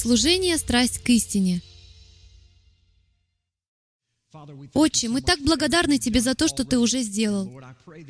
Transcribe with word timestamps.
Служение— 0.00 0.56
страсть 0.58 1.00
к 1.00 1.10
истине. 1.10 1.60
Отче, 4.72 5.10
мы 5.10 5.20
так 5.20 5.40
благодарны 5.40 5.98
Тебе 5.98 6.22
за 6.22 6.34
то, 6.34 6.48
что 6.48 6.64
Ты 6.64 6.78
уже 6.78 7.02
сделал. 7.02 7.52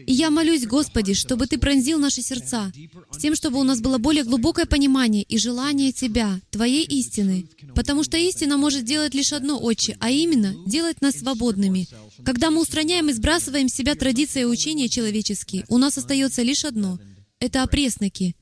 И 0.06 0.12
я 0.12 0.30
молюсь, 0.30 0.66
Господи, 0.66 1.14
чтобы 1.14 1.48
Ты 1.48 1.58
пронзил 1.58 1.98
наши 1.98 2.22
сердца, 2.22 2.70
с 3.10 3.18
тем, 3.18 3.34
чтобы 3.34 3.58
у 3.58 3.64
нас 3.64 3.80
было 3.80 3.98
более 3.98 4.22
глубокое 4.22 4.66
понимание 4.66 5.24
и 5.24 5.36
желание 5.36 5.90
Тебя, 5.90 6.40
Твоей 6.50 6.84
истины. 6.84 7.48
Потому 7.74 8.04
что 8.04 8.16
истина 8.16 8.56
может 8.56 8.84
делать 8.84 9.14
лишь 9.14 9.32
одно, 9.32 9.58
Отче, 9.60 9.96
а 9.98 10.10
именно 10.12 10.54
делать 10.66 11.02
нас 11.02 11.16
свободными. 11.16 11.88
Когда 12.24 12.52
мы 12.52 12.60
устраняем 12.60 13.08
и 13.08 13.12
сбрасываем 13.12 13.68
с 13.68 13.74
себя 13.74 13.96
традиции 13.96 14.42
и 14.42 14.44
учения 14.44 14.88
человеческие, 14.88 15.64
у 15.68 15.76
нас 15.76 15.98
остается 15.98 16.42
лишь 16.42 16.64
одно— 16.64 17.00
это 17.40 17.64
опресноки, 17.64 18.36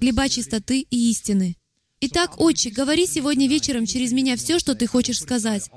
хлеба 0.00 0.28
чистоты 0.28 0.80
и 0.80 1.10
истины. 1.12 1.54
Итак, 2.00 2.40
Отче, 2.40 2.70
говори 2.70 3.06
сегодня 3.06 3.48
вечером 3.48 3.86
через 3.86 4.12
меня 4.12 4.36
все, 4.36 4.58
что 4.58 4.74
Ты 4.74 4.86
хочешь 4.86 5.20
сказать. 5.20 5.70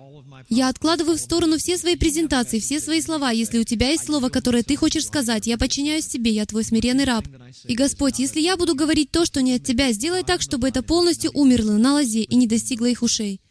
Я 0.50 0.70
откладываю 0.70 1.18
в 1.18 1.22
сторону 1.22 1.58
все 1.58 1.78
свои 1.78 1.96
презентации, 1.96 2.60
все 2.60 2.80
свои 2.80 3.02
слова. 3.02 3.32
Если 3.32 3.60
у 3.60 3.64
тебя 3.64 3.90
есть 3.90 4.06
слово, 4.06 4.30
которое 4.30 4.64
ты 4.64 4.76
хочешь 4.76 5.06
сказать, 5.06 5.48
я 5.48 5.58
подчиняюсь 5.58 6.08
тебе, 6.08 6.32
я 6.32 6.46
твой 6.46 6.64
смиренный 6.64 7.06
раб. 7.06 7.26
И, 7.66 7.76
Господь, 7.76 8.20
если 8.20 8.42
я 8.42 8.58
буду 8.58 8.76
говорить 8.76 9.12
то, 9.12 9.26
что 9.26 9.42
не 9.42 9.54
от 9.54 9.64
Тебя, 9.64 9.92
сделай 9.94 10.24
так, 10.24 10.42
чтобы 10.42 10.68
это 10.68 10.84
полностью 10.84 11.32
умерло 11.34 11.78
на 11.78 11.94
лозе 11.94 12.24
и 12.24 12.36
не 12.36 12.48
достигло 12.48 12.86
их 12.86 13.04
ушей. 13.04 13.42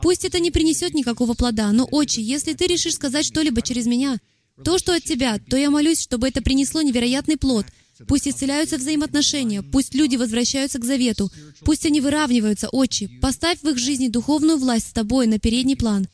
Пусть 0.00 0.24
это 0.24 0.40
не 0.40 0.50
принесет 0.50 0.94
никакого 0.94 1.34
плода, 1.34 1.70
но, 1.72 1.86
Отче, 1.90 2.22
если 2.22 2.54
Ты 2.54 2.66
решишь 2.66 2.94
сказать 2.94 3.26
что-либо 3.26 3.62
через 3.62 3.86
меня, 3.86 4.18
то, 4.64 4.78
что 4.78 4.94
от 4.94 5.04
Тебя, 5.04 5.38
то 5.38 5.56
я 5.56 5.70
молюсь, 5.70 6.00
чтобы 6.00 6.28
это 6.28 6.42
принесло 6.42 6.82
невероятный 6.82 7.36
плод. 7.36 7.66
Пусть 8.08 8.28
исцеляются 8.28 8.78
взаимоотношения, 8.78 9.62
пусть 9.62 9.94
люди 9.94 10.16
возвращаются 10.16 10.78
к 10.78 10.84
завету, 10.84 11.30
пусть 11.64 11.86
они 11.86 12.00
выравниваются, 12.00 12.68
Отче. 12.68 13.08
Поставь 13.20 13.62
в 13.62 13.68
их 13.68 13.78
жизни 13.78 14.08
духовную 14.08 14.58
власть 14.58 14.88
с 14.88 14.92
Тобой 14.92 15.26
на 15.26 15.38
передний 15.38 15.76
план. 15.76 16.06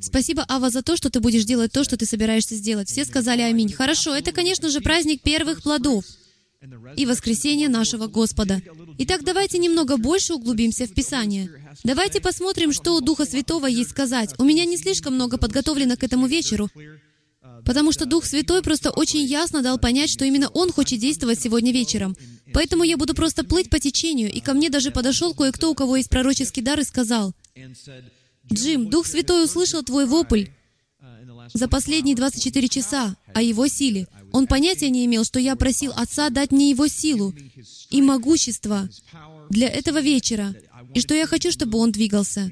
Спасибо, 0.00 0.44
Ава, 0.48 0.70
за 0.70 0.82
то, 0.82 0.96
что 0.96 1.10
ты 1.10 1.20
будешь 1.20 1.44
делать 1.44 1.70
то, 1.70 1.84
что 1.84 1.96
ты 1.96 2.06
собираешься 2.06 2.56
сделать. 2.56 2.88
Все 2.88 3.04
сказали 3.04 3.40
аминь. 3.42 3.72
Хорошо, 3.72 4.14
это, 4.14 4.32
конечно 4.32 4.68
же, 4.68 4.80
праздник 4.80 5.22
первых 5.22 5.62
плодов 5.62 6.04
и 6.96 7.06
воскресение 7.06 7.68
нашего 7.68 8.06
Господа. 8.06 8.60
Итак, 8.98 9.24
давайте 9.24 9.58
немного 9.58 9.96
больше 9.96 10.34
углубимся 10.34 10.86
в 10.86 10.92
Писание. 10.92 11.50
Давайте 11.84 12.20
посмотрим, 12.20 12.72
что 12.72 12.96
у 12.96 13.00
Духа 13.00 13.24
Святого 13.24 13.66
есть 13.66 13.90
сказать. 13.90 14.34
У 14.38 14.44
меня 14.44 14.64
не 14.64 14.76
слишком 14.76 15.14
много 15.14 15.38
подготовлено 15.38 15.96
к 15.96 16.04
этому 16.04 16.26
вечеру, 16.26 16.68
потому 17.64 17.92
что 17.92 18.06
Дух 18.06 18.24
Святой 18.24 18.62
просто 18.62 18.90
очень 18.90 19.24
ясно 19.24 19.62
дал 19.62 19.78
понять, 19.78 20.10
что 20.10 20.24
именно 20.24 20.48
Он 20.48 20.72
хочет 20.72 20.98
действовать 21.00 21.40
сегодня 21.40 21.72
вечером. 21.72 22.16
Поэтому 22.52 22.84
я 22.84 22.96
буду 22.96 23.14
просто 23.14 23.44
плыть 23.44 23.70
по 23.70 23.78
течению, 23.78 24.32
и 24.32 24.40
ко 24.40 24.52
мне 24.54 24.70
даже 24.70 24.90
подошел 24.90 25.34
кое-кто, 25.34 25.70
у 25.70 25.74
кого 25.74 25.96
есть 25.96 26.10
пророческий 26.10 26.62
дар, 26.62 26.80
и 26.80 26.84
сказал, 26.84 27.32
Джим, 28.52 28.90
Дух 28.90 29.06
Святой 29.06 29.44
услышал 29.44 29.82
твой 29.82 30.06
вопль 30.06 30.46
за 31.54 31.68
последние 31.68 32.16
24 32.16 32.68
часа 32.68 33.16
о 33.34 33.42
Его 33.42 33.66
силе. 33.68 34.06
Он 34.32 34.46
понятия 34.46 34.90
не 34.90 35.04
имел, 35.06 35.24
что 35.24 35.38
я 35.38 35.56
просил 35.56 35.92
Отца 35.94 36.30
дать 36.30 36.50
мне 36.50 36.70
Его 36.70 36.88
силу 36.88 37.34
и 37.90 38.02
могущество 38.02 38.88
для 39.50 39.68
этого 39.68 40.00
вечера, 40.00 40.54
и 40.94 41.00
что 41.00 41.14
я 41.14 41.26
хочу, 41.26 41.50
чтобы 41.50 41.78
Он 41.78 41.92
двигался. 41.92 42.50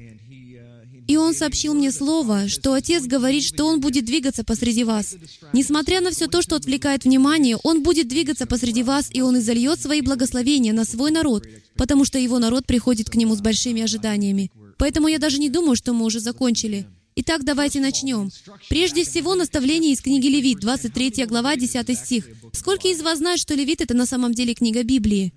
И 1.11 1.17
он 1.17 1.33
сообщил 1.33 1.73
мне 1.73 1.91
слово, 1.91 2.47
что 2.47 2.71
Отец 2.71 3.03
говорит, 3.03 3.43
что 3.43 3.65
Он 3.65 3.81
будет 3.81 4.05
двигаться 4.05 4.45
посреди 4.45 4.85
вас. 4.85 5.17
Несмотря 5.51 5.99
на 5.99 6.11
все 6.11 6.27
то, 6.27 6.41
что 6.41 6.55
отвлекает 6.55 7.03
внимание, 7.03 7.57
Он 7.63 7.83
будет 7.83 8.07
двигаться 8.07 8.45
посреди 8.45 8.81
вас, 8.81 9.09
и 9.11 9.19
Он 9.19 9.37
изольет 9.37 9.81
свои 9.81 9.99
благословения 9.99 10.71
на 10.71 10.85
свой 10.85 11.11
народ, 11.11 11.45
потому 11.75 12.05
что 12.05 12.17
Его 12.17 12.39
народ 12.39 12.65
приходит 12.65 13.09
к 13.09 13.15
Нему 13.15 13.35
с 13.35 13.41
большими 13.41 13.81
ожиданиями. 13.81 14.51
Поэтому 14.77 15.09
я 15.09 15.19
даже 15.19 15.37
не 15.37 15.49
думаю, 15.49 15.75
что 15.75 15.91
мы 15.91 16.05
уже 16.05 16.21
закончили. 16.21 16.87
Итак, 17.17 17.43
давайте 17.43 17.81
начнем. 17.81 18.31
Прежде 18.69 19.03
всего, 19.03 19.35
наставление 19.35 19.91
из 19.91 19.99
книги 19.99 20.27
Левит, 20.27 20.59
23 20.59 21.25
глава, 21.25 21.57
10 21.57 21.99
стих. 21.99 22.29
Сколько 22.53 22.87
из 22.87 23.01
вас 23.01 23.17
знают, 23.17 23.41
что 23.41 23.53
Левит— 23.53 23.81
это 23.81 23.93
на 23.93 24.05
самом 24.05 24.33
деле 24.33 24.53
книга 24.53 24.81
Библии? 24.83 25.33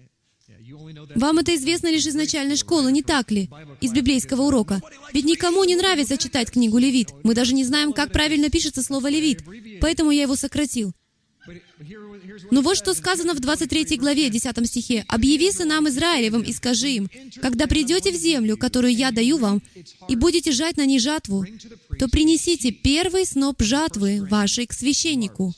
Вам 1.14 1.38
это 1.38 1.54
известно 1.54 1.90
лишь 1.90 2.06
из 2.06 2.14
начальной 2.14 2.56
школы, 2.56 2.90
не 2.92 3.02
так 3.02 3.30
ли? 3.30 3.48
Из 3.80 3.92
библейского 3.92 4.42
урока. 4.42 4.80
Ведь 5.12 5.24
никому 5.24 5.64
не 5.64 5.76
нравится 5.76 6.16
читать 6.16 6.50
книгу 6.50 6.78
Левит. 6.78 7.10
Мы 7.22 7.34
даже 7.34 7.54
не 7.54 7.64
знаем, 7.64 7.92
как 7.92 8.12
правильно 8.12 8.50
пишется 8.50 8.82
слово 8.82 9.08
Левит. 9.08 9.42
Поэтому 9.80 10.10
я 10.10 10.22
его 10.22 10.36
сократил. 10.36 10.92
Но 12.50 12.62
вот 12.62 12.76
что 12.76 12.94
сказано 12.94 13.34
в 13.34 13.40
23 13.40 13.96
главе, 13.96 14.30
10 14.30 14.66
стихе. 14.66 15.04
«Объяви 15.08 15.50
сынам 15.50 15.88
Израилевым 15.88 16.42
и 16.42 16.52
скажи 16.52 16.90
им, 16.90 17.10
когда 17.42 17.66
придете 17.66 18.12
в 18.12 18.16
землю, 18.16 18.56
которую 18.56 18.94
я 18.94 19.10
даю 19.10 19.38
вам, 19.38 19.62
и 20.08 20.16
будете 20.16 20.52
жать 20.52 20.76
на 20.76 20.86
ней 20.86 20.98
жатву, 20.98 21.44
то 21.98 22.08
принесите 22.08 22.70
первый 22.70 23.26
сноп 23.26 23.62
жатвы 23.62 24.26
вашей 24.30 24.66
к 24.66 24.72
священнику. 24.72 25.54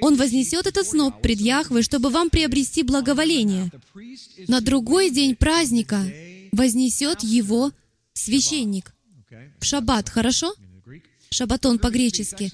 Он 0.00 0.16
вознесет 0.16 0.66
этот 0.66 0.86
сноп 0.86 1.20
пред 1.22 1.40
Яхвой, 1.40 1.82
чтобы 1.82 2.10
вам 2.10 2.30
приобрести 2.30 2.82
благоволение. 2.82 3.70
На 4.48 4.60
другой 4.60 5.10
день 5.10 5.34
праздника 5.34 6.04
вознесет 6.52 7.22
его 7.22 7.72
священник. 8.12 8.94
В 9.58 9.64
шаббат, 9.64 10.08
хорошо? 10.08 10.54
Шабатон 11.30 11.78
по-гречески. 11.78 12.50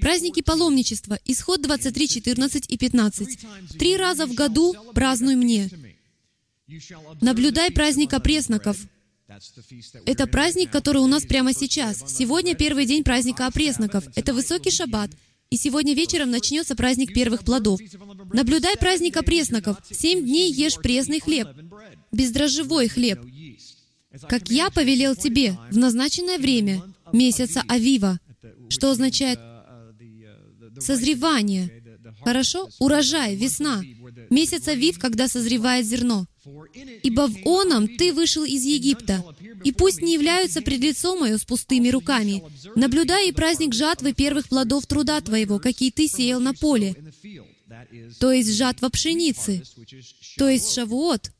Праздники 0.00 0.40
паломничества. 0.40 1.18
Исход 1.24 1.60
23, 1.62 2.08
14 2.08 2.66
и 2.68 2.78
15. 2.78 3.38
Три 3.78 3.96
раза 3.96 4.26
в 4.26 4.34
году 4.34 4.74
празднуй 4.94 5.34
мне. 5.34 5.68
Наблюдай 7.20 7.70
праздник 7.70 8.12
опресноков. 8.12 8.78
Это 10.04 10.26
праздник, 10.26 10.70
который 10.70 10.98
у 10.98 11.06
нас 11.06 11.24
прямо 11.24 11.52
сейчас. 11.52 12.04
Сегодня 12.06 12.54
первый 12.54 12.86
день 12.86 13.02
праздника 13.02 13.46
опресноков. 13.46 14.04
Это 14.14 14.32
высокий 14.32 14.70
шаббат. 14.70 15.10
И 15.50 15.56
сегодня 15.56 15.94
вечером 15.94 16.30
начнется 16.30 16.74
праздник 16.74 17.14
первых 17.14 17.44
плодов. 17.44 17.80
Наблюдай 18.32 18.76
праздник 18.76 19.16
опресноков. 19.16 19.76
Семь 19.90 20.24
дней 20.24 20.52
ешь 20.52 20.76
пресный 20.76 21.20
хлеб, 21.20 21.48
бездрожжевой 22.10 22.88
хлеб, 22.88 23.20
как 24.28 24.50
я 24.50 24.70
повелел 24.70 25.14
тебе 25.14 25.56
в 25.70 25.78
назначенное 25.78 26.38
время, 26.38 26.82
месяца 27.12 27.62
Авива, 27.68 28.18
что 28.68 28.90
означает 28.90 29.38
созревание. 30.80 31.82
Хорошо? 32.22 32.68
Урожай, 32.78 33.36
весна. 33.36 33.82
Месяц 34.30 34.68
Авив, 34.68 34.98
когда 34.98 35.28
созревает 35.28 35.86
зерно. 35.86 36.26
«Ибо 37.02 37.28
в 37.28 37.36
оном 37.44 37.88
ты 37.88 38.12
вышел 38.12 38.44
из 38.44 38.64
Египта, 38.64 39.24
и 39.64 39.72
пусть 39.72 40.00
не 40.00 40.14
являются 40.14 40.62
пред 40.62 40.80
лицом 40.80 41.20
мое 41.20 41.38
с 41.38 41.44
пустыми 41.44 41.88
руками. 41.88 42.42
Наблюдай 42.76 43.28
и 43.28 43.32
праздник 43.32 43.74
жатвы 43.74 44.12
первых 44.12 44.48
плодов 44.48 44.86
труда 44.86 45.20
твоего, 45.20 45.58
какие 45.58 45.90
ты 45.90 46.06
сеял 46.06 46.40
на 46.40 46.54
поле, 46.54 46.94
то 48.20 48.30
есть 48.32 48.52
жатва 48.54 48.88
пшеницы, 48.90 49.62
то 50.36 50.48
есть 50.48 50.72
шавуот, 50.72 51.32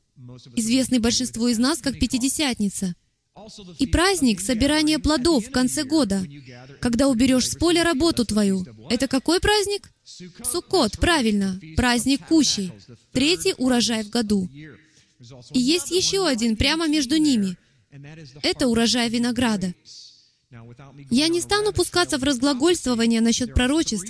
известный 0.55 0.99
большинству 0.99 1.47
из 1.47 1.57
нас 1.57 1.79
как 1.79 1.99
Пятидесятница. 1.99 2.95
И 3.77 3.85
праздник 3.85 4.41
собирания 4.41 4.99
плодов 4.99 5.47
в 5.47 5.51
конце 5.51 5.83
года, 5.83 6.25
когда 6.81 7.07
уберешь 7.07 7.49
с 7.49 7.55
поля 7.55 7.83
работу 7.83 8.25
твою. 8.25 8.65
Это 8.89 9.07
какой 9.07 9.39
праздник? 9.39 9.91
Суккот, 10.43 10.97
правильно, 10.99 11.59
праздник 11.75 12.25
кущей. 12.27 12.71
Третий 13.11 13.53
урожай 13.57 14.03
в 14.03 14.09
году. 14.09 14.47
И 15.53 15.59
есть 15.59 15.91
еще 15.91 16.25
один 16.25 16.55
прямо 16.55 16.87
между 16.87 17.17
ними. 17.17 17.57
Это 18.41 18.67
урожай 18.67 19.09
винограда. 19.09 19.73
Я 21.11 21.27
не 21.27 21.41
стану 21.41 21.73
пускаться 21.73 22.17
в 22.17 22.23
разглагольствование 22.23 23.19
насчет 23.19 23.53
пророчеств, 23.53 24.09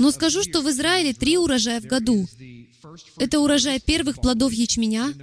но 0.00 0.10
скажу, 0.10 0.42
что 0.42 0.60
в 0.60 0.68
Израиле 0.70 1.14
три 1.14 1.38
урожая 1.38 1.80
в 1.80 1.84
году. 1.84 2.26
Это 3.16 3.38
урожай 3.38 3.78
первых 3.78 4.20
плодов 4.20 4.52
ячменя, 4.52 5.14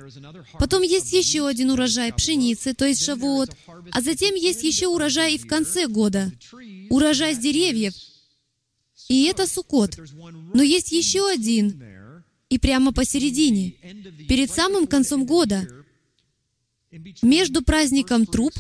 потом 0.60 0.82
есть 0.82 1.12
еще 1.12 1.46
один 1.48 1.72
урожай 1.72 2.14
пшеницы, 2.14 2.74
то 2.74 2.86
есть 2.86 3.04
шавуот, 3.04 3.50
а 3.92 4.02
затем 4.02 4.36
есть 4.36 4.64
еще 4.64 4.88
урожай 4.88 5.36
и 5.36 5.38
в 5.38 5.48
конце 5.48 5.88
года, 5.88 6.32
урожай 6.90 7.34
с 7.34 7.40
деревьев, 7.40 7.94
и 9.07 9.25
это 9.25 9.48
сукот. 9.48 9.98
Но 10.54 10.63
есть 10.63 10.92
еще 10.92 11.30
один, 11.30 11.81
и 12.50 12.57
прямо 12.57 12.94
посередине, 12.94 13.72
перед 14.28 14.52
самым 14.52 14.88
концом 14.88 15.25
года, 15.25 15.68
между 17.22 17.62
праздником 17.63 18.25
труп 18.25 18.54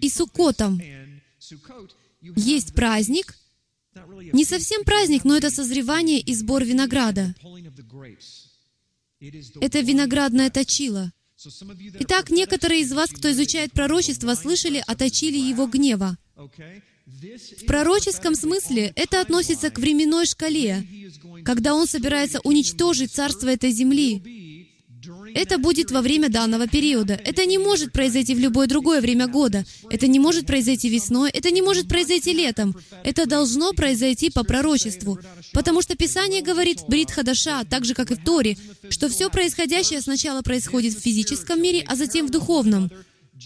и 0.00 0.08
Суккотом, 0.08 0.80
есть 2.20 2.74
праздник, 2.74 3.36
не 4.32 4.44
совсем 4.44 4.84
праздник, 4.84 5.24
но 5.24 5.36
это 5.36 5.50
созревание 5.50 6.20
и 6.20 6.34
сбор 6.34 6.64
винограда. 6.64 7.34
Это 9.60 9.80
виноградное 9.80 10.50
точило. 10.50 11.12
Итак, 12.00 12.30
некоторые 12.30 12.80
из 12.80 12.92
вас, 12.92 13.10
кто 13.10 13.30
изучает 13.30 13.72
пророчество, 13.72 14.34
слышали 14.34 14.82
о 14.86 14.96
точиле 14.96 15.38
его 15.38 15.66
гнева. 15.66 16.16
В 16.36 17.66
пророческом 17.66 18.34
смысле 18.34 18.92
это 18.96 19.20
относится 19.20 19.70
к 19.70 19.78
временной 19.78 20.26
шкале, 20.26 20.84
когда 21.44 21.74
он 21.74 21.86
собирается 21.86 22.40
уничтожить 22.40 23.12
царство 23.12 23.48
этой 23.48 23.70
земли 23.70 24.22
Это 25.34 25.58
будет 25.58 25.90
во 25.90 26.00
время 26.00 26.28
данного 26.28 26.66
периода. 26.66 27.14
Это 27.14 27.44
не 27.44 27.58
может 27.58 27.92
произойти 27.92 28.34
в 28.34 28.38
любое 28.38 28.66
другое 28.66 29.00
время 29.00 29.26
года. 29.28 29.64
Это 29.90 30.06
не 30.06 30.18
может 30.18 30.46
произойти 30.46 30.88
весной. 30.88 31.30
Это 31.30 31.50
не 31.50 31.60
может 31.60 31.88
произойти 31.88 32.32
летом. 32.32 32.74
Это 33.04 33.26
должно 33.26 33.72
произойти 33.72 34.30
по 34.30 34.44
пророчеству. 34.44 35.18
Потому 35.52 35.82
что 35.82 35.94
Писание 35.94 36.42
говорит 36.42 36.80
в 36.80 36.88
Брит 36.88 37.10
Хадаша, 37.10 37.64
так 37.68 37.84
же, 37.84 37.94
как 37.94 38.10
и 38.10 38.14
в 38.14 38.24
Торе, 38.24 38.56
что 38.88 39.08
все 39.08 39.28
происходящее 39.28 40.00
сначала 40.00 40.42
происходит 40.42 40.94
в 40.94 41.00
физическом 41.00 41.60
мире, 41.62 41.84
а 41.86 41.96
затем 41.96 42.26
в 42.26 42.30
духовном. 42.30 42.90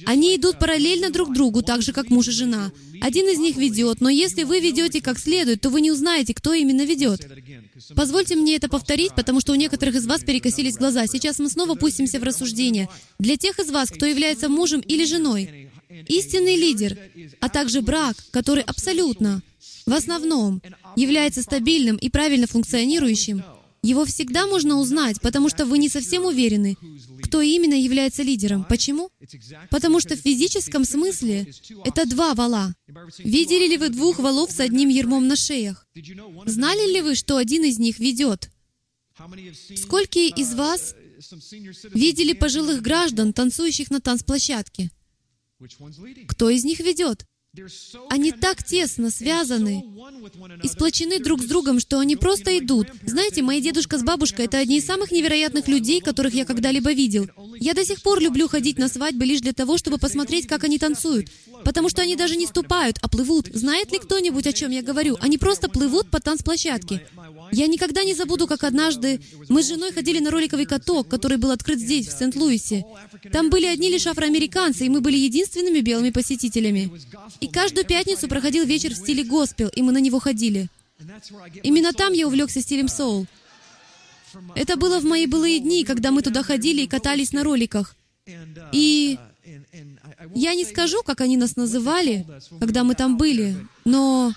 Они 0.05 0.37
идут 0.37 0.59
параллельно 0.59 1.11
друг 1.11 1.33
другу, 1.33 1.63
так 1.63 1.83
же, 1.83 1.93
как 1.93 2.11
муж 2.11 2.29
и 2.29 2.33
жена. 2.33 2.71
Один 3.01 3.27
из 3.29 3.39
них 3.39 3.57
ведет, 3.57 4.01
но 4.01 4.11
если 4.11 4.45
вы 4.45 4.61
ведете 4.61 5.01
как 5.01 5.19
следует, 5.19 5.61
то 5.63 5.71
вы 5.71 5.81
не 5.81 5.91
узнаете, 5.91 6.35
кто 6.35 6.53
именно 6.53 6.85
ведет. 6.85 7.27
Позвольте 7.97 8.37
мне 8.37 8.57
это 8.57 8.69
повторить, 8.69 9.15
потому 9.15 9.41
что 9.41 9.53
у 9.53 9.57
некоторых 9.57 9.95
из 9.95 10.07
вас 10.07 10.23
перекосились 10.23 10.77
глаза. 10.77 11.07
Сейчас 11.07 11.39
мы 11.39 11.49
снова 11.49 11.75
пустимся 11.75 12.21
в 12.21 12.23
рассуждение. 12.23 12.89
Для 13.19 13.37
тех 13.37 13.59
из 13.59 13.71
вас, 13.71 13.91
кто 13.91 14.05
является 14.05 14.49
мужем 14.49 14.81
или 14.81 15.05
женой, 15.05 15.71
истинный 16.07 16.57
лидер, 16.57 16.99
а 17.41 17.49
также 17.49 17.81
брак, 17.81 18.17
который 18.31 18.63
абсолютно, 18.63 19.43
в 19.87 19.93
основном, 19.95 20.61
является 20.97 21.43
стабильным 21.43 21.97
и 21.97 22.11
правильно 22.11 22.47
функционирующим, 22.47 23.43
его 23.83 24.05
всегда 24.05 24.47
можно 24.47 24.79
узнать, 24.79 25.21
потому 25.21 25.49
что 25.49 25.65
вы 25.65 25.79
не 25.79 25.89
совсем 25.89 26.25
уверены, 26.25 26.77
кто 27.29 27.43
именно 27.43 27.75
является 27.75 28.23
лидером. 28.23 28.65
Почему? 28.65 29.11
Потому 29.71 30.01
что 30.01 30.17
в 30.17 30.21
физическом 30.21 30.85
смысле 30.85 31.53
это 31.85 32.07
два 32.07 32.35
вала. 32.35 32.75
Видели 33.19 33.69
ли 33.69 33.77
вы 33.77 33.91
двух 33.91 34.19
валов 34.19 34.51
с 34.51 34.61
одним 34.61 34.89
ермом 34.89 35.29
на 35.29 35.37
шеях? 35.37 35.87
Знали 36.47 36.93
ли 36.93 37.03
вы, 37.03 37.15
что 37.15 37.37
один 37.37 37.65
из 37.65 37.79
них 37.79 37.99
ведет? 37.99 38.51
Сколько 39.77 40.19
из 40.19 40.55
вас 40.55 40.95
видели 41.93 42.33
пожилых 42.33 42.81
граждан, 42.81 43.33
танцующих 43.33 43.91
на 43.91 44.01
танцплощадке? 44.01 44.91
Кто 46.29 46.49
из 46.51 46.65
них 46.65 46.81
ведет? 46.81 47.27
Они 48.11 48.31
так 48.33 48.63
тесно 48.63 49.11
связаны 49.11 49.85
и 50.63 50.69
сплочены 50.69 51.19
друг 51.19 51.43
с 51.43 51.47
другом, 51.47 51.81
что 51.81 51.99
они 51.99 52.15
просто 52.17 52.59
идут. 52.59 52.89
Знаете, 53.05 53.43
мои 53.43 53.61
дедушка 53.61 53.99
с 53.99 54.03
бабушкой— 54.03 54.45
это 54.47 54.59
одни 54.59 54.79
из 54.79 54.87
самых 54.87 55.11
невероятных 55.11 55.67
людей, 55.67 56.01
которых 56.01 56.35
я 56.35 56.45
когда-либо 56.45 56.93
видел. 56.93 57.29
Я 57.59 57.75
до 57.75 57.85
сих 57.85 58.03
пор 58.03 58.21
люблю 58.21 58.49
ходить 58.49 58.79
на 58.79 58.89
свадьбы 58.89 59.25
лишь 59.25 59.41
для 59.41 59.53
того, 59.53 59.79
чтобы 59.79 59.99
посмотреть, 59.99 60.47
как 60.47 60.65
они 60.65 60.79
танцуют. 60.79 61.31
Потому 61.65 61.89
что 61.89 62.03
они 62.03 62.17
даже 62.17 62.37
не 62.37 62.47
ступают, 62.47 62.99
а 63.03 63.09
плывут. 63.09 63.49
Знает 63.53 63.91
ли 63.93 63.99
кто-нибудь, 63.99 64.47
о 64.47 64.53
чем 64.53 64.71
я 64.71 64.83
говорю? 64.83 65.17
Они 65.21 65.39
просто 65.39 65.69
плывут 65.69 66.11
по 66.11 66.21
танцплощадке. 66.21 67.07
Я 67.53 67.67
никогда 67.67 68.05
не 68.05 68.15
забуду, 68.15 68.47
как 68.47 68.65
однажды 68.65 69.21
мы 69.49 69.63
с 69.63 69.69
женой 69.69 69.93
ходили 69.93 70.19
на 70.19 70.31
роликовый 70.31 70.67
каток, 70.67 71.09
который 71.09 71.39
был 71.39 71.51
открыт 71.51 71.79
здесь, 71.79 72.09
в 72.09 72.19
Сент-Луисе. 72.19 72.85
Там 73.33 73.51
были 73.51 73.67
одни 73.67 73.91
лишь 73.91 74.07
афроамериканцы, 74.07 74.87
и 74.87 74.89
мы 74.89 75.01
были 75.01 75.17
единственными 75.17 75.81
белыми 75.81 76.11
посетителями. 76.11 76.91
И 77.41 77.49
каждую 77.49 77.87
пятницу 77.87 78.29
проходил 78.29 78.65
вечер 78.65 78.95
в 78.95 78.97
стиле 78.97 79.25
госпел, 79.25 79.69
и 79.69 79.83
мы 79.83 79.93
на 79.93 79.99
него 79.99 80.19
ходили. 80.19 80.69
Именно 81.63 81.93
там 81.93 82.13
я 82.13 82.27
увлекся 82.27 82.61
стилем 82.61 82.89
соул. 82.89 83.27
Это 84.55 84.77
было 84.77 85.01
в 85.01 85.05
мои 85.05 85.27
былые 85.27 85.61
дни, 85.61 85.85
когда 85.85 86.11
мы 86.11 86.23
туда 86.23 86.43
ходили 86.43 86.83
и 86.83 86.87
катались 86.87 87.33
на 87.33 87.45
роликах. 87.45 87.95
И 88.73 89.19
я 90.35 90.55
не 90.55 90.65
скажу, 90.65 91.03
как 91.03 91.21
они 91.21 91.37
нас 91.37 91.57
называли, 91.57 92.27
когда 92.61 92.85
мы 92.85 92.95
там 92.95 93.17
были, 93.17 93.57
но 93.85 94.33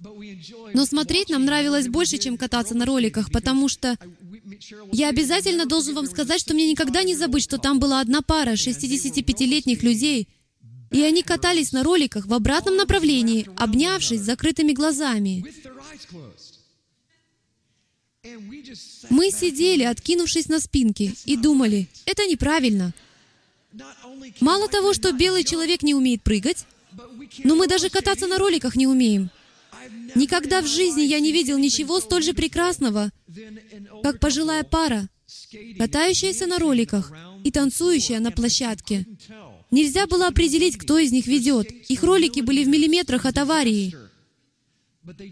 но 0.00 0.86
смотреть 0.86 1.28
нам 1.28 1.44
нравилось 1.44 1.88
больше, 1.88 2.18
чем 2.18 2.36
кататься 2.36 2.74
на 2.74 2.86
роликах, 2.86 3.32
потому 3.32 3.68
что 3.68 3.98
я 4.92 5.08
обязательно 5.08 5.66
должен 5.66 5.94
вам 5.94 6.06
сказать, 6.06 6.40
что 6.40 6.54
мне 6.54 6.70
никогда 6.70 7.02
не 7.02 7.16
забыть, 7.16 7.42
что 7.42 7.58
там 7.58 7.80
была 7.80 8.00
одна 8.00 8.22
пара 8.22 8.52
65-летних 8.52 9.82
людей, 9.82 10.28
и 10.90 11.02
они 11.02 11.22
катались 11.22 11.72
на 11.72 11.82
роликах 11.82 12.26
в 12.26 12.32
обратном 12.32 12.76
направлении, 12.76 13.48
обнявшись 13.56 14.20
с 14.20 14.24
закрытыми 14.24 14.72
глазами. 14.72 15.44
Мы 19.10 19.30
сидели, 19.30 19.82
откинувшись 19.82 20.48
на 20.48 20.60
спинки, 20.60 21.14
и 21.24 21.36
думали, 21.36 21.88
это 22.04 22.26
неправильно. 22.26 22.94
Мало 24.40 24.68
того, 24.68 24.92
что 24.92 25.12
белый 25.12 25.44
человек 25.44 25.82
не 25.82 25.94
умеет 25.94 26.22
прыгать, 26.22 26.66
но 27.44 27.54
мы 27.54 27.66
даже 27.66 27.90
кататься 27.90 28.26
на 28.26 28.38
роликах 28.38 28.76
не 28.76 28.86
умеем. 28.86 29.30
Никогда 30.14 30.62
в 30.62 30.66
жизни 30.66 31.02
я 31.02 31.20
не 31.20 31.32
видел 31.32 31.58
ничего 31.58 32.00
столь 32.00 32.22
же 32.22 32.34
прекрасного, 32.34 33.10
как 34.02 34.20
пожилая 34.20 34.64
пара, 34.64 35.08
катающаяся 35.78 36.46
на 36.46 36.58
роликах 36.58 37.12
и 37.44 37.50
танцующая 37.50 38.20
на 38.20 38.30
площадке. 38.30 39.06
Нельзя 39.70 40.06
было 40.06 40.28
определить, 40.28 40.78
кто 40.78 40.98
из 40.98 41.12
них 41.12 41.26
ведет. 41.26 41.70
Их 41.90 42.02
ролики 42.02 42.40
были 42.40 42.64
в 42.64 42.68
миллиметрах 42.68 43.26
от 43.26 43.36
аварии. 43.38 43.94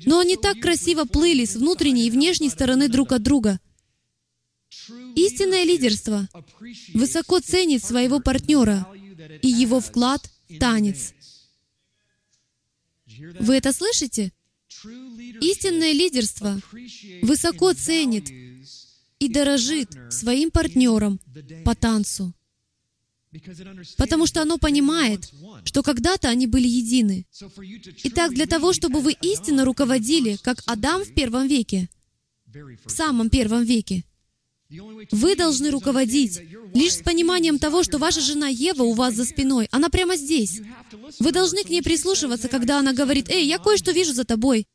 Но 0.04 0.20
они 0.20 0.36
так 0.36 0.60
красиво 0.60 1.04
плыли 1.04 1.44
с 1.44 1.56
внутренней 1.56 2.06
и 2.06 2.10
внешней 2.10 2.50
стороны 2.50 2.88
друг 2.88 3.12
от 3.12 3.22
друга. 3.22 3.60
Истинное 5.14 5.64
лидерство 5.64 6.28
высоко 6.94 7.40
ценит 7.40 7.82
своего 7.82 8.20
партнера 8.20 8.86
и 9.42 9.48
его 9.48 9.80
вклад 9.80 10.30
в 10.48 10.58
танец. 10.58 11.14
Вы 13.40 13.56
это 13.56 13.72
слышите? 13.72 14.32
Истинное 15.40 15.92
лидерство 15.92 16.60
высоко 17.22 17.72
ценит 17.72 18.30
и 19.18 19.28
дорожит 19.28 19.90
своим 20.10 20.50
партнером 20.50 21.20
по 21.64 21.74
танцу, 21.74 22.34
потому 23.96 24.26
что 24.26 24.42
оно 24.42 24.58
понимает, 24.58 25.30
что 25.64 25.82
когда-то 25.82 26.28
они 26.28 26.46
были 26.46 26.68
едины. 26.68 27.26
Итак, 28.04 28.34
для 28.34 28.46
того, 28.46 28.72
чтобы 28.72 29.00
вы 29.00 29.12
истинно 29.20 29.64
руководили, 29.64 30.36
как 30.42 30.62
Адам 30.66 31.04
в 31.04 31.14
первом 31.14 31.48
веке, 31.48 31.88
в 32.84 32.90
самом 32.90 33.30
первом 33.30 33.64
веке, 33.64 34.04
вы 34.68 35.36
должны 35.36 35.70
руководить 35.70 36.40
лишь 36.74 36.94
с 36.94 37.02
пониманием 37.02 37.58
того, 37.58 37.82
что 37.82 37.98
ваша 37.98 38.20
жена 38.20 38.48
Ева 38.48 38.82
у 38.82 38.94
вас 38.94 39.14
за 39.14 39.24
спиной. 39.24 39.68
Она 39.70 39.88
прямо 39.88 40.16
здесь. 40.16 40.60
Вы 41.20 41.32
должны 41.32 41.62
к 41.62 41.70
ней 41.70 41.82
прислушиваться, 41.82 42.48
когда 42.48 42.80
она 42.80 42.92
говорит, 42.92 43.28
«Эй, 43.28 43.46
я 43.46 43.58
кое-что 43.58 43.92
вижу 43.92 44.12
за 44.12 44.24
тобой». 44.24 44.66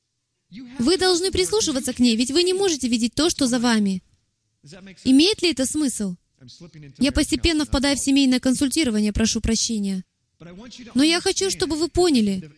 Вы 0.79 0.97
должны 0.97 1.31
прислушиваться 1.31 1.93
к 1.93 1.99
ней, 1.99 2.15
ведь 2.15 2.31
вы 2.31 2.43
не 2.43 2.53
можете 2.53 2.87
видеть 2.87 3.15
то, 3.15 3.29
что 3.29 3.47
за 3.47 3.59
вами. 3.59 4.03
Имеет 5.03 5.41
ли 5.41 5.51
это 5.51 5.65
смысл? 5.65 6.15
Я 6.97 7.11
постепенно 7.11 7.65
впадаю 7.65 7.95
в 7.95 7.99
семейное 7.99 8.39
консультирование, 8.39 9.13
прошу 9.13 9.41
прощения. 9.41 10.03
Но 10.93 11.03
я 11.03 11.21
хочу, 11.21 11.49
чтобы 11.51 11.75
вы 11.75 11.87
поняли, 11.87 12.51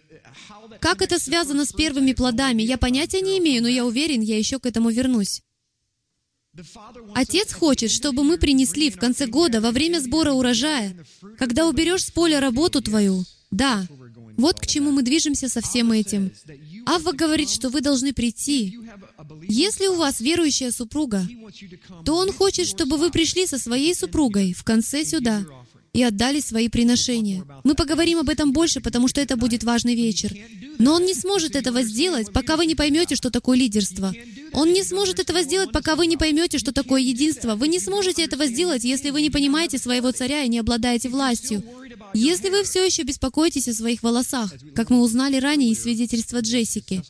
как 0.80 1.02
это 1.02 1.20
связано 1.20 1.66
с 1.66 1.74
первыми 1.74 2.14
плодами. 2.14 2.64
Я 2.64 2.78
понятия 2.78 3.22
не 3.22 3.38
имею, 3.40 3.62
но 3.62 3.68
я 3.68 3.86
уверен, 3.86 4.22
я 4.22 4.38
еще 4.38 4.60
к 4.60 4.66
этому 4.66 4.90
вернусь. 4.90 5.42
Отец 7.16 7.54
хочет, 7.54 7.90
чтобы 7.90 8.24
мы 8.24 8.38
принесли 8.38 8.92
в 8.92 8.98
конце 8.98 9.26
года, 9.26 9.60
во 9.60 9.72
время 9.72 10.00
сбора 10.00 10.34
урожая, 10.34 10.96
когда 11.38 11.68
уберешь 11.68 12.06
с 12.06 12.12
поля 12.12 12.40
работу 12.40 12.82
твою. 12.82 13.24
Да, 13.50 13.88
вот 14.38 14.60
к 14.60 14.66
чему 14.66 14.92
мы 14.92 15.04
движемся 15.04 15.48
со 15.48 15.62
всем 15.62 15.92
этим. 15.92 16.32
Авва 16.86 17.12
говорит, 17.12 17.50
что 17.50 17.70
вы 17.70 17.82
должны 17.82 18.14
прийти. 18.14 18.78
Если 19.48 19.88
у 19.88 19.96
вас 19.96 20.20
верующая 20.22 20.72
супруга, 20.72 21.28
то 22.06 22.16
он 22.16 22.32
хочет, 22.32 22.68
чтобы 22.68 22.98
вы 22.98 23.12
пришли 23.12 23.46
со 23.46 23.58
своей 23.58 23.96
супругой 23.96 24.54
в 24.54 24.64
конце 24.64 25.06
сюда 25.06 25.46
и 25.94 26.02
отдали 26.02 26.40
свои 26.40 26.70
приношения. 26.70 27.46
Мы 27.64 27.76
поговорим 27.76 28.18
об 28.18 28.30
этом 28.30 28.52
больше, 28.52 28.82
потому 28.82 29.08
что 29.08 29.22
это 29.22 29.38
будет 29.38 29.64
важный 29.64 29.94
вечер. 29.94 30.36
Но 30.80 30.96
он 30.96 31.06
не 31.06 31.14
сможет 31.14 31.56
этого 31.56 31.84
сделать, 31.84 32.34
пока 32.34 32.58
вы 32.58 32.66
не 32.66 32.74
поймете, 32.74 33.16
что 33.16 33.30
такое 33.30 33.58
лидерство. 33.58 34.12
Он 34.54 34.74
не 34.74 34.84
сможет 34.84 35.20
этого 35.20 35.44
сделать, 35.44 35.72
пока 35.72 35.96
вы 35.96 36.08
не 36.08 36.18
поймете, 36.18 36.58
что 36.58 36.74
такое 36.74 37.02
единство. 37.02 37.56
Вы 37.56 37.68
не 37.68 37.80
сможете 37.80 38.24
этого 38.24 38.48
сделать, 38.48 38.84
если 38.84 39.12
вы 39.12 39.22
не 39.22 39.30
понимаете 39.30 39.78
своего 39.78 40.12
царя 40.12 40.44
и 40.44 40.50
не 40.50 40.60
обладаете 40.60 41.10
властью. 41.10 41.64
Если 42.16 42.50
вы 42.50 42.64
все 42.64 42.84
еще 42.84 43.04
беспокоитесь 43.04 43.68
о 43.68 43.74
своих 43.74 44.02
волосах, 44.02 44.52
как 44.76 44.90
мы 44.90 45.00
узнали 45.02 45.38
ранее 45.38 45.72
из 45.72 45.84
свидетельства 45.84 46.40
Джессики, 46.40 47.04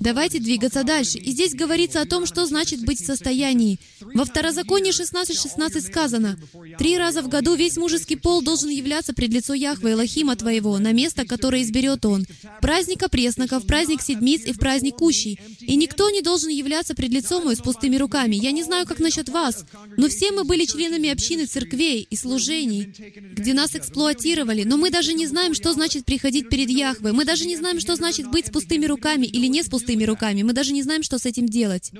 Давайте 0.00 0.38
двигаться 0.38 0.84
дальше. 0.84 1.18
И 1.18 1.30
здесь 1.30 1.54
говорится 1.54 2.00
о 2.00 2.06
том, 2.06 2.26
что 2.26 2.46
значит 2.46 2.84
быть 2.84 3.00
в 3.00 3.06
состоянии. 3.06 3.78
Во 4.00 4.24
Второзаконии 4.24 4.92
16.16 4.92 5.52
16 5.52 5.84
сказано, 5.84 6.38
«Три 6.78 6.96
раза 6.96 7.22
в 7.22 7.28
году 7.28 7.54
весь 7.54 7.76
мужеский 7.76 8.16
пол 8.16 8.42
должен 8.42 8.70
являться 8.70 9.12
пред 9.12 9.30
лицо 9.30 9.54
Яхве 9.54 9.92
Элохима 9.92 10.36
твоего, 10.36 10.78
на 10.78 10.92
место, 10.92 11.26
которое 11.26 11.62
изберет 11.62 12.04
он, 12.06 12.26
праздник 12.60 13.02
опресноков, 13.02 13.64
в 13.64 13.66
праздник 13.66 14.02
седмиц 14.02 14.44
и 14.44 14.52
в 14.52 14.58
праздник 14.58 14.96
кущий. 14.96 15.38
И 15.60 15.76
никто 15.76 16.10
не 16.10 16.22
должен 16.22 16.50
являться 16.50 16.94
пред 16.94 17.10
лицом 17.10 17.44
мой 17.44 17.56
с 17.56 17.60
пустыми 17.60 17.96
руками. 17.96 18.36
Я 18.36 18.52
не 18.52 18.62
знаю, 18.62 18.86
как 18.86 18.98
насчет 18.98 19.28
вас, 19.28 19.64
но 19.96 20.08
все 20.08 20.32
мы 20.32 20.44
были 20.44 20.64
членами 20.64 21.10
общины 21.10 21.46
церквей 21.46 22.06
и 22.08 22.16
служений, 22.16 22.94
где 23.34 23.54
нас 23.54 23.74
эксплуатировали, 23.74 24.64
но 24.64 24.76
мы 24.76 24.90
даже 24.90 25.12
не 25.12 25.26
знаем, 25.26 25.54
что 25.54 25.72
значит 25.72 26.04
приходить 26.04 26.48
перед 26.48 26.70
Яхве. 26.70 27.12
Мы 27.12 27.24
даже 27.24 27.46
не 27.46 27.56
знаем, 27.56 27.80
что 27.80 27.96
значит 27.96 28.30
быть 28.30 28.46
с 28.46 28.50
пустыми 28.50 28.86
руками 28.86 29.26
или 29.26 29.46
не 29.46 29.61
с 29.62 29.68
пустыми 29.68 30.04
руками. 30.04 30.42
Мы 30.42 30.52
даже 30.52 30.72
не 30.72 30.82
знаем, 30.82 31.02
что 31.02 31.18
с 31.18 31.26
этим 31.26 31.48
делать. 31.48 31.90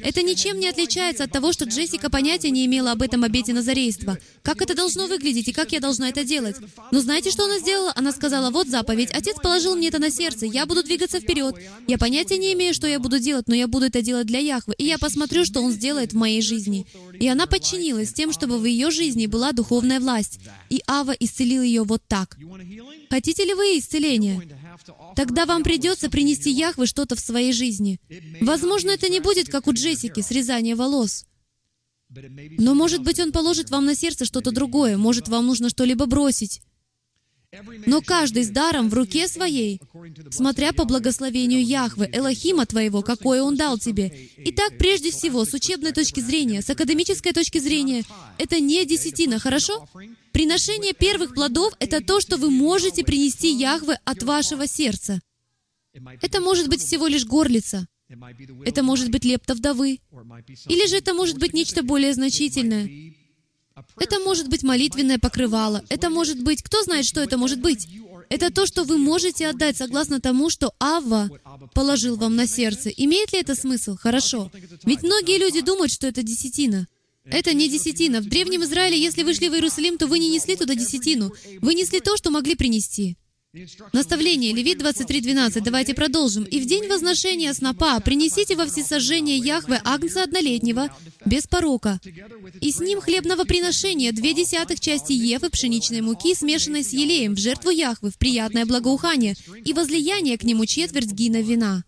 Это 0.00 0.22
ничем 0.22 0.58
не 0.58 0.68
отличается 0.68 1.24
от 1.24 1.32
того, 1.32 1.52
что 1.52 1.64
Джессика 1.64 2.10
понятия 2.10 2.50
не 2.50 2.66
имела 2.66 2.92
об 2.92 3.02
этом 3.02 3.24
обете 3.24 3.52
назарейства. 3.52 4.18
Как 4.42 4.62
это 4.62 4.74
должно 4.74 5.06
выглядеть 5.06 5.48
и 5.48 5.52
как 5.52 5.72
я 5.72 5.80
должна 5.80 6.08
это 6.08 6.24
делать? 6.24 6.56
Но 6.90 7.00
знаете, 7.00 7.30
что 7.30 7.44
она 7.44 7.58
сделала? 7.58 7.92
Она 7.96 8.12
сказала, 8.12 8.50
вот 8.50 8.68
заповедь, 8.68 9.10
Отец 9.12 9.36
положил 9.42 9.76
мне 9.76 9.88
это 9.88 9.98
на 9.98 10.10
сердце, 10.10 10.46
я 10.46 10.66
буду 10.66 10.82
двигаться 10.82 11.20
вперед. 11.20 11.56
Я 11.86 11.98
понятия 11.98 12.38
не 12.38 12.52
имею, 12.52 12.74
что 12.74 12.86
я 12.86 12.98
буду 12.98 13.18
делать, 13.18 13.48
но 13.48 13.54
я 13.54 13.66
буду 13.68 13.86
это 13.86 14.02
делать 14.02 14.26
для 14.26 14.38
Яхвы, 14.38 14.74
и 14.78 14.84
я 14.84 14.98
посмотрю, 14.98 15.44
что 15.44 15.60
Он 15.60 15.72
сделает 15.72 16.12
в 16.12 16.16
моей 16.16 16.42
жизни. 16.42 16.86
И 17.18 17.28
она 17.28 17.46
подчинилась 17.46 18.12
тем, 18.12 18.32
чтобы 18.32 18.58
в 18.58 18.64
ее 18.64 18.90
жизни 18.90 19.26
была 19.26 19.52
духовная 19.52 20.00
власть. 20.00 20.40
И 20.70 20.82
Ава 20.86 21.12
исцелил 21.12 21.62
ее 21.62 21.82
вот 21.82 22.02
так. 22.06 22.36
Хотите 23.10 23.44
ли 23.44 23.54
вы 23.54 23.78
исцеления? 23.78 24.42
Тогда 25.14 25.46
вам 25.46 25.62
придется 25.62 26.10
принести 26.10 26.50
Яхве 26.50 26.86
что-то 26.86 27.16
в 27.16 27.20
своей 27.20 27.52
жизни. 27.52 28.00
Возможно, 28.40 28.90
это 28.90 29.08
не 29.08 29.20
будет, 29.20 29.48
как 29.48 29.66
у 29.66 29.72
Джессики, 29.72 30.20
срезание 30.20 30.74
волос. 30.74 31.26
Но, 32.58 32.74
может 32.74 33.02
быть, 33.02 33.18
Он 33.18 33.32
положит 33.32 33.70
вам 33.70 33.84
на 33.84 33.94
сердце 33.94 34.24
что-то 34.24 34.52
другое. 34.52 34.96
Может, 34.96 35.28
вам 35.28 35.46
нужно 35.46 35.70
что-либо 35.70 36.06
бросить. 36.06 36.62
Но 37.86 38.02
каждый 38.02 38.44
с 38.44 38.50
даром 38.50 38.88
в 38.88 38.94
руке 38.94 39.28
своей, 39.28 39.80
смотря 40.30 40.72
по 40.72 40.84
благословению 40.84 41.64
Яхвы, 41.64 42.08
Элохима 42.12 42.66
твоего, 42.66 43.02
какое 43.02 43.42
Он 43.42 43.56
дал 43.56 43.78
тебе. 43.78 44.30
Итак, 44.38 44.78
прежде 44.78 45.10
всего, 45.10 45.44
с 45.44 45.54
учебной 45.54 45.92
точки 45.92 46.20
зрения, 46.20 46.62
с 46.62 46.70
академической 46.70 47.32
точки 47.32 47.58
зрения, 47.58 48.04
это 48.38 48.60
не 48.60 48.84
десятина, 48.84 49.38
хорошо? 49.38 49.88
Приношение 50.32 50.92
первых 50.92 51.34
плодов— 51.34 51.72
это 51.80 52.02
то, 52.02 52.20
что 52.20 52.36
вы 52.36 52.50
можете 52.50 53.04
принести 53.04 53.52
Яхве 53.52 53.98
от 54.04 54.22
вашего 54.22 54.66
сердца. 54.66 55.20
Это 56.20 56.40
может 56.40 56.68
быть 56.68 56.82
всего 56.82 57.06
лишь 57.06 57.24
горлица. 57.24 57.86
Это 58.64 58.82
может 58.82 59.10
быть 59.10 59.24
лепта 59.24 59.54
вдовы. 59.54 60.00
Или 60.68 60.86
же 60.86 60.96
это 60.96 61.14
может 61.14 61.38
быть 61.38 61.54
нечто 61.54 61.82
более 61.82 62.12
значительное. 62.12 63.14
Это 63.98 64.20
может 64.20 64.48
быть 64.48 64.62
молитвенное 64.62 65.18
покрывало. 65.18 65.84
Это 65.88 66.10
может 66.10 66.42
быть... 66.42 66.62
Кто 66.62 66.82
знает, 66.82 67.04
что 67.04 67.20
это 67.20 67.36
может 67.36 67.60
быть? 67.60 67.88
Это 68.28 68.50
то, 68.50 68.66
что 68.66 68.84
вы 68.84 68.98
можете 68.98 69.46
отдать 69.48 69.76
согласно 69.76 70.20
тому, 70.20 70.50
что 70.50 70.72
Авва 70.80 71.30
положил 71.74 72.16
вам 72.16 72.36
на 72.36 72.46
сердце. 72.46 72.90
Имеет 72.90 73.32
ли 73.32 73.40
это 73.40 73.54
смысл? 73.54 73.96
Хорошо. 73.96 74.50
Ведь 74.84 75.02
многие 75.02 75.38
люди 75.38 75.60
думают, 75.60 75.92
что 75.92 76.06
это 76.06 76.22
десятина. 76.22 76.88
Это 77.24 77.52
не 77.52 77.68
десятина. 77.68 78.20
В 78.20 78.28
Древнем 78.28 78.62
Израиле, 78.64 78.98
если 78.98 79.22
вы 79.22 79.34
шли 79.34 79.48
в 79.48 79.54
Иерусалим, 79.54 79.98
то 79.98 80.06
вы 80.06 80.18
не 80.20 80.30
несли 80.30 80.56
туда 80.56 80.74
десятину. 80.74 81.32
Вы 81.60 81.74
несли 81.74 82.00
то, 82.00 82.16
что 82.16 82.30
могли 82.30 82.54
принести. 82.54 83.16
Наставление, 83.92 84.52
Левит 84.52 84.82
23.12. 84.82 85.62
Давайте 85.62 85.94
продолжим. 85.94 86.44
«И 86.44 86.60
в 86.60 86.66
день 86.66 86.88
возношения 86.88 87.52
снопа 87.54 87.98
принесите 88.00 88.54
во 88.54 88.66
всесожжение 88.66 89.38
Яхве 89.38 89.80
агнца 89.82 90.24
однолетнего, 90.24 90.94
без 91.24 91.46
порока, 91.46 91.98
и 92.60 92.70
с 92.70 92.80
ним 92.80 93.00
хлебного 93.00 93.44
приношения 93.44 94.12
две 94.12 94.34
десятых 94.34 94.80
части 94.80 95.12
ефы 95.12 95.48
пшеничной 95.48 96.02
муки, 96.02 96.34
смешанной 96.34 96.84
с 96.84 96.92
елеем, 96.92 97.34
в 97.34 97.38
жертву 97.38 97.70
Яхвы, 97.70 98.10
в 98.10 98.18
приятное 98.18 98.66
благоухание, 98.66 99.34
и 99.64 99.72
возлияние 99.72 100.36
к 100.36 100.44
нему 100.44 100.66
четверть 100.66 101.12
гина 101.12 101.40
вина». 101.40 101.84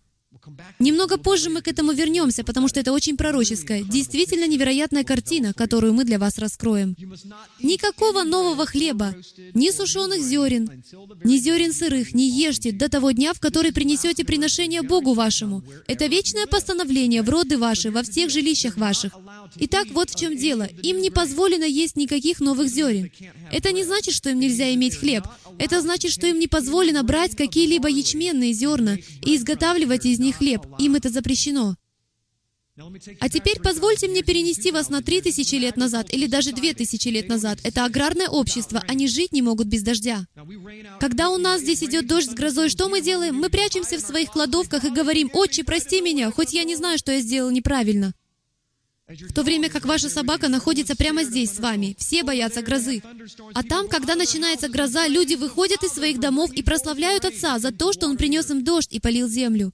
Немного 0.79 1.17
позже 1.17 1.49
мы 1.49 1.61
к 1.61 1.67
этому 1.67 1.91
вернемся, 1.91 2.43
потому 2.43 2.67
что 2.67 2.79
это 2.79 2.91
очень 2.91 3.17
пророческая, 3.17 3.83
действительно 3.83 4.47
невероятная 4.47 5.03
картина, 5.03 5.53
которую 5.53 5.93
мы 5.93 6.03
для 6.03 6.19
вас 6.19 6.37
раскроем. 6.37 6.95
Никакого 7.61 8.23
нового 8.23 8.65
хлеба, 8.65 9.15
ни 9.53 9.71
сушеных 9.71 10.21
зерен, 10.21 10.83
ни 11.23 11.37
зерен 11.37 11.73
сырых 11.73 12.13
не 12.13 12.29
ешьте 12.29 12.71
до 12.71 12.89
того 12.89 13.11
дня, 13.11 13.33
в 13.33 13.39
который 13.39 13.71
принесете 13.71 14.23
приношение 14.23 14.81
Богу 14.81 15.13
вашему. 15.13 15.63
Это 15.87 16.05
вечное 16.07 16.45
постановление 16.45 17.21
в 17.21 17.29
роды 17.29 17.57
ваши, 17.57 17.91
во 17.91 18.03
всех 18.03 18.29
жилищах 18.29 18.77
ваших. 18.77 19.13
Итак, 19.55 19.87
вот 19.91 20.09
в 20.09 20.15
чем 20.15 20.37
дело. 20.37 20.63
Им 20.83 21.01
не 21.01 21.09
позволено 21.09 21.63
есть 21.63 21.95
никаких 21.95 22.39
новых 22.39 22.67
зерен. 22.69 23.11
Это 23.51 23.71
не 23.71 23.83
значит, 23.83 24.13
что 24.13 24.29
им 24.29 24.39
нельзя 24.39 24.73
иметь 24.73 24.95
хлеб. 24.95 25.23
Это 25.57 25.81
значит, 25.81 26.11
что 26.11 26.27
им 26.27 26.39
не 26.39 26.47
позволено 26.47 27.03
брать 27.03 27.35
какие-либо 27.35 27.89
ячменные 27.89 28.53
зерна 28.53 28.97
и 29.21 29.35
изготавливать 29.35 30.05
из 30.05 30.19
них 30.19 30.28
хлеб. 30.31 30.65
Им 30.79 30.95
это 30.95 31.09
запрещено. 31.09 31.75
А 33.19 33.29
теперь 33.29 33.59
позвольте 33.59 34.07
мне 34.07 34.23
перенести 34.23 34.71
вас 34.71 34.89
на 34.89 35.01
три 35.01 35.21
тысячи 35.21 35.55
лет 35.55 35.75
назад 35.75 36.13
или 36.13 36.27
даже 36.27 36.53
две 36.53 36.73
тысячи 36.73 37.09
лет 37.09 37.27
назад. 37.27 37.59
Это 37.63 37.83
аграрное 37.83 38.29
общество, 38.29 38.81
они 38.87 39.07
жить 39.07 39.33
не 39.33 39.41
могут 39.41 39.67
без 39.67 39.81
дождя. 39.83 40.25
Когда 40.99 41.29
у 41.29 41.37
нас 41.37 41.61
здесь 41.61 41.83
идет 41.83 42.07
дождь 42.07 42.31
с 42.31 42.33
грозой, 42.33 42.69
что 42.69 42.87
мы 42.87 43.01
делаем? 43.01 43.35
Мы 43.35 43.49
прячемся 43.49 43.97
в 43.97 44.01
своих 44.01 44.31
кладовках 44.31 44.85
и 44.85 44.89
говорим, 44.89 45.29
«Отче, 45.33 45.63
прости 45.63 46.01
меня, 46.01 46.31
хоть 46.31 46.53
я 46.53 46.63
не 46.63 46.75
знаю, 46.75 46.97
что 46.97 47.11
я 47.11 47.19
сделал 47.19 47.51
неправильно». 47.51 48.13
В 49.09 49.33
то 49.33 49.41
время 49.41 49.69
как 49.69 49.85
ваша 49.85 50.07
собака 50.07 50.49
находится 50.49 50.95
прямо 50.95 51.23
здесь 51.23 51.51
с 51.51 51.59
вами. 51.59 51.95
Все 51.97 52.23
боятся 52.23 52.61
грозы. 52.61 53.01
А 53.55 53.63
там, 53.63 53.87
когда 53.87 54.15
начинается 54.15 54.69
гроза, 54.69 55.07
люди 55.07 55.33
выходят 55.33 55.83
из 55.83 55.93
своих 55.93 56.19
домов 56.19 56.53
и 56.53 56.61
прославляют 56.61 57.25
Отца 57.25 57.57
за 57.57 57.71
то, 57.71 57.91
что 57.91 58.05
Он 58.07 58.17
принес 58.17 58.51
им 58.51 58.63
дождь 58.63 58.93
и 58.93 58.99
полил 58.99 59.27
землю. 59.27 59.73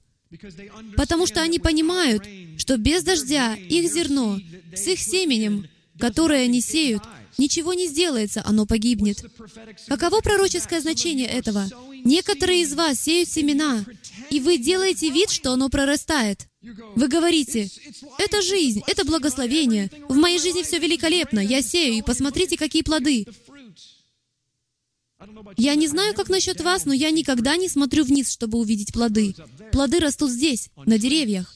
Потому 0.96 1.26
что 1.26 1.42
они 1.42 1.58
понимают, 1.58 2.24
что 2.58 2.76
без 2.76 3.02
дождя 3.02 3.54
их 3.54 3.92
зерно 3.92 4.38
с 4.74 4.86
их 4.86 4.98
семенем, 5.00 5.68
которое 5.98 6.44
они 6.44 6.60
сеют, 6.60 7.02
ничего 7.38 7.74
не 7.74 7.86
сделается, 7.86 8.42
оно 8.44 8.66
погибнет. 8.66 9.24
Каково 9.88 10.20
пророческое 10.20 10.80
значение 10.80 11.26
этого? 11.26 11.68
Некоторые 12.04 12.62
из 12.62 12.74
вас 12.74 13.00
сеют 13.00 13.28
семена, 13.28 13.84
и 14.30 14.40
вы 14.40 14.58
делаете 14.58 15.10
вид, 15.10 15.30
что 15.30 15.52
оно 15.52 15.68
прорастает. 15.68 16.48
Вы 16.96 17.08
говорите, 17.08 17.68
это 18.18 18.42
жизнь, 18.42 18.82
это 18.86 19.04
благословение. 19.04 19.90
В 20.08 20.16
моей 20.16 20.38
жизни 20.38 20.62
все 20.62 20.78
великолепно. 20.78 21.40
Я 21.40 21.62
сею, 21.62 21.94
и 21.94 22.02
посмотрите, 22.02 22.56
какие 22.56 22.82
плоды. 22.82 23.26
Я 25.56 25.74
не 25.74 25.88
знаю, 25.88 26.14
как 26.14 26.28
насчет 26.28 26.60
вас, 26.60 26.84
но 26.84 26.92
я 26.92 27.10
никогда 27.10 27.56
не 27.56 27.68
смотрю 27.68 28.04
вниз, 28.04 28.30
чтобы 28.30 28.58
увидеть 28.58 28.92
плоды. 28.92 29.34
Плоды 29.72 29.98
растут 29.98 30.30
здесь, 30.30 30.70
на 30.84 30.98
деревьях. 30.98 31.54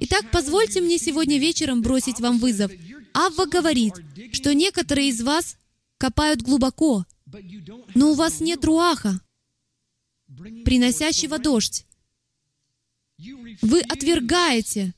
Итак, 0.00 0.30
позвольте 0.30 0.80
мне 0.80 0.98
сегодня 0.98 1.38
вечером 1.38 1.82
бросить 1.82 2.20
вам 2.20 2.38
вызов. 2.38 2.70
Авва 3.12 3.46
говорит, 3.46 3.94
что 4.32 4.54
некоторые 4.54 5.08
из 5.08 5.20
вас 5.20 5.56
копают 5.98 6.42
глубоко, 6.42 7.04
но 7.94 8.12
у 8.12 8.14
вас 8.14 8.40
нет 8.40 8.64
руаха, 8.64 9.20
приносящего 10.64 11.38
дождь. 11.38 11.86
Вы 13.60 13.80
отвергаете 13.80 14.94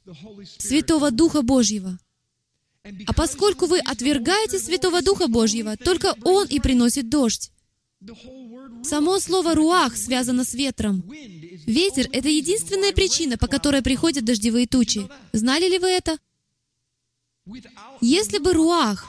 Святого 0.59 1.11
Духа 1.11 1.43
Божьего. 1.43 1.99
А 3.07 3.15
поскольку 3.15 3.67
вы 3.67 3.79
отвергаете 3.79 4.59
Святого 4.59 5.01
Духа 5.01 5.27
Божьего, 5.27 5.77
только 5.77 6.15
Он 6.25 6.47
и 6.47 6.61
приносит 6.61 7.09
дождь. 7.09 7.51
Само 8.83 9.19
слово 9.19 9.55
«руах» 9.55 9.97
связано 9.97 10.45
с 10.45 10.53
ветром. 10.53 11.03
Ветер— 11.67 12.09
это 12.13 12.29
единственная 12.29 12.93
причина, 12.93 13.39
по 13.39 13.47
которой 13.47 13.81
приходят 13.81 14.27
дождевые 14.27 14.67
тучи. 14.67 15.09
Знали 15.33 15.67
ли 15.69 15.79
вы 15.79 15.89
это? 15.89 16.19
Если 18.03 18.39
бы 18.39 18.53
руах 18.53 19.07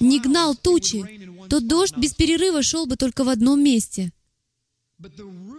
не 0.00 0.20
гнал 0.20 0.54
тучи, 0.54 1.30
то 1.50 1.60
дождь 1.60 1.96
без 1.98 2.14
перерыва 2.14 2.62
шел 2.62 2.86
бы 2.86 2.96
только 2.96 3.24
в 3.24 3.28
одном 3.28 3.62
месте— 3.62 4.12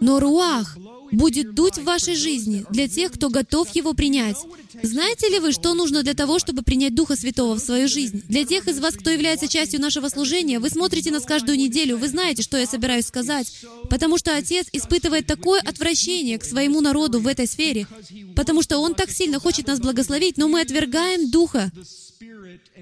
но 0.00 0.20
руах 0.20 0.76
будет 1.14 1.54
дуть 1.54 1.78
в 1.78 1.84
вашей 1.84 2.14
жизни 2.14 2.64
для 2.70 2.88
тех, 2.88 3.12
кто 3.12 3.30
готов 3.30 3.74
его 3.74 3.94
принять. 3.94 4.36
Знаете 4.82 5.28
ли 5.28 5.38
вы, 5.38 5.52
что 5.52 5.74
нужно 5.74 6.02
для 6.02 6.14
того, 6.14 6.38
чтобы 6.38 6.62
принять 6.62 6.94
Духа 6.94 7.16
Святого 7.16 7.54
в 7.54 7.60
свою 7.60 7.88
жизнь? 7.88 8.22
Для 8.28 8.44
тех 8.44 8.68
из 8.68 8.78
вас, 8.80 8.94
кто 8.94 9.10
является 9.10 9.48
частью 9.48 9.80
нашего 9.80 10.08
служения, 10.08 10.58
вы 10.58 10.70
смотрите 10.70 11.10
нас 11.10 11.24
каждую 11.24 11.58
неделю, 11.58 11.96
вы 11.96 12.08
знаете, 12.08 12.42
что 12.42 12.56
я 12.58 12.66
собираюсь 12.66 13.06
сказать. 13.06 13.52
Потому 13.88 14.18
что 14.18 14.36
Отец 14.36 14.66
испытывает 14.72 15.26
такое 15.26 15.60
отвращение 15.60 16.38
к 16.38 16.44
своему 16.44 16.80
народу 16.80 17.20
в 17.20 17.26
этой 17.26 17.46
сфере, 17.46 17.86
потому 18.34 18.62
что 18.62 18.78
Он 18.78 18.94
так 18.94 19.10
сильно 19.10 19.38
хочет 19.38 19.66
нас 19.66 19.80
благословить, 19.80 20.36
но 20.36 20.48
мы 20.48 20.60
отвергаем 20.60 21.30
Духа 21.30 21.70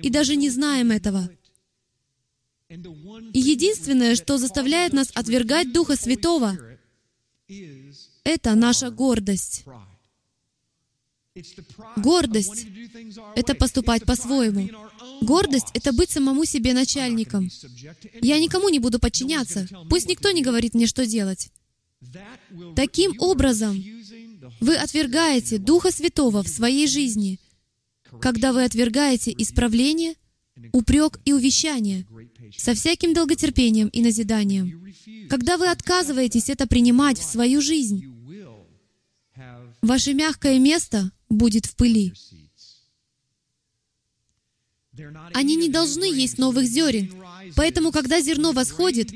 и 0.03 0.11
даже 0.11 0.37
не 0.37 0.51
знаем 0.51 0.91
этого. 0.91 1.29
И 2.69 3.39
единственное, 3.39 4.15
что 4.15 4.39
заставляет 4.39 4.93
нас 4.93 5.11
отвергать 5.15 5.73
Духа 5.73 5.97
Святого, 5.97 6.59
это 8.25 8.55
наша 8.55 8.91
гордость. 8.91 9.65
Гордость— 11.97 12.67
это 13.37 13.55
поступать 13.55 14.05
по-своему. 14.05 14.69
Гордость— 15.23 15.69
это 15.75 15.93
быть 15.93 16.11
самому 16.11 16.45
себе 16.45 16.75
начальником. 16.75 17.49
Я 18.21 18.39
никому 18.39 18.69
не 18.69 18.79
буду 18.79 18.99
подчиняться. 18.99 19.67
Пусть 19.89 20.09
никто 20.09 20.31
не 20.31 20.43
говорит 20.43 20.75
мне, 20.75 20.87
что 20.87 21.07
делать. 21.07 21.51
Таким 22.77 23.19
образом, 23.21 23.83
вы 24.61 24.77
отвергаете 24.77 25.59
Духа 25.59 25.91
Святого 25.91 26.43
в 26.43 26.49
своей 26.49 26.87
жизни, 26.87 27.41
когда 28.21 28.53
вы 28.53 28.65
отвергаете 28.65 29.33
исправление, 29.37 30.17
упрек 30.73 31.19
и 31.25 31.33
увещание, 31.33 32.07
со 32.57 32.75
всяким 32.75 33.15
долготерпением 33.15 33.89
и 33.89 34.03
назиданием. 34.03 34.93
Когда 35.29 35.57
вы 35.57 35.71
отказываетесь 35.71 36.49
это 36.49 36.67
принимать 36.67 37.19
в 37.19 37.25
свою 37.25 37.61
жизнь, 37.61 38.05
ваше 39.81 40.15
мягкое 40.15 40.59
место 40.59 41.11
будет 41.29 41.67
в 41.67 41.77
пыли. 41.77 42.13
Они 45.33 45.57
не 45.57 45.69
должны 45.71 46.05
есть 46.05 46.39
новых 46.39 46.67
зерен. 46.67 47.11
Поэтому, 47.57 47.93
когда 47.93 48.21
зерно 48.21 48.53
восходит, 48.53 49.11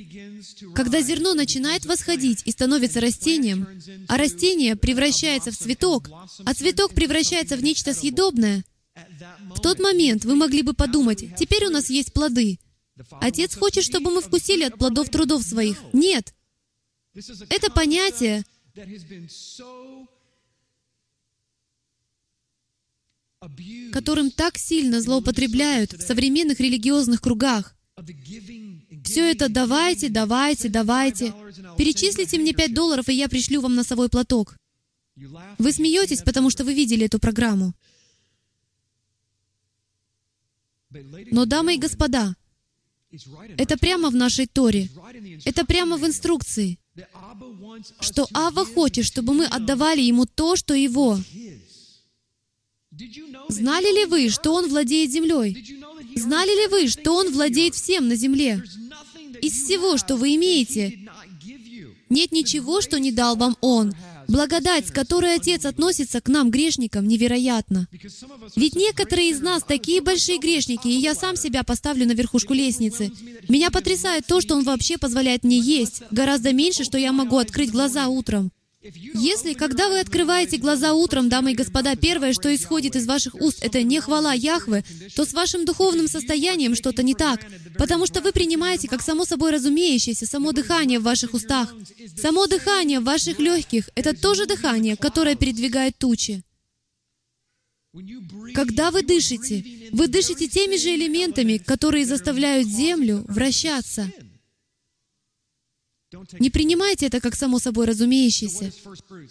когда 0.75 1.01
зерно 1.03 1.35
начинает 1.35 1.85
восходить 1.85 2.43
и 2.45 2.51
становится 2.51 3.01
растением, 3.01 3.69
а 4.09 4.17
растение 4.17 4.75
превращается 4.75 5.51
в 5.51 5.57
цветок, 5.57 6.09
а 6.45 6.55
цветок 6.55 6.95
превращается 6.95 7.57
в 7.57 7.63
нечто 7.63 7.93
съедобное, 7.93 8.65
в 9.51 9.61
тот 9.61 9.79
момент 9.79 10.25
вы 10.25 10.37
могли 10.37 10.63
бы 10.63 10.75
подумать, 10.75 11.25
теперь 11.37 11.67
у 11.67 11.71
нас 11.71 11.91
есть 11.91 12.13
плоды. 12.13 12.59
Отец 13.21 13.55
хочет, 13.55 13.85
чтобы 13.85 14.11
мы 14.11 14.21
вкусили 14.23 14.65
от 14.65 14.79
плодов 14.79 15.11
трудов 15.11 15.43
своих. 15.43 15.79
Нет. 15.93 16.35
Это 17.49 17.71
понятие, 17.71 18.45
которым 23.93 24.31
так 24.31 24.59
сильно 24.59 25.01
злоупотребляют 25.01 25.93
в 25.93 26.01
современных 26.03 26.61
религиозных 26.61 27.21
кругах. 27.21 27.75
Все 29.05 29.31
это 29.31 29.49
давайте, 29.49 30.09
давайте, 30.09 30.69
давайте. 30.69 31.33
Перечислите 31.79 32.39
мне 32.39 32.53
5 32.53 32.75
долларов, 32.75 33.09
и 33.09 33.15
я 33.15 33.29
пришлю 33.29 33.61
вам 33.61 33.75
носовой 33.75 34.09
платок. 34.09 34.57
Вы 35.59 35.73
смеетесь, 35.73 36.23
потому 36.23 36.51
что 36.51 36.65
вы 36.65 36.75
видели 36.75 37.07
эту 37.07 37.19
программу. 37.19 37.73
Но, 41.31 41.45
дамы 41.45 41.75
и 41.75 41.79
господа, 41.79 42.35
это 43.57 43.77
прямо 43.77 44.11
в 44.11 44.15
нашей 44.15 44.47
Торе. 44.47 44.89
Это 45.45 45.65
прямо 45.65 45.97
в 45.97 46.07
инструкции. 46.07 46.79
Что 48.01 48.27
Ава 48.33 48.65
хочет, 48.65 49.05
чтобы 49.05 49.35
мы 49.35 49.47
отдавали 49.47 50.01
Ему 50.01 50.27
то, 50.27 50.57
что 50.57 50.75
Его. 50.75 51.19
Знали 53.49 54.01
ли 54.01 54.07
вы, 54.07 54.31
что 54.31 54.55
Он 54.55 54.69
владеет 54.69 55.11
землей? 55.11 55.79
Знали 56.17 56.51
ли 56.63 56.69
вы, 56.69 56.89
что 56.89 57.15
Он 57.15 57.33
владеет 57.33 57.75
всем 57.75 58.09
на 58.09 58.17
земле? 58.17 58.63
Из 59.43 59.53
всего, 59.53 59.99
что 59.99 60.17
вы 60.17 60.35
имеете, 60.37 60.99
нет 62.09 62.33
ничего, 62.33 62.81
что 62.81 62.99
не 62.99 63.13
дал 63.13 63.37
вам 63.37 63.57
Он. 63.61 63.95
Благодать, 64.29 64.89
с 64.89 64.91
которой 64.91 65.37
Отец 65.37 65.65
относится 65.65 66.21
к 66.21 66.29
нам, 66.29 66.51
грешникам, 66.51 67.07
невероятна. 67.07 67.89
Ведь 68.57 68.75
некоторые 68.75 69.31
из 69.31 69.41
нас 69.41 69.63
такие 69.63 70.01
большие 70.01 70.39
грешники, 70.39 70.89
и 70.89 70.99
я 70.99 71.15
сам 71.15 71.37
себя 71.37 71.63
поставлю 71.63 72.07
на 72.07 72.13
верхушку 72.13 72.55
лестницы. 72.55 73.13
Меня 73.49 73.71
потрясает 73.71 74.27
то, 74.27 74.41
что 74.41 74.55
Он 74.57 74.65
вообще 74.65 74.99
позволяет 74.99 75.45
мне 75.45 75.59
есть, 75.59 76.03
гораздо 76.11 76.53
меньше, 76.53 76.85
что 76.85 76.99
я 76.99 77.13
могу 77.13 77.39
открыть 77.39 77.71
глаза 77.71 78.09
утром. 78.09 78.51
Если, 79.15 79.55
когда 79.55 79.89
вы 79.89 80.01
открываете 80.01 80.59
глаза 80.59 80.93
утром, 80.95 81.29
дамы 81.29 81.53
и 81.53 81.55
господа, 81.55 81.97
первое, 81.97 82.33
что 82.33 82.55
исходит 82.55 82.97
из 82.97 83.07
ваших 83.07 83.35
уст, 83.35 83.59
это 83.63 83.83
не 83.83 84.01
хвала 84.01 84.33
Яхвы, 84.33 84.85
то 85.15 85.25
с 85.25 85.33
вашим 85.33 85.65
духовным 85.65 86.09
состоянием 86.09 86.75
что-то 86.75 87.03
не 87.03 87.15
так, 87.15 87.41
потому 87.79 88.07
что 88.07 88.21
вы 88.21 88.33
принимаете 88.33 88.89
как 88.89 89.03
само 89.03 89.25
собой 89.25 89.51
разумеющееся 89.53 90.27
само 90.27 90.53
дыхание 90.53 90.99
в 90.99 91.05
ваших 91.05 91.35
устах. 91.35 91.75
Само 92.17 92.47
дыхание 92.47 93.01
в 93.01 93.05
ваших 93.05 93.39
легких— 93.39 93.89
это 93.95 94.15
тоже 94.15 94.47
дыхание, 94.47 94.97
которое 94.97 95.37
передвигает 95.37 95.97
тучи. 95.99 96.43
Когда 98.55 98.91
вы 98.91 99.03
дышите, 99.03 99.65
вы 99.93 100.09
дышите 100.09 100.49
теми 100.49 100.77
же 100.77 100.95
элементами, 100.95 101.57
которые 101.57 102.05
заставляют 102.05 102.69
Землю 102.69 103.25
вращаться. 103.29 104.11
Не 106.39 106.51
принимайте 106.51 107.07
это 107.07 107.21
как 107.21 107.35
само 107.35 107.59
собой 107.59 107.87
разумеющееся. 107.87 108.73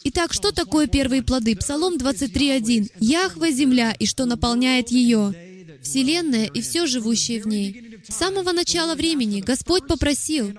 Итак, 0.03 0.33
что 0.33 0.51
такое 0.51 0.87
первые 0.87 1.23
плоды? 1.23 1.55
Псалом 1.55 1.95
23.1. 1.95 2.91
«Яхва— 2.99 3.49
земля, 3.51 3.93
и 3.97 4.05
что 4.05 4.25
наполняет 4.25 4.89
ее, 4.89 5.33
Вселенная 5.81 6.45
и 6.45 6.61
все 6.61 6.85
живущее 6.85 7.41
в 7.41 7.47
ней». 7.47 8.01
С 8.07 8.15
самого 8.15 8.51
начала 8.51 8.93
времени 8.95 9.39
Господь 9.39 9.87
попросил, 9.87 10.53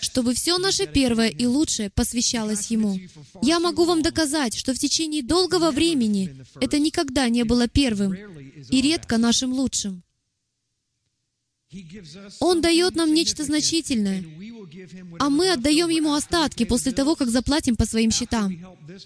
чтобы 0.00 0.34
все 0.34 0.58
наше 0.58 0.86
первое 0.86 1.28
и 1.28 1.46
лучшее 1.46 1.88
посвящалось 1.88 2.66
Ему. 2.70 2.98
Я 3.40 3.60
могу 3.60 3.84
вам 3.84 4.02
доказать, 4.02 4.56
что 4.56 4.74
в 4.74 4.78
течение 4.78 5.22
долгого 5.22 5.70
времени 5.70 6.44
это 6.60 6.80
никогда 6.80 7.28
не 7.28 7.44
было 7.44 7.68
первым 7.68 8.14
и 8.70 8.82
редко 8.82 9.18
нашим 9.18 9.52
лучшим. 9.52 10.02
Он 12.40 12.60
дает 12.60 12.94
нам 12.96 13.12
нечто 13.12 13.44
значительное, 13.44 14.24
а 15.18 15.30
мы 15.30 15.52
отдаем 15.52 15.88
Ему 15.88 16.14
остатки 16.14 16.64
после 16.64 16.92
того, 16.92 17.14
как 17.16 17.28
заплатим 17.30 17.76
по 17.76 17.86
своим 17.86 18.10
счетам. 18.10 18.56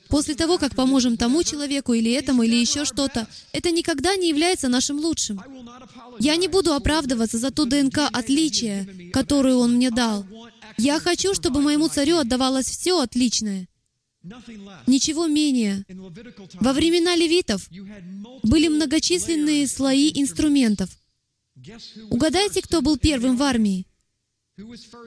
После 0.09 0.35
того, 0.35 0.59
как 0.59 0.75
поможем 0.75 1.17
тому 1.17 1.43
человеку 1.43 1.93
или 1.95 2.11
этому, 2.11 2.43
или 2.43 2.57
еще 2.57 2.85
что-то, 2.85 3.27
это 3.53 3.71
никогда 3.71 4.17
не 4.17 4.29
является 4.29 4.69
нашим 4.69 4.99
лучшим. 4.99 5.41
Я 6.19 6.37
не 6.37 6.49
буду 6.49 6.73
оправдываться 6.73 7.39
за 7.39 7.51
ту 7.51 7.65
ДНК 7.65 7.99
отличия, 8.13 8.87
которую 9.13 9.59
Он 9.59 9.75
мне 9.75 9.91
дал. 9.91 10.27
Я 10.77 11.01
хочу, 11.01 11.35
чтобы 11.35 11.61
моему 11.61 11.89
царю 11.89 12.19
отдавалось 12.19 12.67
все 12.67 13.01
отличное. 13.01 13.69
Ничего 14.87 15.27
менее. 15.27 15.85
Во 16.55 16.73
времена 16.73 17.17
левитов 17.17 17.69
были 18.43 18.69
многочисленные 18.69 19.67
слои 19.67 20.11
инструментов. 20.15 20.91
Угадайте, 22.11 22.63
кто 22.63 22.83
был 22.83 22.97
первым 22.97 23.37
в 23.37 23.43
армии? 23.43 23.87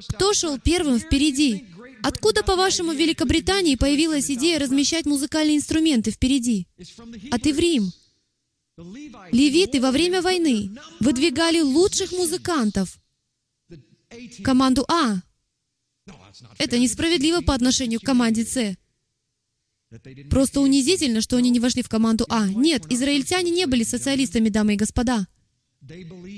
Кто 0.09 0.33
шел 0.33 0.59
первым 0.59 0.99
впереди? 0.99 1.65
Откуда, 2.03 2.43
по-вашему, 2.43 2.91
в 2.91 2.97
Великобритании 2.97 3.75
появилась 3.75 4.29
идея 4.31 4.59
размещать 4.59 5.05
музыкальные 5.05 5.57
инструменты 5.57 6.11
впереди? 6.11 6.67
От 7.31 7.45
Иврим. 7.45 7.91
Левиты 9.31 9.81
во 9.81 9.91
время 9.91 10.21
войны 10.21 10.71
выдвигали 10.99 11.61
лучших 11.61 12.11
музыкантов. 12.11 12.97
Команду 14.43 14.85
А. 14.87 15.21
Это 16.57 16.77
несправедливо 16.79 17.41
по 17.41 17.53
отношению 17.53 17.99
к 17.99 18.05
команде 18.05 18.45
С. 18.45 18.77
Просто 20.29 20.61
унизительно, 20.61 21.19
что 21.19 21.35
они 21.35 21.49
не 21.49 21.59
вошли 21.59 21.83
в 21.83 21.89
команду 21.89 22.25
А. 22.29 22.47
Нет, 22.47 22.89
израильтяне 22.89 23.51
не 23.51 23.67
были 23.67 23.83
социалистами, 23.83 24.49
дамы 24.49 24.73
и 24.73 24.77
господа. 24.77 25.27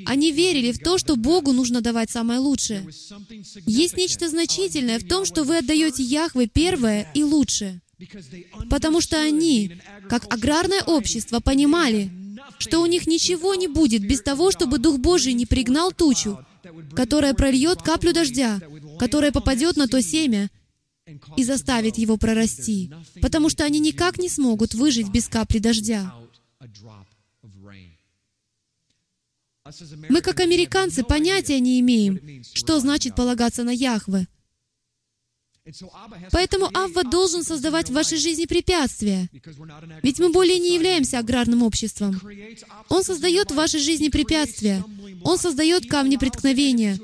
Они 0.05 0.31
верили 0.31 0.71
в 0.71 0.79
то, 0.79 0.97
что 0.97 1.15
Богу 1.15 1.51
нужно 1.51 1.81
давать 1.81 2.09
самое 2.09 2.39
лучшее. 2.39 2.87
Есть 3.65 3.97
нечто 3.97 4.29
значительное 4.29 4.99
в 4.99 5.07
том, 5.07 5.25
что 5.25 5.43
вы 5.43 5.57
отдаете 5.57 6.01
Яхве 6.03 6.47
первое 6.47 7.11
и 7.13 7.23
лучшее. 7.23 7.81
Потому 8.69 9.01
что 9.01 9.21
они, 9.21 9.77
как 10.09 10.33
аграрное 10.33 10.81
общество, 10.83 11.39
понимали, 11.39 12.09
что 12.57 12.79
у 12.79 12.85
них 12.85 13.05
ничего 13.07 13.55
не 13.55 13.67
будет 13.67 14.07
без 14.07 14.21
того, 14.21 14.51
чтобы 14.51 14.77
Дух 14.77 14.99
Божий 14.99 15.33
не 15.33 15.45
пригнал 15.45 15.91
тучу, 15.91 16.39
которая 16.95 17.33
прольет 17.33 17.81
каплю 17.81 18.13
дождя, 18.13 18.61
которая 18.99 19.31
попадет 19.31 19.75
на 19.75 19.87
то 19.87 20.01
семя 20.01 20.49
и 21.35 21.43
заставит 21.43 21.97
его 21.97 22.17
прорасти, 22.17 22.91
потому 23.21 23.49
что 23.49 23.65
они 23.65 23.79
никак 23.79 24.17
не 24.17 24.29
смогут 24.29 24.73
выжить 24.73 25.09
без 25.09 25.27
капли 25.27 25.59
дождя. 25.59 26.13
Мы, 30.09 30.21
как 30.21 30.41
американцы, 30.41 31.03
понятия 31.03 31.59
не 31.59 31.79
имеем, 31.79 32.43
что 32.53 32.79
значит 32.79 33.15
полагаться 33.15 33.63
на 33.63 33.71
Яхве. 33.71 34.27
Поэтому 36.31 36.69
Авва 36.73 37.05
должен 37.05 37.43
создавать 37.43 37.89
в 37.89 37.93
вашей 37.93 38.17
жизни 38.17 38.45
препятствия. 38.45 39.29
Ведь 40.01 40.19
мы 40.19 40.29
более 40.29 40.59
не 40.59 40.73
являемся 40.75 41.19
аграрным 41.19 41.63
обществом. 41.63 42.19
Он 42.89 43.03
создает 43.03 43.51
в 43.51 43.55
вашей 43.55 43.79
жизни 43.79 44.09
препятствия. 44.09 44.83
Он 45.23 45.37
создает 45.37 45.89
камни 45.89 46.17
преткновения. 46.17 46.99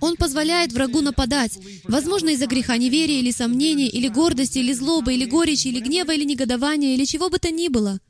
Он 0.00 0.16
позволяет 0.16 0.72
врагу 0.72 1.00
нападать, 1.00 1.56
возможно, 1.84 2.30
из-за 2.30 2.48
греха 2.48 2.76
неверия, 2.76 3.20
или 3.20 3.30
сомнения, 3.30 3.88
или 3.88 4.08
гордости, 4.08 4.58
или 4.58 4.72
злобы, 4.72 5.14
или 5.14 5.24
горечи, 5.24 5.68
или 5.68 5.78
гнева, 5.78 6.12
или 6.12 6.24
негодования, 6.24 6.94
или 6.94 7.04
чего 7.04 7.30
бы 7.30 7.38
то 7.38 7.52
ни 7.52 7.68
было. 7.68 8.00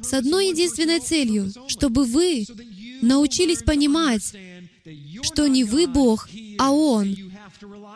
С 0.00 0.14
одной 0.14 0.48
единственной 0.48 1.00
целью, 1.00 1.52
чтобы 1.66 2.04
вы 2.04 2.46
научились 3.02 3.62
понимать, 3.62 4.34
что 5.22 5.46
не 5.46 5.64
вы 5.64 5.86
Бог, 5.86 6.28
а 6.58 6.70
Он, 6.72 7.16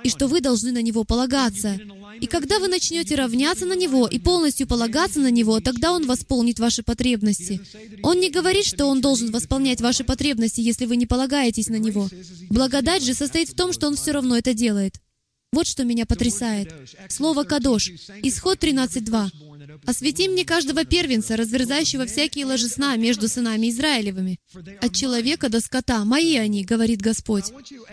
и 0.02 0.08
что 0.08 0.26
вы 0.26 0.40
должны 0.40 0.72
на 0.72 0.82
Него 0.82 1.04
полагаться. 1.04 1.78
И 2.20 2.26
когда 2.26 2.58
вы 2.58 2.68
начнете 2.68 3.14
равняться 3.14 3.66
на 3.66 3.74
Него 3.74 4.06
и 4.06 4.18
полностью 4.18 4.66
полагаться 4.66 5.20
на 5.20 5.30
Него, 5.30 5.60
тогда 5.60 5.92
Он 5.92 6.06
восполнит 6.06 6.58
ваши 6.58 6.82
потребности. 6.82 7.60
Он 8.02 8.20
не 8.20 8.30
говорит, 8.30 8.66
что 8.66 8.86
Он 8.86 9.00
должен 9.00 9.30
восполнять 9.30 9.80
ваши 9.80 10.04
потребности, 10.04 10.60
если 10.60 10.86
вы 10.86 10.96
не 10.96 11.06
полагаетесь 11.06 11.68
на 11.68 11.76
Него. 11.76 12.08
Благодать 12.50 13.04
же 13.04 13.14
состоит 13.14 13.48
в 13.48 13.54
том, 13.54 13.72
что 13.72 13.86
Он 13.86 13.96
все 13.96 14.12
равно 14.12 14.36
это 14.36 14.54
делает. 14.54 14.96
Вот 15.52 15.66
что 15.66 15.84
меня 15.84 16.06
потрясает. 16.06 16.72
Слово 17.08 17.44
«кадош». 17.44 17.90
Исход 18.22 18.58
13.2. 18.58 19.51
Освети 19.84 20.28
мне 20.28 20.44
каждого 20.44 20.84
первенца, 20.84 21.36
разверзающего 21.36 22.06
всякие 22.06 22.46
ложесна 22.46 22.96
между 22.96 23.28
сынами 23.28 23.68
Израилевыми. 23.68 24.38
От 24.80 24.94
человека 24.94 25.48
до 25.48 25.60
скота. 25.60 26.04
Мои 26.04 26.36
они, 26.36 26.64
говорит 26.64 27.00
Господь. 27.00 27.46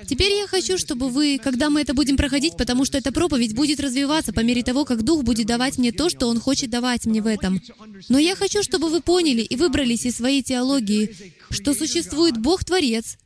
Теперь 0.08 0.34
я 0.34 0.48
хочу, 0.48 0.78
чтобы 0.78 1.10
вы, 1.10 1.40
когда 1.44 1.70
мы 1.70 1.82
это 1.82 1.96
будем 1.96 2.16
проходить, 2.16 2.58
потому 2.58 2.86
что 2.86 2.98
эта 2.98 3.12
проповедь 3.12 3.56
будет 3.56 3.80
развиваться 3.80 4.34
по 4.34 4.42
мере 4.42 4.62
того, 4.62 4.86
как 4.86 5.02
Дух 5.04 5.24
будет 5.24 5.48
давать 5.48 5.78
мне 5.80 5.92
то, 5.92 6.10
что 6.10 6.28
Он 6.28 6.40
хочет 6.40 6.70
давать 6.70 7.06
мне 7.06 7.22
в 7.22 7.28
этом. 7.28 7.60
Но 8.08 8.20
я 8.20 8.36
хочу, 8.36 8.62
чтобы 8.62 8.90
вы 8.90 9.02
поняли 9.02 9.42
и 9.42 9.56
выбрались 9.56 10.06
из 10.06 10.18
своей 10.18 10.44
теологии, 10.44 11.16
что 11.50 11.74
существует 11.74 12.38
Бог-творец, 12.38 13.18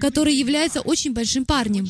который 0.00 0.34
является 0.34 0.80
очень 0.80 1.12
большим 1.12 1.44
парнем. 1.44 1.86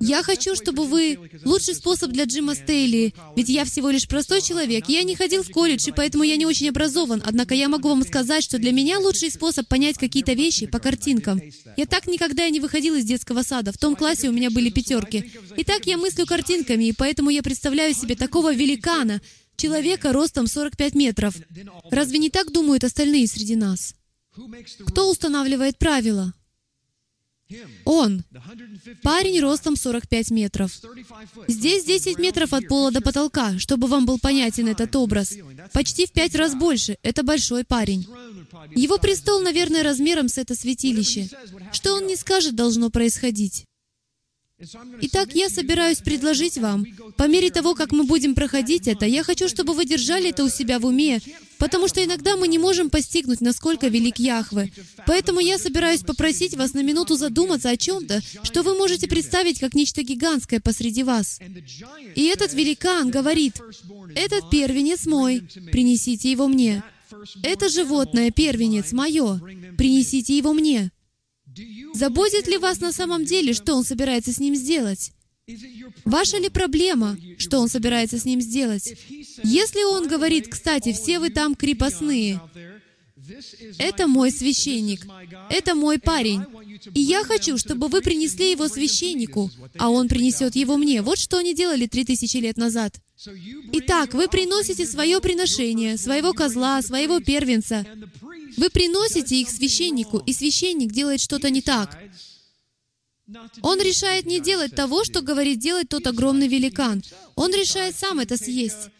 Я 0.00 0.22
хочу, 0.22 0.54
чтобы 0.54 0.86
вы... 0.86 1.18
Лучший 1.44 1.74
способ 1.74 2.10
для 2.10 2.24
Джима 2.24 2.54
Стейли, 2.54 3.14
ведь 3.36 3.48
я 3.48 3.64
всего 3.64 3.90
лишь 3.90 4.08
простой 4.08 4.40
человек, 4.40 4.88
я 4.88 5.02
не 5.02 5.14
ходил 5.14 5.42
в 5.42 5.50
колледж, 5.50 5.88
и 5.88 5.92
поэтому 5.92 6.24
я 6.24 6.36
не 6.36 6.46
очень 6.46 6.68
образован, 6.68 7.22
однако 7.24 7.54
я 7.54 7.68
могу 7.68 7.88
вам 7.88 8.02
сказать, 8.04 8.42
что 8.42 8.58
для 8.58 8.72
меня 8.72 8.98
лучший 8.98 9.30
способ 9.30 9.68
понять 9.68 9.98
какие-то 9.98 10.32
вещи 10.32 10.66
по 10.66 10.78
картинкам. 10.78 11.40
Я 11.76 11.86
так 11.86 12.06
никогда 12.06 12.46
и 12.46 12.50
не 12.50 12.60
выходил 12.60 12.94
из 12.94 13.04
детского 13.04 13.42
сада. 13.42 13.72
В 13.72 13.78
том 13.78 13.96
классе 13.96 14.28
у 14.28 14.32
меня 14.32 14.50
были 14.50 14.70
пятерки. 14.70 15.32
И 15.56 15.64
так 15.64 15.86
я 15.86 15.96
мыслю 15.98 16.26
картинками, 16.26 16.84
и 16.84 16.92
поэтому 16.92 17.30
я 17.30 17.42
представляю 17.42 17.94
себе 17.94 18.16
такого 18.16 18.54
великана, 18.54 19.20
человека 19.56 20.12
ростом 20.12 20.46
45 20.46 20.94
метров. 20.94 21.34
Разве 21.90 22.18
не 22.18 22.30
так 22.30 22.52
думают 22.52 22.84
остальные 22.84 23.26
среди 23.26 23.56
нас? 23.56 23.94
Кто 24.86 25.10
устанавливает 25.10 25.78
правила? 25.78 26.34
Он. 27.84 28.24
Парень 29.02 29.40
ростом 29.40 29.76
45 29.76 30.30
метров. 30.30 30.72
Здесь 31.46 31.84
10 31.84 32.18
метров 32.18 32.52
от 32.52 32.68
пола 32.68 32.90
до 32.90 33.00
потолка, 33.00 33.58
чтобы 33.58 33.86
вам 33.86 34.06
был 34.06 34.18
понятен 34.18 34.68
этот 34.68 34.94
образ. 34.96 35.34
Почти 35.72 36.06
в 36.06 36.12
пять 36.12 36.34
раз 36.34 36.54
больше. 36.54 36.96
Это 37.02 37.22
большой 37.22 37.64
парень. 37.64 38.06
Его 38.74 38.98
престол, 38.98 39.40
наверное, 39.40 39.82
размером 39.82 40.28
с 40.28 40.38
это 40.38 40.54
святилище. 40.54 41.28
Что 41.72 41.94
он 41.94 42.06
не 42.06 42.16
скажет, 42.16 42.54
должно 42.54 42.90
происходить. 42.90 43.66
Итак, 45.02 45.34
я 45.34 45.48
собираюсь 45.48 45.98
предложить 45.98 46.58
вам, 46.58 46.84
по 47.16 47.28
мере 47.28 47.50
того, 47.50 47.74
как 47.74 47.92
мы 47.92 48.04
будем 48.04 48.34
проходить 48.34 48.88
это, 48.88 49.06
я 49.06 49.22
хочу, 49.22 49.48
чтобы 49.48 49.74
вы 49.74 49.84
держали 49.84 50.30
это 50.30 50.44
у 50.44 50.48
себя 50.48 50.78
в 50.78 50.86
уме, 50.86 51.20
потому 51.58 51.88
что 51.88 52.04
иногда 52.04 52.36
мы 52.36 52.48
не 52.48 52.58
можем 52.58 52.90
постигнуть, 52.90 53.40
насколько 53.40 53.88
велик 53.88 54.18
Яхве. 54.18 54.72
Поэтому 55.06 55.40
я 55.40 55.58
собираюсь 55.58 56.02
попросить 56.02 56.54
вас 56.54 56.74
на 56.74 56.82
минуту 56.82 57.16
задуматься 57.16 57.70
о 57.70 57.76
чем-то, 57.76 58.22
что 58.42 58.62
вы 58.62 58.76
можете 58.76 59.08
представить 59.08 59.60
как 59.60 59.74
нечто 59.74 60.02
гигантское 60.02 60.60
посреди 60.60 61.02
вас. 61.02 61.40
И 62.14 62.24
этот 62.24 62.54
великан 62.54 63.10
говорит, 63.10 63.60
«Этот 64.14 64.50
первенец 64.50 65.06
мой, 65.06 65.42
принесите 65.72 66.30
его 66.30 66.48
мне. 66.48 66.82
Это 67.42 67.68
животное, 67.68 68.30
первенец, 68.30 68.92
мое, 68.92 69.40
принесите 69.76 70.36
его 70.36 70.52
мне». 70.52 70.90
Заботит 71.94 72.46
ли 72.46 72.58
вас 72.58 72.80
на 72.80 72.92
самом 72.92 73.24
деле, 73.24 73.52
что 73.52 73.74
он 73.74 73.84
собирается 73.84 74.32
с 74.32 74.38
ним 74.38 74.54
сделать? 74.54 75.12
Ваша 76.04 76.38
ли 76.38 76.48
проблема, 76.48 77.18
что 77.38 77.58
он 77.58 77.68
собирается 77.68 78.18
с 78.18 78.24
ним 78.24 78.40
сделать? 78.40 78.94
Если 79.42 79.84
он 79.84 80.08
говорит, 80.08 80.48
кстати, 80.48 80.92
все 80.92 81.18
вы 81.18 81.30
там 81.30 81.54
крепостные, 81.54 82.40
это 83.78 84.06
мой 84.06 84.30
священник, 84.30 85.06
это 85.50 85.74
мой 85.74 85.98
парень, 85.98 86.42
и 86.94 87.00
я 87.00 87.24
хочу, 87.24 87.58
чтобы 87.58 87.88
вы 87.88 88.00
принесли 88.00 88.50
его 88.50 88.68
священнику, 88.68 89.50
а 89.78 89.90
он 89.90 90.08
принесет 90.08 90.56
его 90.56 90.76
мне. 90.76 91.02
Вот 91.02 91.18
что 91.18 91.38
они 91.38 91.54
делали 91.54 91.86
три 91.86 92.04
тысячи 92.04 92.38
лет 92.38 92.56
назад. 92.56 93.00
Итак, 93.72 94.12
вы 94.12 94.28
приносите 94.28 94.86
свое 94.86 95.20
приношение, 95.20 95.96
своего 95.96 96.32
козла, 96.32 96.82
своего 96.82 97.20
первенца, 97.20 97.86
вы 98.56 98.70
приносите 98.70 99.40
их 99.40 99.50
священнику, 99.50 100.18
и 100.18 100.32
священник 100.32 100.92
делает 100.92 101.20
что-то 101.20 101.50
не 101.50 101.62
так. 101.62 101.98
Он 103.62 103.80
решает 103.80 104.26
не 104.26 104.40
делать 104.40 104.74
того, 104.74 105.04
что 105.04 105.22
говорит 105.22 105.58
делать 105.58 105.88
тот 105.88 106.06
огромный 106.06 106.48
великан. 106.48 107.02
Он 107.36 107.52
решает 107.52 107.96
сам 107.96 108.20
это 108.20 108.36
съесть. 108.36 108.90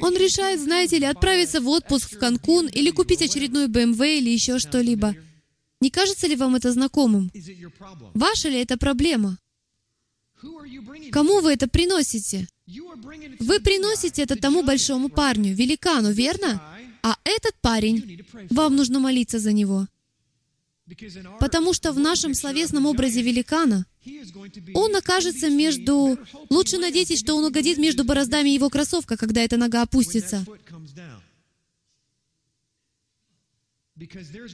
Он 0.00 0.16
решает, 0.16 0.60
знаете 0.60 0.98
ли, 0.98 1.06
отправиться 1.06 1.60
в 1.60 1.68
отпуск 1.68 2.12
в 2.12 2.18
Канкун 2.18 2.68
или 2.68 2.90
купить 2.90 3.22
очередную 3.22 3.68
БМВ 3.68 4.00
или 4.00 4.30
еще 4.30 4.58
что-либо. 4.58 5.14
Не 5.80 5.90
кажется 5.90 6.26
ли 6.26 6.36
вам 6.36 6.54
это 6.54 6.72
знакомым? 6.72 7.30
Ваша 8.14 8.48
ли 8.48 8.60
это 8.60 8.76
проблема? 8.76 9.38
Кому 11.10 11.40
вы 11.40 11.54
это 11.54 11.68
приносите? 11.68 12.46
Вы 13.40 13.60
приносите 13.60 14.22
это 14.22 14.36
тому 14.36 14.62
большому 14.62 15.08
парню, 15.08 15.54
великану, 15.54 16.12
верно? 16.12 16.77
А 17.02 17.16
этот 17.24 17.54
парень, 17.60 18.24
вам 18.50 18.76
нужно 18.76 19.00
молиться 19.00 19.38
за 19.38 19.52
него. 19.52 19.86
Потому 21.38 21.74
что 21.74 21.92
в 21.92 21.98
нашем 21.98 22.34
словесном 22.34 22.86
образе 22.86 23.22
великана 23.22 23.84
он 24.74 24.96
окажется 24.96 25.50
между... 25.50 26.18
Лучше 26.48 26.78
надейтесь, 26.78 27.18
что 27.18 27.34
он 27.34 27.44
угодит 27.44 27.78
между 27.78 28.04
бороздами 28.04 28.48
его 28.48 28.70
кроссовка, 28.70 29.16
когда 29.16 29.42
эта 29.42 29.56
нога 29.56 29.82
опустится. 29.82 30.44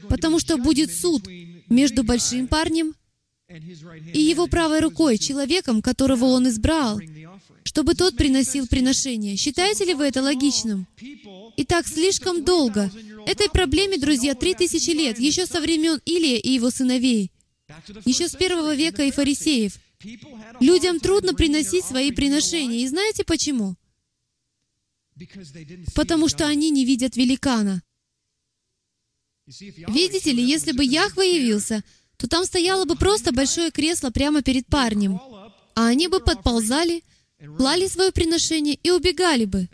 Потому 0.08 0.40
что 0.40 0.56
будет 0.56 0.92
суд 0.92 1.28
между 1.68 2.02
большим 2.02 2.48
парнем 2.48 2.94
и 3.48 4.20
его 4.20 4.46
правой 4.46 4.80
рукой, 4.80 5.18
человеком, 5.18 5.82
которого 5.82 6.24
он 6.26 6.48
избрал, 6.48 6.98
чтобы 7.64 7.94
тот 7.94 8.16
приносил 8.16 8.66
приношение. 8.66 9.36
Считаете 9.36 9.84
ли 9.84 9.94
вы 9.94 10.04
это 10.04 10.22
логичным? 10.22 10.86
Итак, 11.56 11.86
слишком 11.86 12.44
долго. 12.44 12.90
Этой 13.26 13.48
проблеме, 13.48 13.98
друзья, 13.98 14.34
три 14.34 14.54
тысячи 14.54 14.90
лет, 14.90 15.18
еще 15.18 15.46
со 15.46 15.60
времен 15.60 16.00
Илия 16.04 16.36
и 16.36 16.50
его 16.50 16.70
сыновей, 16.70 17.32
еще 18.04 18.28
с 18.28 18.36
первого 18.36 18.74
века 18.74 19.02
и 19.02 19.10
фарисеев. 19.10 19.78
Людям 20.60 21.00
трудно 21.00 21.32
приносить 21.34 21.84
свои 21.84 22.12
приношения. 22.12 22.80
И 22.80 22.86
знаете 22.86 23.24
почему? 23.24 23.76
Потому 25.94 26.28
что 26.28 26.46
они 26.46 26.70
не 26.70 26.84
видят 26.84 27.16
великана. 27.16 27.82
Видите 29.46 30.32
ли, 30.32 30.42
если 30.42 30.72
бы 30.72 30.84
Яхва 30.84 31.22
явился, 31.22 31.82
то 32.18 32.28
там 32.28 32.44
стояло 32.44 32.84
бы 32.84 32.96
просто 32.96 33.32
большое 33.32 33.70
кресло 33.70 34.10
прямо 34.10 34.42
перед 34.42 34.66
парнем, 34.66 35.20
а 35.74 35.86
они 35.86 36.08
бы 36.08 36.20
подползали, 36.20 37.02
клали 37.56 37.86
свое 37.86 38.12
приношение 38.12 38.74
и 38.82 38.90
убегали 38.90 39.44
бы, 39.44 39.68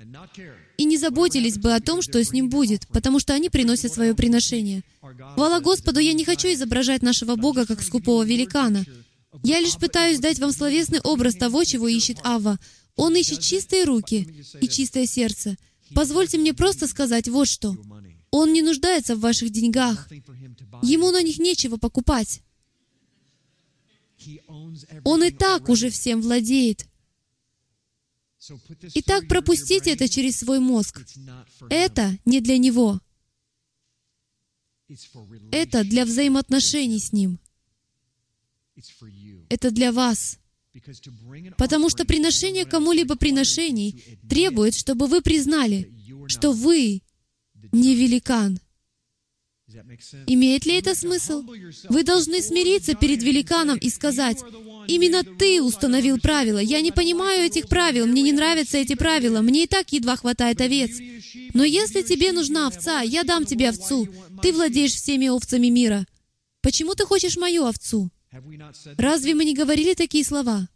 и 0.76 0.84
не 0.84 0.96
заботились 0.96 1.58
бы 1.58 1.74
о 1.74 1.80
том, 1.80 2.02
что 2.02 2.22
с 2.22 2.32
ним 2.32 2.48
будет, 2.48 2.86
потому 2.88 3.18
что 3.18 3.34
они 3.34 3.50
приносят 3.50 3.92
свое 3.92 4.14
приношение. 4.14 4.82
Хвала 5.34 5.60
Господу, 5.60 6.00
я 6.00 6.12
не 6.12 6.24
хочу 6.24 6.48
изображать 6.48 7.02
нашего 7.02 7.36
Бога 7.36 7.66
как 7.66 7.82
скупого 7.82 8.24
великана. 8.24 8.84
Я 9.42 9.60
лишь 9.60 9.76
пытаюсь 9.76 10.18
дать 10.18 10.38
вам 10.38 10.52
словесный 10.52 11.00
образ 11.00 11.34
того, 11.34 11.64
чего 11.64 11.88
ищет 11.88 12.18
Ава. 12.24 12.58
Он 12.96 13.14
ищет 13.14 13.40
чистые 13.40 13.84
руки 13.84 14.44
и 14.60 14.68
чистое 14.68 15.06
сердце. 15.06 15.56
Позвольте 15.94 16.38
мне 16.38 16.54
просто 16.54 16.86
сказать 16.86 17.28
вот 17.28 17.48
что. 17.48 17.76
Он 18.30 18.52
не 18.52 18.62
нуждается 18.62 19.16
в 19.16 19.20
ваших 19.20 19.50
деньгах. 19.50 20.08
Ему 20.82 21.10
на 21.10 21.22
них 21.22 21.38
нечего 21.38 21.76
покупать. 21.76 22.42
Он 25.04 25.24
и 25.24 25.30
так 25.30 25.68
уже 25.68 25.90
всем 25.90 26.20
владеет. 26.20 26.86
Итак, 28.94 29.28
пропустите 29.28 29.92
это 29.92 30.08
через 30.08 30.38
свой 30.38 30.60
мозг. 30.60 31.04
Это 31.68 32.18
не 32.24 32.40
для 32.40 32.58
него. 32.58 33.00
Это 35.52 35.84
для 35.84 36.04
взаимоотношений 36.04 36.98
с 36.98 37.12
Ним. 37.12 37.38
Это 39.48 39.70
для 39.70 39.92
вас. 39.92 40.38
Потому 41.58 41.90
что 41.90 42.04
приношение 42.04 42.64
кому-либо 42.64 43.16
приношений 43.16 44.18
требует, 44.28 44.74
чтобы 44.74 45.06
вы 45.06 45.20
признали, 45.20 45.92
что 46.28 46.52
вы 46.52 47.02
не 47.72 47.94
великан. 47.94 48.58
Имеет 50.26 50.66
ли 50.66 50.74
это 50.74 50.94
смысл? 50.94 51.44
Вы 51.88 52.02
должны 52.02 52.42
смириться 52.42 52.94
перед 52.94 53.22
великаном 53.22 53.78
и 53.78 53.90
сказать, 53.90 54.38
«Именно 54.86 55.22
ты 55.22 55.62
установил 55.62 56.18
правила. 56.18 56.58
Я 56.58 56.80
не 56.80 56.92
понимаю 56.92 57.46
этих 57.46 57.68
правил, 57.68 58.06
мне 58.06 58.22
не 58.22 58.32
нравятся 58.32 58.78
эти 58.78 58.94
правила, 58.94 59.40
мне 59.40 59.64
и 59.64 59.66
так 59.66 59.92
едва 59.92 60.16
хватает 60.16 60.60
овец. 60.60 60.98
Но 61.54 61.64
если 61.64 62.02
тебе 62.02 62.32
нужна 62.32 62.66
овца, 62.66 63.00
я 63.02 63.24
дам 63.24 63.44
тебе 63.44 63.68
овцу. 63.68 64.08
Ты 64.42 64.52
владеешь 64.52 64.94
всеми 64.94 65.28
овцами 65.28 65.68
мира. 65.68 66.06
Почему 66.62 66.94
ты 66.94 67.04
хочешь 67.04 67.36
мою 67.36 67.66
овцу?» 67.66 68.10
Разве 68.96 69.34
мы 69.34 69.44
не 69.44 69.54
говорили 69.54 69.94
такие 69.94 70.24
слова? 70.24 70.68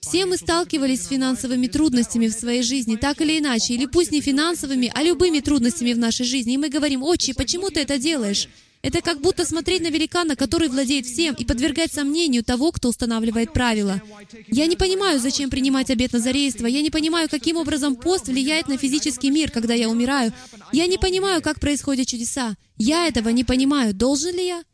Все 0.00 0.26
мы 0.26 0.36
сталкивались 0.36 1.02
с 1.02 1.08
финансовыми 1.08 1.66
трудностями 1.66 2.26
в 2.26 2.32
своей 2.32 2.62
жизни, 2.62 2.96
так 2.96 3.22
или 3.22 3.38
иначе, 3.38 3.72
или 3.72 3.86
пусть 3.86 4.12
не 4.12 4.20
финансовыми, 4.20 4.92
а 4.94 5.02
любыми 5.02 5.40
трудностями 5.40 5.94
в 5.94 5.98
нашей 5.98 6.26
жизни. 6.26 6.54
И 6.54 6.58
мы 6.58 6.68
говорим, 6.68 7.02
«Отче, 7.02 7.32
почему 7.32 7.70
ты 7.70 7.80
это 7.80 7.98
делаешь?» 7.98 8.48
Это 8.82 9.02
как 9.02 9.20
будто 9.20 9.44
смотреть 9.44 9.82
на 9.82 9.88
великана, 9.88 10.36
который 10.36 10.68
владеет 10.68 11.04
всем, 11.04 11.34
и 11.34 11.44
подвергать 11.44 11.92
сомнению 11.92 12.42
того, 12.42 12.72
кто 12.72 12.88
устанавливает 12.88 13.52
правила. 13.52 14.00
Я 14.48 14.66
не 14.66 14.76
понимаю, 14.76 15.20
зачем 15.20 15.50
принимать 15.50 15.90
обет 15.90 16.14
назарейства. 16.14 16.66
Я 16.66 16.80
не 16.80 16.90
понимаю, 16.90 17.28
каким 17.28 17.56
образом 17.56 17.94
пост 17.94 18.28
влияет 18.28 18.68
на 18.68 18.78
физический 18.78 19.30
мир, 19.30 19.50
когда 19.50 19.74
я 19.74 19.90
умираю. 19.90 20.32
Я 20.72 20.86
не 20.86 20.96
понимаю, 20.96 21.42
как 21.42 21.60
происходят 21.60 22.06
чудеса. 22.06 22.56
Я 22.78 23.06
этого 23.06 23.28
не 23.28 23.44
понимаю. 23.44 23.92
Должен 23.92 24.34
ли 24.34 24.46
я? 24.46 24.64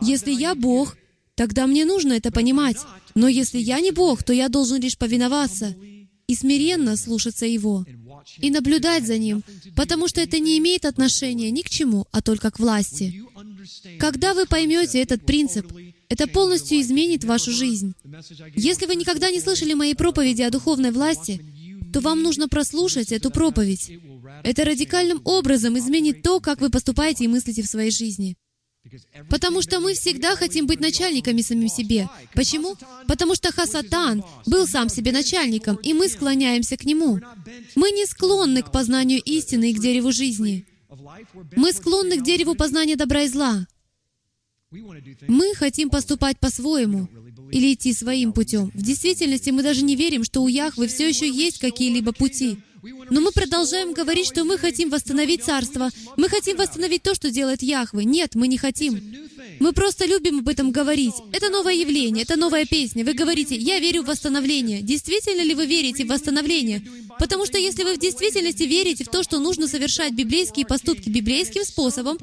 Если 0.00 0.30
я 0.30 0.54
Бог, 0.54 0.96
тогда 1.38 1.68
мне 1.68 1.84
нужно 1.84 2.14
это 2.14 2.32
понимать. 2.32 2.78
Но 3.14 3.28
если 3.28 3.58
я 3.58 3.80
не 3.80 3.92
Бог, 3.92 4.24
то 4.24 4.32
я 4.32 4.48
должен 4.48 4.80
лишь 4.80 4.98
повиноваться 4.98 5.74
и 6.26 6.34
смиренно 6.34 6.96
слушаться 6.96 7.46
Его 7.46 7.86
и 8.38 8.50
наблюдать 8.50 9.06
за 9.06 9.16
Ним, 9.18 9.44
потому 9.76 10.08
что 10.08 10.20
это 10.20 10.40
не 10.40 10.58
имеет 10.58 10.84
отношения 10.84 11.50
ни 11.52 11.62
к 11.62 11.70
чему, 11.70 12.06
а 12.10 12.20
только 12.22 12.50
к 12.50 12.58
власти. 12.58 13.22
Когда 13.98 14.34
вы 14.34 14.46
поймете 14.46 15.00
этот 15.00 15.24
принцип, 15.24 15.72
это 16.08 16.26
полностью 16.26 16.80
изменит 16.80 17.24
вашу 17.24 17.52
жизнь. 17.52 17.94
Если 18.56 18.86
вы 18.86 18.96
никогда 18.96 19.30
не 19.30 19.40
слышали 19.40 19.74
моей 19.74 19.94
проповеди 19.94 20.42
о 20.42 20.50
духовной 20.50 20.90
власти, 20.90 21.40
то 21.92 22.00
вам 22.00 22.22
нужно 22.22 22.48
прослушать 22.48 23.12
эту 23.12 23.30
проповедь. 23.30 23.92
Это 24.42 24.64
радикальным 24.64 25.20
образом 25.24 25.78
изменит 25.78 26.22
то, 26.22 26.40
как 26.40 26.60
вы 26.60 26.68
поступаете 26.68 27.24
и 27.24 27.28
мыслите 27.28 27.62
в 27.62 27.68
своей 27.68 27.92
жизни. 27.92 28.36
Потому 29.28 29.62
что 29.62 29.80
мы 29.80 29.94
всегда 29.94 30.36
хотим 30.36 30.66
быть 30.66 30.80
начальниками 30.80 31.42
самим 31.42 31.68
себе. 31.68 32.08
Почему? 32.34 32.76
Потому 33.06 33.34
что 33.34 33.52
Хасатан 33.52 34.24
был 34.46 34.66
сам 34.66 34.88
себе 34.88 35.12
начальником, 35.12 35.76
и 35.76 35.92
мы 35.92 36.08
склоняемся 36.08 36.76
к 36.76 36.84
нему. 36.84 37.20
Мы 37.74 37.90
не 37.90 38.06
склонны 38.06 38.62
к 38.62 38.72
познанию 38.72 39.20
истины 39.22 39.70
и 39.70 39.74
к 39.74 39.80
дереву 39.80 40.12
жизни. 40.12 40.66
Мы 41.56 41.72
склонны 41.72 42.18
к 42.18 42.24
дереву 42.24 42.54
познания 42.54 42.96
добра 42.96 43.22
и 43.22 43.28
зла. 43.28 43.66
Мы 44.70 45.54
хотим 45.54 45.90
поступать 45.90 46.38
по-своему 46.38 47.08
или 47.50 47.72
идти 47.72 47.92
своим 47.94 48.32
путем. 48.32 48.70
В 48.74 48.82
действительности 48.82 49.50
мы 49.50 49.62
даже 49.62 49.82
не 49.82 49.96
верим, 49.96 50.24
что 50.24 50.42
у 50.42 50.48
Яхвы 50.48 50.88
все 50.88 51.08
еще 51.08 51.28
есть 51.28 51.58
какие-либо 51.58 52.12
пути. 52.12 52.58
Но 53.10 53.20
мы 53.20 53.32
продолжаем 53.32 53.92
говорить, 53.92 54.26
что 54.26 54.44
мы 54.44 54.58
хотим 54.58 54.90
восстановить 54.90 55.44
царство. 55.44 55.90
Мы 56.16 56.28
хотим 56.28 56.56
восстановить 56.56 57.02
то, 57.02 57.14
что 57.14 57.30
делает 57.30 57.62
Яхвы. 57.62 58.04
Нет, 58.04 58.34
мы 58.34 58.48
не 58.48 58.58
хотим. 58.58 59.00
Мы 59.60 59.72
просто 59.72 60.06
любим 60.06 60.38
об 60.40 60.48
этом 60.48 60.70
говорить. 60.70 61.14
Это 61.32 61.50
новое 61.50 61.74
явление, 61.74 62.24
это 62.24 62.36
новая 62.36 62.64
песня. 62.64 63.04
Вы 63.04 63.14
говорите, 63.14 63.56
я 63.56 63.78
верю 63.80 64.02
в 64.02 64.06
восстановление. 64.06 64.82
Действительно 64.82 65.42
ли 65.42 65.54
вы 65.54 65.66
верите 65.66 66.04
в 66.04 66.08
восстановление? 66.08 66.82
Потому 67.18 67.46
что 67.46 67.58
если 67.58 67.82
вы 67.82 67.94
в 67.94 67.98
действительности 67.98 68.62
верите 68.62 69.04
в 69.04 69.08
то, 69.08 69.22
что 69.22 69.38
нужно 69.38 69.66
совершать 69.66 70.12
библейские 70.12 70.66
поступки 70.66 71.08
библейским 71.08 71.64
способом, 71.64 72.18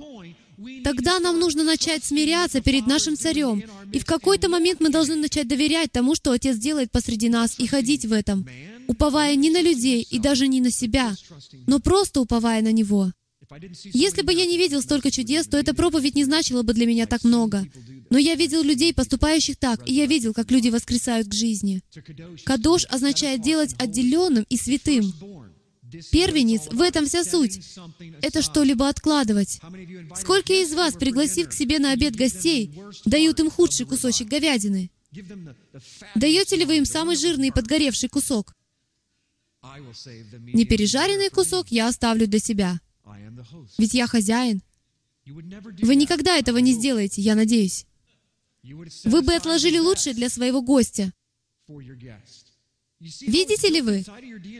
Тогда 0.83 1.19
нам 1.19 1.39
нужно 1.39 1.63
начать 1.63 2.03
смиряться 2.03 2.61
перед 2.61 2.87
нашим 2.87 3.17
царем. 3.17 3.63
И 3.91 3.99
в 3.99 4.05
какой-то 4.05 4.49
момент 4.49 4.79
мы 4.79 4.89
должны 4.89 5.15
начать 5.15 5.47
доверять 5.47 5.91
тому, 5.91 6.15
что 6.15 6.31
Отец 6.31 6.57
делает 6.57 6.91
посреди 6.91 7.29
нас, 7.29 7.55
и 7.57 7.67
ходить 7.67 8.05
в 8.05 8.13
этом 8.13 8.45
уповая 8.87 9.35
не 9.35 9.49
на 9.49 9.61
людей 9.61 10.01
и 10.09 10.19
даже 10.19 10.47
не 10.47 10.61
на 10.61 10.71
себя, 10.71 11.15
но 11.67 11.79
просто 11.79 12.21
уповая 12.21 12.61
на 12.61 12.71
Него. 12.71 13.11
Если 13.83 14.23
бы 14.23 14.33
я 14.33 14.45
не 14.47 14.57
видел 14.57 14.81
столько 14.81 15.11
чудес, 15.11 15.47
то 15.47 15.57
эта 15.57 15.75
проповедь 15.75 16.15
не 16.15 16.23
значила 16.23 16.63
бы 16.63 16.73
для 16.73 16.87
меня 16.87 17.05
так 17.05 17.23
много. 17.23 17.67
Но 18.09 18.17
я 18.17 18.33
видел 18.33 18.63
людей, 18.63 18.93
поступающих 18.93 19.57
так, 19.57 19.87
и 19.87 19.93
я 19.93 20.07
видел, 20.07 20.33
как 20.33 20.49
люди 20.49 20.69
воскресают 20.69 21.27
к 21.27 21.33
жизни. 21.33 21.81
Кадош 22.43 22.85
означает 22.89 23.41
делать 23.41 23.75
отделенным 23.77 24.45
и 24.49 24.57
святым. 24.57 25.13
Первенец, 26.11 26.67
в 26.71 26.81
этом 26.81 27.05
вся 27.05 27.23
суть. 27.23 27.59
Это 28.21 28.41
что-либо 28.41 28.87
откладывать. 28.89 29.59
Сколько 30.15 30.53
из 30.53 30.73
вас, 30.73 30.95
пригласив 30.95 31.49
к 31.49 31.53
себе 31.53 31.79
на 31.79 31.91
обед 31.91 32.15
гостей, 32.15 32.79
дают 33.05 33.39
им 33.39 33.49
худший 33.49 33.85
кусочек 33.85 34.27
говядины? 34.27 34.91
Даете 36.15 36.55
ли 36.55 36.65
вы 36.65 36.77
им 36.77 36.85
самый 36.85 37.15
жирный 37.15 37.49
и 37.49 37.51
подгоревший 37.51 38.09
кусок? 38.09 38.55
Непережаренный 40.53 41.29
кусок 41.29 41.69
я 41.69 41.87
оставлю 41.87 42.27
для 42.27 42.39
себя. 42.39 42.79
Ведь 43.77 43.93
я 43.93 44.07
хозяин. 44.07 44.61
Вы 45.25 45.95
никогда 45.95 46.37
этого 46.37 46.59
не 46.59 46.73
сделаете, 46.73 47.21
я 47.21 47.35
надеюсь. 47.35 47.85
Вы 49.03 49.21
бы 49.21 49.33
отложили 49.33 49.79
лучшее 49.79 50.13
для 50.13 50.29
своего 50.29 50.61
гостя. 50.61 51.11
Видите 52.99 53.69
ли 53.69 53.81
вы, 53.81 54.05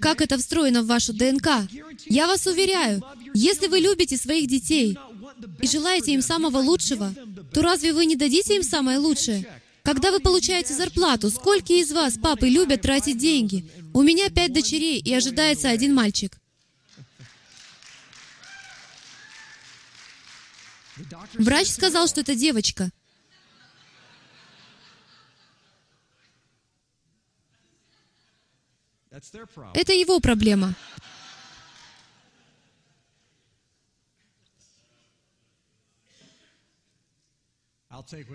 как 0.02 0.22
это 0.22 0.38
встроено 0.38 0.84
в 0.84 0.88
вашу 0.88 1.14
ДНК? 1.14 1.48
Я 2.06 2.28
вас 2.28 2.46
уверяю, 2.46 3.02
если 3.34 3.68
вы 3.68 3.80
любите 3.80 4.18
своих 4.18 4.48
детей 4.48 4.98
и 5.62 5.68
желаете 5.68 6.14
им 6.14 6.22
самого 6.22 6.58
лучшего, 6.58 7.14
то 7.54 7.62
разве 7.62 7.94
вы 7.94 8.06
не 8.06 8.16
дадите 8.16 8.58
им 8.58 8.64
самое 8.64 8.98
лучшее? 8.98 9.48
Когда 9.84 10.12
вы 10.12 10.20
получаете 10.20 10.74
зарплату, 10.74 11.30
сколько 11.30 11.72
из 11.74 11.92
вас, 11.92 12.18
папы, 12.18 12.50
любят 12.50 12.82
тратить 12.82 13.18
деньги? 13.18 13.70
У 13.94 14.02
меня 14.02 14.30
пять 14.30 14.52
дочерей, 14.52 15.00
и 15.00 15.14
ожидается 15.14 15.70
один 15.70 15.94
мальчик. 15.94 16.38
Врач 21.36 21.68
сказал, 21.68 22.08
что 22.08 22.22
это 22.22 22.36
девочка. 22.36 22.90
Это 29.74 29.94
его 29.94 30.20
проблема. 30.20 30.74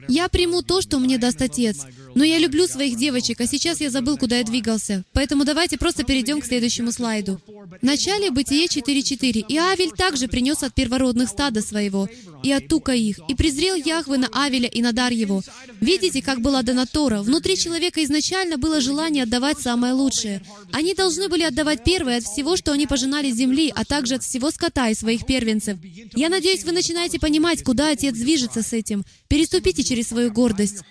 Я 0.08 0.28
приму 0.28 0.62
то, 0.62 0.80
что 0.80 0.98
мне 0.98 1.18
даст 1.18 1.40
Отец. 1.42 1.86
Но 2.14 2.24
я 2.24 2.38
люблю 2.38 2.66
своих 2.66 2.96
девочек, 2.96 3.40
а 3.40 3.46
сейчас 3.46 3.80
я 3.80 3.90
забыл, 3.90 4.16
куда 4.16 4.38
я 4.38 4.44
двигался. 4.44 5.04
Поэтому 5.12 5.44
давайте 5.44 5.78
просто 5.78 6.04
перейдем 6.04 6.40
к 6.40 6.46
следующему 6.46 6.92
слайду. 6.92 7.40
В 7.46 7.82
начале 7.82 8.30
Бытие 8.30 8.66
4.4. 8.66 9.44
«И 9.48 9.56
Авель 9.56 9.92
также 9.92 10.28
принес 10.28 10.62
от 10.62 10.74
первородных 10.74 11.28
стада 11.28 11.62
своего, 11.62 12.08
и 12.42 12.52
от 12.52 12.68
тука 12.68 12.92
их, 12.92 13.18
и 13.28 13.34
презрел 13.34 13.74
Яхвы 13.74 14.18
на 14.18 14.28
Авеля 14.32 14.68
и 14.68 14.82
на 14.82 14.92
дар 14.92 15.12
его». 15.12 15.42
Видите, 15.80 16.22
как 16.22 16.40
была 16.40 16.62
дана 16.62 16.86
Тора? 16.86 17.22
Внутри 17.22 17.56
человека 17.56 18.04
изначально 18.04 18.58
было 18.58 18.80
желание 18.80 19.22
отдавать 19.22 19.58
самое 19.60 19.94
лучшее. 19.94 20.42
Они 20.72 20.94
должны 20.94 21.28
были 21.28 21.42
отдавать 21.42 21.84
первое 21.84 22.18
от 22.18 22.24
всего, 22.24 22.56
что 22.56 22.72
они 22.72 22.86
пожинали 22.86 23.30
земли, 23.30 23.72
а 23.74 23.84
также 23.84 24.16
от 24.16 24.22
всего 24.22 24.50
скота 24.50 24.90
и 24.90 24.94
своих 24.94 25.24
первенцев. 25.24 25.78
Я 26.14 26.28
надеюсь, 26.28 26.64
вы 26.64 26.72
начинаете 26.72 27.18
понимать, 27.18 27.62
куда 27.62 27.90
Отец 27.90 28.14
движется 28.14 28.62
с 28.62 28.72
этим. 28.72 29.04
Переступите 29.50 29.82
через 29.82 30.06
свою 30.06 30.30
гордость. 30.30 30.82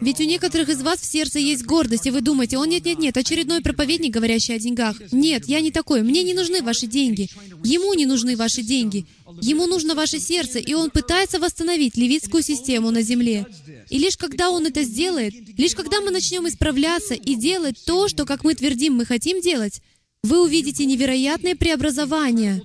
Ведь 0.00 0.18
у 0.18 0.24
некоторых 0.24 0.68
из 0.68 0.82
вас 0.82 0.98
в 1.00 1.04
сердце 1.04 1.38
есть 1.38 1.64
гордость, 1.64 2.06
и 2.06 2.10
вы 2.10 2.20
думаете, 2.20 2.58
он 2.58 2.68
нет-нет-нет, 2.68 3.16
очередной 3.16 3.62
проповедник, 3.62 4.12
говорящий 4.12 4.56
о 4.56 4.58
деньгах. 4.58 4.96
Нет, 5.12 5.46
я 5.46 5.60
не 5.60 5.70
такой, 5.70 6.02
мне 6.02 6.24
не 6.24 6.34
нужны 6.34 6.62
ваши 6.62 6.88
деньги. 6.88 7.30
Ему 7.62 7.94
не 7.94 8.04
нужны 8.04 8.36
ваши 8.36 8.62
деньги. 8.62 9.06
Ему 9.40 9.68
нужно 9.68 9.94
ваше 9.94 10.18
сердце, 10.18 10.58
и 10.58 10.74
он 10.74 10.90
пытается 10.90 11.38
восстановить 11.38 11.96
левитскую 11.96 12.42
систему 12.42 12.90
на 12.90 13.02
земле. 13.02 13.46
И 13.88 13.98
лишь 13.98 14.16
когда 14.16 14.50
он 14.50 14.66
это 14.66 14.82
сделает, 14.82 15.32
лишь 15.56 15.76
когда 15.76 16.00
мы 16.00 16.10
начнем 16.10 16.48
исправляться 16.48 17.14
и 17.14 17.36
делать 17.36 17.84
то, 17.86 18.08
что, 18.08 18.24
как 18.24 18.42
мы 18.42 18.56
твердим, 18.56 18.94
мы 18.94 19.06
хотим 19.06 19.40
делать, 19.40 19.80
вы 20.24 20.42
увидите 20.42 20.86
невероятные 20.86 21.54
преобразования, 21.54 22.62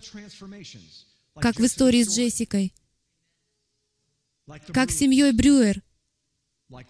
как 1.39 1.59
в 1.59 1.65
истории 1.65 2.03
с 2.03 2.09
Джессикой, 2.09 2.73
как 4.73 4.91
семьей 4.91 5.31
Брюер, 5.31 5.81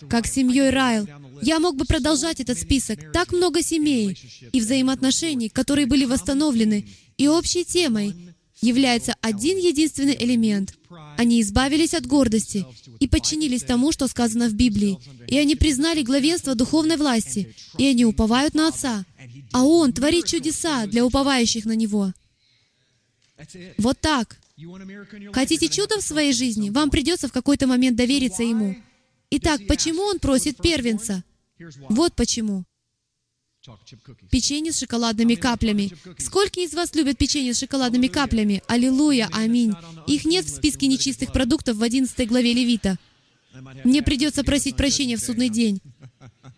как 0.09 0.27
семьей 0.27 0.69
Райл. 0.69 1.07
Я 1.41 1.59
мог 1.59 1.75
бы 1.75 1.85
продолжать 1.85 2.39
этот 2.39 2.59
список. 2.59 3.11
Так 3.11 3.31
много 3.31 3.61
семей 3.61 4.17
и 4.51 4.59
взаимоотношений, 4.59 5.49
которые 5.49 5.85
были 5.85 6.05
восстановлены, 6.05 6.87
и 7.17 7.27
общей 7.27 7.63
темой 7.63 8.15
является 8.61 9.15
один 9.21 9.57
единственный 9.57 10.15
элемент. 10.17 10.75
Они 11.17 11.41
избавились 11.41 11.93
от 11.93 12.07
гордости 12.07 12.65
и 12.99 13.07
подчинились 13.07 13.63
тому, 13.63 13.91
что 13.91 14.07
сказано 14.07 14.49
в 14.49 14.53
Библии. 14.53 14.97
И 15.27 15.37
они 15.37 15.55
признали 15.55 16.01
главенство 16.01 16.55
духовной 16.55 16.97
власти, 16.97 17.55
и 17.77 17.85
они 17.85 18.05
уповают 18.05 18.55
на 18.55 18.69
Отца. 18.69 19.05
А 19.51 19.63
Он 19.63 19.93
творит 19.93 20.25
чудеса 20.25 20.87
для 20.87 21.05
уповающих 21.05 21.65
на 21.65 21.73
Него. 21.73 22.13
Вот 23.77 23.99
так. 23.99 24.39
Хотите 25.33 25.69
чудо 25.69 25.99
в 25.99 26.03
своей 26.03 26.33
жизни? 26.33 26.69
Вам 26.69 26.89
придется 26.89 27.27
в 27.27 27.31
какой-то 27.31 27.67
момент 27.67 27.95
довериться 27.95 28.43
Ему. 28.43 28.75
Итак, 29.29 29.61
почему 29.67 30.03
он 30.03 30.19
просит 30.19 30.57
первенца? 30.57 31.23
Вот 31.89 32.15
почему. 32.15 32.63
Печенье 34.31 34.71
с 34.71 34.79
шоколадными 34.79 35.35
каплями. 35.35 35.91
Сколько 36.17 36.61
из 36.61 36.73
вас 36.73 36.95
любят 36.95 37.17
печенье 37.17 37.53
с 37.53 37.59
шоколадными 37.59 38.07
каплями? 38.07 38.63
Аллилуйя, 38.67 39.29
аминь. 39.33 39.73
Их 40.07 40.25
нет 40.25 40.45
в 40.45 40.55
списке 40.55 40.87
нечистых 40.87 41.33
продуктов 41.33 41.77
в 41.77 41.83
11 41.83 42.27
главе 42.27 42.53
Левита. 42.53 42.97
Мне 43.83 44.01
придется 44.01 44.43
просить 44.43 44.77
прощения 44.77 45.17
в 45.17 45.21
судный 45.21 45.49
день. 45.49 45.81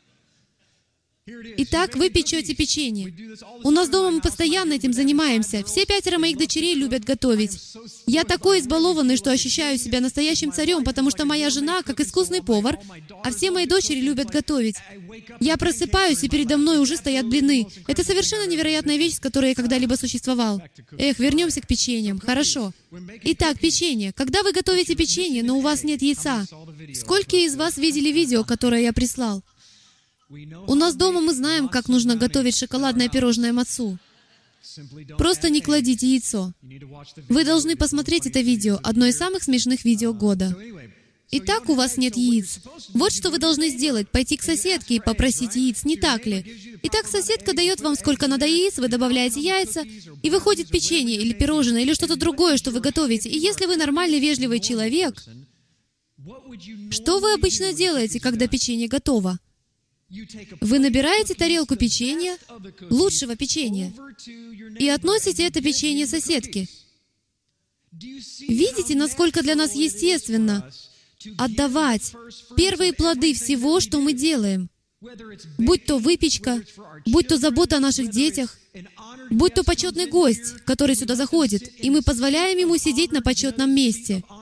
Итак, 1.58 1.96
вы 1.96 2.10
печете 2.10 2.56
печенье. 2.56 3.14
У 3.64 3.72
нас 3.72 3.90
дома 3.90 4.12
мы 4.12 4.22
постоянно 4.22 4.74
этим 4.74 4.94
занимаемся. 4.94 5.64
Все 5.64 5.86
пятеро 5.86 6.18
моих 6.18 6.38
дочерей 6.38 6.76
любят 6.76 7.04
готовить. 7.04 7.60
Я 8.06 8.24
такой 8.24 8.60
избалованный, 8.60 9.18
что 9.18 9.32
ощущаю 9.32 9.78
себя 9.78 10.00
настоящим 10.00 10.52
царем, 10.52 10.84
потому 10.84 11.10
что 11.10 11.26
моя 11.26 11.50
жена 11.50 11.84
как 11.84 12.00
искусный 12.00 12.42
повар, 12.42 12.80
а 13.24 13.32
все 13.32 13.52
мои 13.52 13.66
дочери 13.66 14.00
любят 14.00 14.30
готовить. 14.30 14.78
Я 15.40 15.58
просыпаюсь, 15.58 16.24
и 16.24 16.30
передо 16.30 16.58
мной 16.58 16.80
уже 16.80 16.98
стоят 16.98 17.28
блины. 17.28 17.68
Это 17.88 18.04
совершенно 18.04 18.48
невероятная 18.48 18.98
вещь, 18.98 19.16
с 19.16 19.20
которой 19.20 19.50
я 19.50 19.56
когда-либо 19.56 19.96
существовал. 19.96 20.62
Эх, 20.98 21.20
вернемся 21.20 21.62
к 21.62 21.68
печеньям. 21.68 22.20
Хорошо. 22.20 22.74
Итак, 23.24 23.60
печенье. 23.60 24.14
Когда 24.14 24.44
вы 24.44 24.52
готовите 24.52 24.96
печенье, 24.96 25.44
но 25.44 25.58
у 25.58 25.62
вас 25.62 25.84
нет 25.84 26.02
яйца, 26.02 26.46
сколько 26.94 27.38
из 27.38 27.56
вас 27.56 27.78
видели 27.78 28.12
видео, 28.12 28.44
которое 28.44 28.82
я 28.82 28.94
прислал? 28.94 29.44
У 30.30 30.76
нас 30.76 30.96
дома 30.96 31.22
мы 31.22 31.34
знаем, 31.34 31.70
как 31.70 31.88
нужно 31.88 32.16
готовить 32.16 32.56
шоколадное 32.56 33.10
пирожное 33.10 33.52
мацу. 33.52 33.98
Просто 35.18 35.50
не 35.50 35.62
кладите 35.62 36.08
яйцо. 36.08 36.54
Вы 37.30 37.44
должны 37.44 37.76
посмотреть 37.76 38.28
это 38.28 38.42
видео, 38.42 38.80
одно 38.84 39.08
из 39.08 39.18
самых 39.18 39.44
смешных 39.44 39.86
видео 39.86 40.14
года. 40.14 40.56
Итак, 41.32 41.70
у 41.70 41.76
вас 41.76 41.98
нет 41.98 42.18
яиц. 42.18 42.60
Вот 42.94 43.12
что 43.12 43.30
вы 43.30 43.38
должны 43.38 43.70
сделать. 43.70 44.10
Пойти 44.10 44.36
к 44.38 44.44
соседке 44.44 44.96
и 44.96 45.00
попросить 45.00 45.56
яиц, 45.56 45.84
не 45.84 45.96
так 45.96 46.26
ли? 46.26 46.80
Итак, 46.84 47.08
соседка 47.08 47.54
дает 47.54 47.82
вам 47.82 47.96
сколько 47.96 48.28
надо 48.28 48.46
яиц, 48.46 48.78
вы 48.78 48.88
добавляете 48.88 49.40
яйца, 49.40 49.84
и 50.24 50.30
выходит 50.30 50.70
печенье 50.70 51.18
или 51.18 51.34
пирожное, 51.34 51.82
или 51.82 51.94
что-то 51.94 52.16
другое, 52.16 52.58
что 52.58 52.72
вы 52.72 52.80
готовите. 52.80 53.30
И 53.30 53.38
если 53.38 53.66
вы 53.66 53.78
нормальный, 53.78 54.20
вежливый 54.20 54.60
человек, 54.60 55.24
что 56.92 57.20
вы 57.20 57.34
обычно 57.34 57.74
делаете, 57.74 58.20
когда 58.20 58.48
печенье 58.48 58.88
готово? 58.88 59.40
Вы 60.62 60.80
набираете 60.80 61.36
тарелку 61.36 61.76
печенья, 61.76 62.38
лучшего 62.90 63.36
печенья, 63.36 63.94
и 64.80 64.90
относите 64.90 65.46
это 65.46 65.62
печенье 65.62 66.08
соседке. 66.08 66.68
Видите, 67.92 68.96
насколько 68.96 69.42
для 69.44 69.56
нас 69.56 69.76
естественно 69.76 70.72
отдавать 71.38 72.14
первые 72.56 72.94
плоды 72.94 73.34
всего, 73.34 73.80
что 73.80 74.00
мы 74.00 74.14
делаем? 74.14 74.70
Будь 75.58 75.86
то 75.86 75.98
выпечка, 75.98 76.62
будь 77.06 77.28
то 77.28 77.38
забота 77.38 77.78
о 77.78 77.80
наших 77.80 78.10
детях, 78.10 78.58
будь 79.30 79.54
то 79.54 79.64
почетный 79.64 80.08
гость, 80.08 80.56
который 80.66 80.96
сюда 80.96 81.16
заходит, 81.16 81.72
и 81.82 81.90
мы 81.90 82.02
позволяем 82.02 82.58
ему 82.58 82.78
сидеть 82.78 83.12
на 83.12 83.22
почетном 83.22 83.74
месте— 83.74 84.24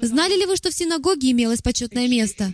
Знали 0.00 0.38
ли 0.38 0.46
вы, 0.46 0.56
что 0.56 0.70
в 0.70 0.74
синагоге 0.74 1.30
имелось 1.30 1.62
почетное 1.62 2.08
место? 2.08 2.52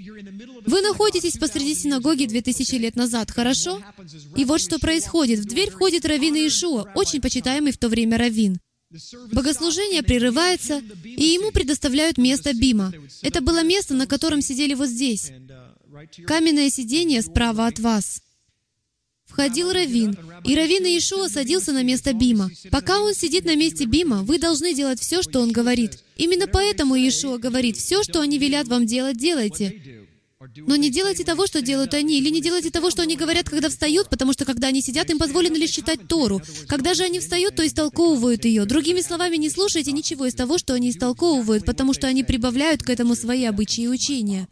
Вы 0.66 0.80
находитесь 0.82 1.38
посреди 1.38 1.74
синагоги 1.74 2.26
2000 2.26 2.74
лет 2.76 2.96
назад, 2.96 3.30
хорошо? 3.30 3.82
И 4.36 4.44
вот 4.44 4.60
что 4.60 4.78
происходит. 4.78 5.40
В 5.40 5.44
дверь 5.44 5.70
входит 5.70 6.04
Равин 6.04 6.34
Иешуа, 6.34 6.90
очень 6.94 7.20
почитаемый 7.20 7.72
в 7.72 7.78
то 7.78 7.88
время 7.88 8.18
Равин. 8.18 8.58
Богослужение 9.32 10.02
прерывается, 10.02 10.82
и 11.04 11.24
ему 11.24 11.52
предоставляют 11.52 12.18
место 12.18 12.52
Бима. 12.54 12.92
Это 13.22 13.40
было 13.40 13.62
место, 13.62 13.94
на 13.94 14.06
котором 14.06 14.42
сидели 14.42 14.74
вот 14.74 14.88
здесь. 14.88 15.30
Каменное 16.26 16.70
сиденье 16.70 17.22
справа 17.22 17.66
от 17.66 17.78
вас 17.78 18.20
входил 19.30 19.72
Равин, 19.72 20.16
и 20.44 20.54
Равин 20.54 20.84
Иешуа 20.84 21.28
садился 21.28 21.72
на 21.72 21.82
место 21.82 22.12
Бима. 22.12 22.50
Пока 22.70 23.00
он 23.00 23.14
сидит 23.14 23.44
на 23.44 23.56
месте 23.56 23.84
Бима, 23.84 24.22
вы 24.22 24.38
должны 24.38 24.74
делать 24.74 25.00
все, 25.00 25.22
что 25.22 25.40
он 25.40 25.52
говорит. 25.52 25.98
Именно 26.16 26.46
поэтому 26.46 26.94
Иешуа 26.94 27.38
говорит, 27.38 27.76
все, 27.76 28.02
что 28.02 28.20
они 28.20 28.38
велят 28.38 28.68
вам 28.68 28.86
делать, 28.86 29.16
делайте. 29.16 30.06
Но 30.56 30.76
не 30.76 30.90
делайте 30.90 31.22
того, 31.22 31.46
что 31.46 31.60
делают 31.60 31.92
они, 31.92 32.18
или 32.18 32.30
не 32.30 32.40
делайте 32.40 32.70
того, 32.70 32.90
что 32.90 33.02
они 33.02 33.14
говорят, 33.14 33.50
когда 33.50 33.68
встают, 33.68 34.08
потому 34.08 34.32
что 34.32 34.46
когда 34.46 34.68
они 34.68 34.80
сидят, 34.80 35.10
им 35.10 35.18
позволено 35.18 35.54
лишь 35.56 35.70
читать 35.70 36.08
Тору. 36.08 36.40
Когда 36.66 36.94
же 36.94 37.02
они 37.02 37.20
встают, 37.20 37.56
то 37.56 37.66
истолковывают 37.66 38.46
ее. 38.46 38.64
Другими 38.64 39.02
словами, 39.02 39.36
не 39.36 39.50
слушайте 39.50 39.92
ничего 39.92 40.24
из 40.24 40.34
того, 40.34 40.56
что 40.56 40.72
они 40.72 40.90
истолковывают, 40.90 41.66
потому 41.66 41.92
что 41.92 42.06
они 42.06 42.24
прибавляют 42.24 42.82
к 42.82 42.88
этому 42.88 43.14
свои 43.16 43.44
обычаи 43.44 43.84
и 43.84 43.88
учения. 43.88 44.48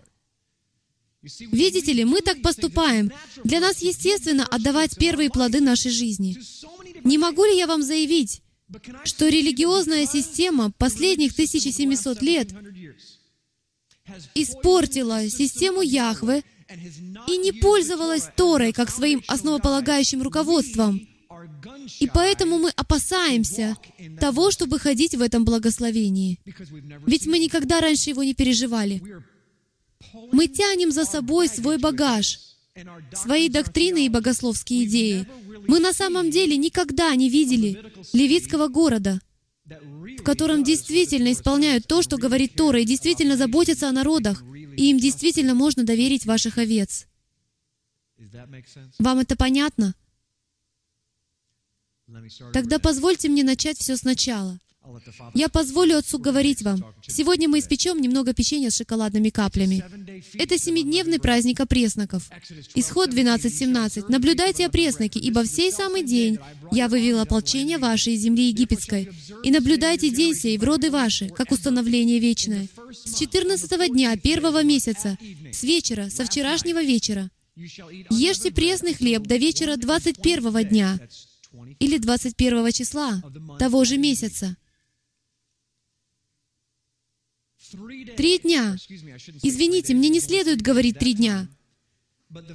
Видите 1.22 1.92
ли, 1.92 2.04
мы 2.04 2.20
так 2.20 2.42
поступаем. 2.42 3.10
Для 3.44 3.60
нас 3.60 3.82
естественно 3.82 4.44
отдавать 4.44 4.96
первые 4.96 5.30
плоды 5.30 5.60
нашей 5.60 5.90
жизни. 5.90 6.36
Не 7.04 7.18
могу 7.18 7.44
ли 7.44 7.56
я 7.56 7.66
вам 7.66 7.82
заявить, 7.82 8.42
что 9.04 9.28
религиозная 9.28 10.06
система 10.06 10.70
последних 10.70 11.32
1700 11.32 12.22
лет 12.22 12.50
испортила 14.34 15.28
систему 15.28 15.82
Яхве 15.82 16.44
и 17.26 17.36
не 17.38 17.52
пользовалась 17.52 18.28
Торой 18.36 18.72
как 18.72 18.90
своим 18.90 19.22
основополагающим 19.26 20.22
руководством. 20.22 21.00
И 22.00 22.08
поэтому 22.12 22.58
мы 22.58 22.70
опасаемся 22.70 23.76
того, 24.20 24.50
чтобы 24.50 24.78
ходить 24.78 25.14
в 25.14 25.22
этом 25.22 25.44
благословении. 25.44 26.38
Ведь 27.06 27.26
мы 27.26 27.38
никогда 27.38 27.80
раньше 27.80 28.10
его 28.10 28.22
не 28.22 28.34
переживали. 28.34 29.02
Мы 30.32 30.48
тянем 30.48 30.90
за 30.92 31.04
собой 31.04 31.48
свой 31.48 31.78
багаж, 31.78 32.40
свои 33.12 33.48
доктрины 33.48 34.06
и 34.06 34.08
богословские 34.08 34.84
идеи. 34.84 35.26
Мы 35.66 35.80
на 35.80 35.92
самом 35.92 36.30
деле 36.30 36.56
никогда 36.56 37.14
не 37.14 37.28
видели 37.28 37.82
левитского 38.12 38.68
города, 38.68 39.20
в 39.64 40.22
котором 40.22 40.64
действительно 40.64 41.32
исполняют 41.32 41.86
то, 41.86 42.02
что 42.02 42.16
говорит 42.16 42.54
Тора, 42.54 42.80
и 42.80 42.84
действительно 42.84 43.36
заботятся 43.36 43.88
о 43.88 43.92
народах, 43.92 44.42
и 44.76 44.90
им 44.90 44.98
действительно 44.98 45.54
можно 45.54 45.84
доверить 45.84 46.26
ваших 46.26 46.58
овец. 46.58 47.06
Вам 48.98 49.18
это 49.18 49.36
понятно? 49.36 49.94
Тогда 52.52 52.78
позвольте 52.78 53.28
мне 53.28 53.44
начать 53.44 53.78
все 53.78 53.96
сначала. 53.96 54.58
Я 55.34 55.48
позволю 55.48 55.98
Отцу 55.98 56.18
говорить 56.18 56.62
вам. 56.62 56.84
Сегодня 57.06 57.48
мы 57.48 57.58
испечем 57.58 58.00
немного 58.00 58.32
печенья 58.32 58.70
с 58.70 58.76
шоколадными 58.76 59.30
каплями. 59.30 59.84
Это 60.34 60.58
семидневный 60.58 61.18
праздник 61.18 61.60
опресноков. 61.60 62.30
Исход 62.74 63.10
12.17. 63.10 64.06
«Наблюдайте 64.08 64.66
опресноки, 64.66 65.18
ибо 65.18 65.42
в 65.42 65.46
сей 65.46 65.72
самый 65.72 66.02
день 66.02 66.38
я 66.72 66.88
вывел 66.88 67.20
ополчение 67.20 67.78
ваше 67.78 68.12
из 68.12 68.20
земли 68.20 68.48
египетской. 68.48 69.10
И 69.42 69.50
наблюдайте 69.50 70.10
день 70.10 70.34
сей 70.34 70.58
в 70.58 70.64
роды 70.64 70.90
ваши, 70.90 71.28
как 71.28 71.52
установление 71.52 72.18
вечное. 72.18 72.68
С 73.04 73.18
14 73.18 73.92
дня 73.92 74.16
первого 74.16 74.62
месяца, 74.62 75.18
с 75.52 75.62
вечера, 75.62 76.08
со 76.08 76.24
вчерашнего 76.24 76.82
вечера. 76.82 77.30
Ешьте 78.10 78.52
пресный 78.52 78.94
хлеб 78.94 79.22
до 79.22 79.36
вечера 79.36 79.76
21 79.76 80.68
дня, 80.68 80.98
или 81.78 81.98
21 81.98 82.72
числа 82.72 83.22
того 83.58 83.84
же 83.84 83.98
месяца. 83.98 84.56
Три 88.16 88.38
дня. 88.38 88.76
Извините, 89.42 89.94
мне 89.94 90.08
не 90.08 90.20
следует 90.20 90.62
говорить 90.62 90.98
три 90.98 91.14
дня. 91.14 91.48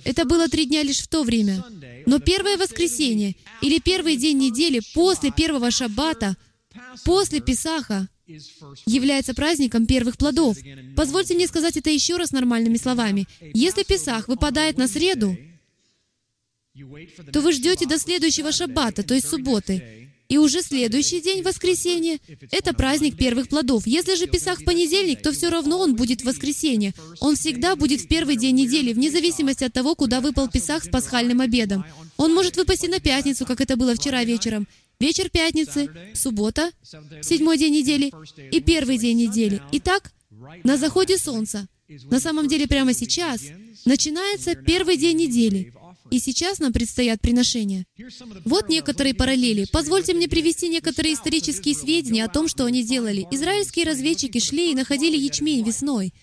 Это 0.04 0.26
было 0.26 0.48
три 0.48 0.66
дня 0.66 0.84
лишь 0.84 1.00
в 1.00 1.08
то 1.08 1.24
время. 1.24 1.64
Но 2.06 2.20
первое 2.20 2.58
воскресенье 2.58 3.36
или 3.62 3.80
первый 3.80 4.18
день 4.18 4.38
недели 4.38 4.82
после 4.94 5.32
первого 5.32 5.72
шаббата, 5.72 6.38
после 7.04 7.42
Песаха, 7.42 8.08
является 8.86 9.34
праздником 9.34 9.86
первых 9.86 10.18
плодов. 10.18 10.58
Позвольте 10.96 11.36
мне 11.36 11.48
сказать 11.48 11.76
это 11.78 11.90
еще 11.90 12.18
раз 12.18 12.32
нормальными 12.32 12.78
словами. 12.78 13.28
Если 13.54 13.84
Песах 13.84 14.28
выпадает 14.28 14.78
на 14.78 14.88
среду, 14.88 15.38
то 17.32 17.42
вы 17.42 17.52
ждете 17.52 17.86
до 17.86 18.00
следующего 18.00 18.52
шаббата, 18.52 19.04
то 19.04 19.14
есть 19.14 19.28
субботы, 19.28 20.10
и 20.34 20.38
уже 20.40 20.64
следующий 20.64 21.22
день, 21.22 21.44
воскресенье, 21.44 22.18
это 22.50 22.74
праздник 22.74 23.16
первых 23.16 23.50
плодов. 23.50 23.86
Если 23.86 24.16
же 24.16 24.26
Песах 24.26 24.62
в 24.62 24.64
понедельник, 24.64 25.22
то 25.22 25.32
все 25.32 25.50
равно 25.50 25.78
он 25.78 25.96
будет 25.96 26.22
в 26.22 26.26
воскресенье. 26.26 26.96
Он 27.20 27.36
всегда 27.36 27.76
будет 27.76 28.02
в 28.02 28.08
первый 28.08 28.36
день 28.36 28.56
недели, 28.56 28.94
вне 28.94 29.12
зависимости 29.12 29.64
от 29.64 29.74
того, 29.74 29.94
куда 29.94 30.22
выпал 30.22 30.48
Песах 30.50 30.86
с 30.86 30.90
пасхальным 30.90 31.40
обедом. 31.40 31.86
Он 32.18 32.34
может 32.34 32.58
выпасть 32.58 32.84
и 32.84 32.88
на 32.88 33.00
пятницу, 33.00 33.46
как 33.46 33.62
это 33.62 33.76
было 33.76 33.94
вчера 33.94 34.24
вечером. 34.24 34.68
Вечер 35.00 35.30
пятницы, 35.30 35.88
суббота, 36.16 36.72
седьмой 37.22 37.60
день 37.60 37.74
недели 37.74 38.12
и 38.52 38.60
первый 38.60 38.98
день 38.98 39.18
недели. 39.18 39.62
Итак, 39.74 40.14
на 40.64 40.78
заходе 40.78 41.20
солнца, 41.20 41.68
на 42.10 42.20
самом 42.20 42.48
деле 42.48 42.68
прямо 42.68 42.96
сейчас, 42.96 43.40
начинается 43.86 44.56
первый 44.56 44.98
день 44.98 45.18
недели. 45.18 45.74
И 46.12 46.20
сейчас 46.20 46.60
нам 46.60 46.74
предстоят 46.74 47.22
приношения. 47.22 47.86
Вот 48.46 48.70
некоторые 48.70 49.14
параллели. 49.14 49.66
Позвольте 49.72 50.14
мне 50.14 50.28
привести 50.28 50.70
некоторые 50.70 51.14
исторические 51.14 51.76
сведения 51.76 52.26
о 52.26 52.30
том, 52.30 52.48
что 52.48 52.66
они 52.66 52.84
делали. 52.84 53.28
Израильские 53.32 53.86
разведчики 53.86 54.40
шли 54.40 54.72
и 54.72 54.76
находили 54.76 55.18
ячмень 55.18 55.64
весной, 55.64 56.14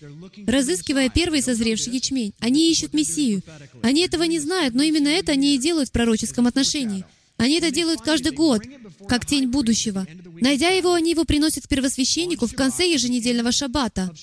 разыскивая 0.45 1.09
первый 1.09 1.41
созревший 1.41 1.93
ячмень. 1.93 2.33
Они 2.39 2.71
ищут 2.71 2.93
Мессию. 2.93 3.41
Они 3.81 4.01
этого 4.01 4.23
не 4.23 4.39
знают, 4.39 4.73
но 4.75 4.83
именно 4.83 5.09
это 5.09 5.33
они 5.33 5.55
и 5.55 5.59
делают 5.59 5.89
в 5.89 5.91
пророческом 5.91 6.47
отношении. 6.47 7.05
Они 7.37 7.57
это 7.57 7.71
делают 7.71 8.01
каждый 8.01 8.33
год, 8.33 8.61
как 9.07 9.25
тень 9.25 9.47
будущего. 9.47 10.05
Найдя 10.41 10.69
его, 10.69 10.93
они 10.93 11.11
его 11.11 11.25
приносят 11.25 11.65
к 11.65 11.67
первосвященнику 11.67 12.45
в 12.45 12.53
конце 12.53 12.87
еженедельного 12.87 13.51
шаббата. 13.51 14.13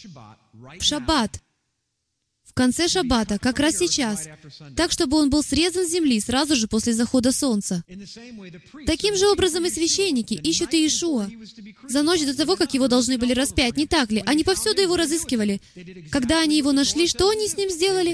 В 0.52 0.82
шаббат 0.82 1.40
конце 2.58 2.88
шаббата, 2.88 3.38
как 3.38 3.60
раз 3.60 3.76
сейчас, 3.76 4.26
так, 4.76 4.90
чтобы 4.90 5.16
он 5.16 5.30
был 5.30 5.44
срезан 5.44 5.86
с 5.86 5.92
земли 5.92 6.18
сразу 6.18 6.56
же 6.56 6.66
после 6.66 6.92
захода 6.92 7.30
солнца. 7.30 7.84
Таким 8.84 9.16
же 9.16 9.28
образом 9.28 9.64
и 9.64 9.70
священники 9.70 10.34
ищут 10.34 10.72
Иешуа. 10.72 11.30
За 11.88 12.02
ночь 12.02 12.24
до 12.24 12.36
того, 12.36 12.56
как 12.56 12.74
его 12.74 12.88
должны 12.88 13.16
были 13.16 13.32
распять, 13.32 13.76
не 13.76 13.86
так 13.86 14.10
ли? 14.10 14.24
Они 14.26 14.42
повсюду 14.42 14.80
его 14.80 14.96
разыскивали. 14.96 15.60
Когда 16.10 16.40
они 16.40 16.58
его 16.58 16.72
нашли, 16.72 17.06
что 17.06 17.28
они 17.30 17.46
с 17.46 17.56
ним 17.56 17.70
сделали? 17.70 18.12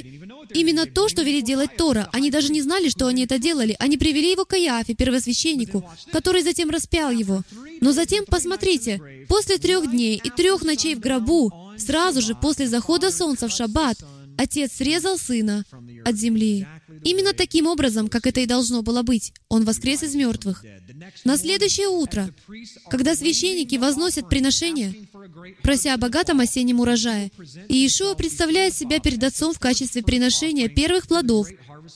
Именно 0.53 0.85
то, 0.85 1.09
что 1.09 1.23
вели 1.23 1.41
делать 1.41 1.77
Тора. 1.79 2.11
Они 2.13 2.31
даже 2.31 2.53
не 2.53 2.61
знали, 2.61 2.91
что 2.91 3.07
они 3.07 3.25
это 3.25 3.39
делали. 3.39 3.77
Они 3.79 3.97
привели 3.97 4.33
его 4.33 4.45
к 4.45 4.49
Каяфе, 4.49 4.93
первосвященнику, 4.95 5.89
который 6.13 6.43
затем 6.43 6.69
распял 6.69 7.11
его. 7.11 7.43
Но 7.81 7.93
затем, 7.93 8.27
посмотрите, 8.27 9.01
после 9.27 9.57
трех 9.57 9.91
дней 9.91 10.21
и 10.23 10.29
трех 10.29 10.63
ночей 10.65 10.95
в 10.97 11.01
гробу, 11.01 11.51
сразу 11.79 12.21
же 12.21 12.35
после 12.35 12.69
захода 12.69 13.11
солнца 13.11 13.49
в 13.49 13.53
шаббат, 13.53 13.97
Отец 14.37 14.73
срезал 14.73 15.19
Сына 15.19 15.65
от 16.05 16.17
земли. 16.17 16.67
Именно 17.05 17.33
таким 17.33 17.67
образом, 17.67 18.09
как 18.09 18.27
это 18.27 18.41
и 18.41 18.47
должно 18.47 18.83
было 18.83 19.03
быть. 19.03 19.33
Он 19.49 19.65
воскрес 19.65 20.03
из 20.03 20.15
мертвых. 20.15 20.65
На 21.25 21.37
следующее 21.37 21.89
утро, 21.89 22.31
когда 22.91 23.15
священники 23.15 23.77
возносят 23.77 24.29
приношение, 24.29 25.09
прося 25.63 25.95
о 25.95 25.99
богатом 25.99 26.41
осеннем 26.41 26.81
урожае, 26.81 27.31
и 27.69 27.75
Иешуа 27.75 28.15
представляет 28.15 28.75
себя 28.75 29.01
перед 29.01 29.23
Отцом 29.23 29.55
в 29.55 29.59
качестве 29.59 30.03
приношения 30.03 30.69
первых 30.69 31.07
плодов 31.07 31.49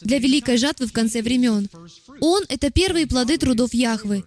для 0.03 0.19
великой 0.19 0.57
жатвы 0.57 0.87
в 0.87 0.93
конце 0.93 1.23
времен. 1.23 1.69
Он— 2.21 2.45
это 2.49 2.71
первые 2.71 3.07
плоды 3.07 3.39
трудов 3.39 3.75
Яхвы. 3.75 4.25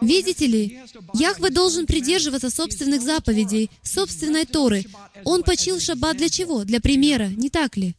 Видите 0.00 0.46
ли, 0.46 0.80
Яхве 1.14 1.50
должен 1.50 1.86
придерживаться 1.86 2.50
собственных 2.50 3.00
заповедей, 3.02 3.70
собственной 3.82 4.44
Торы. 4.44 4.84
Он 5.24 5.42
почил 5.42 5.78
шаббат 5.78 6.16
для 6.16 6.28
чего? 6.28 6.64
Для 6.64 6.80
примера, 6.80 7.28
не 7.28 7.48
так 7.48 7.76
ли? 7.76 7.94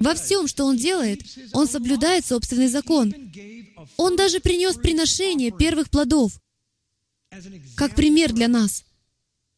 Во 0.00 0.14
всем, 0.14 0.46
что 0.46 0.64
он 0.64 0.76
делает, 0.76 1.20
он 1.52 1.66
соблюдает 1.66 2.26
собственный 2.26 2.68
закон. 2.68 3.14
Он 3.96 4.14
даже 4.16 4.40
принес 4.40 4.76
приношение 4.76 5.50
первых 5.50 5.88
плодов, 5.88 6.32
как 7.76 7.94
пример 7.94 8.32
для 8.32 8.48
нас, 8.48 8.84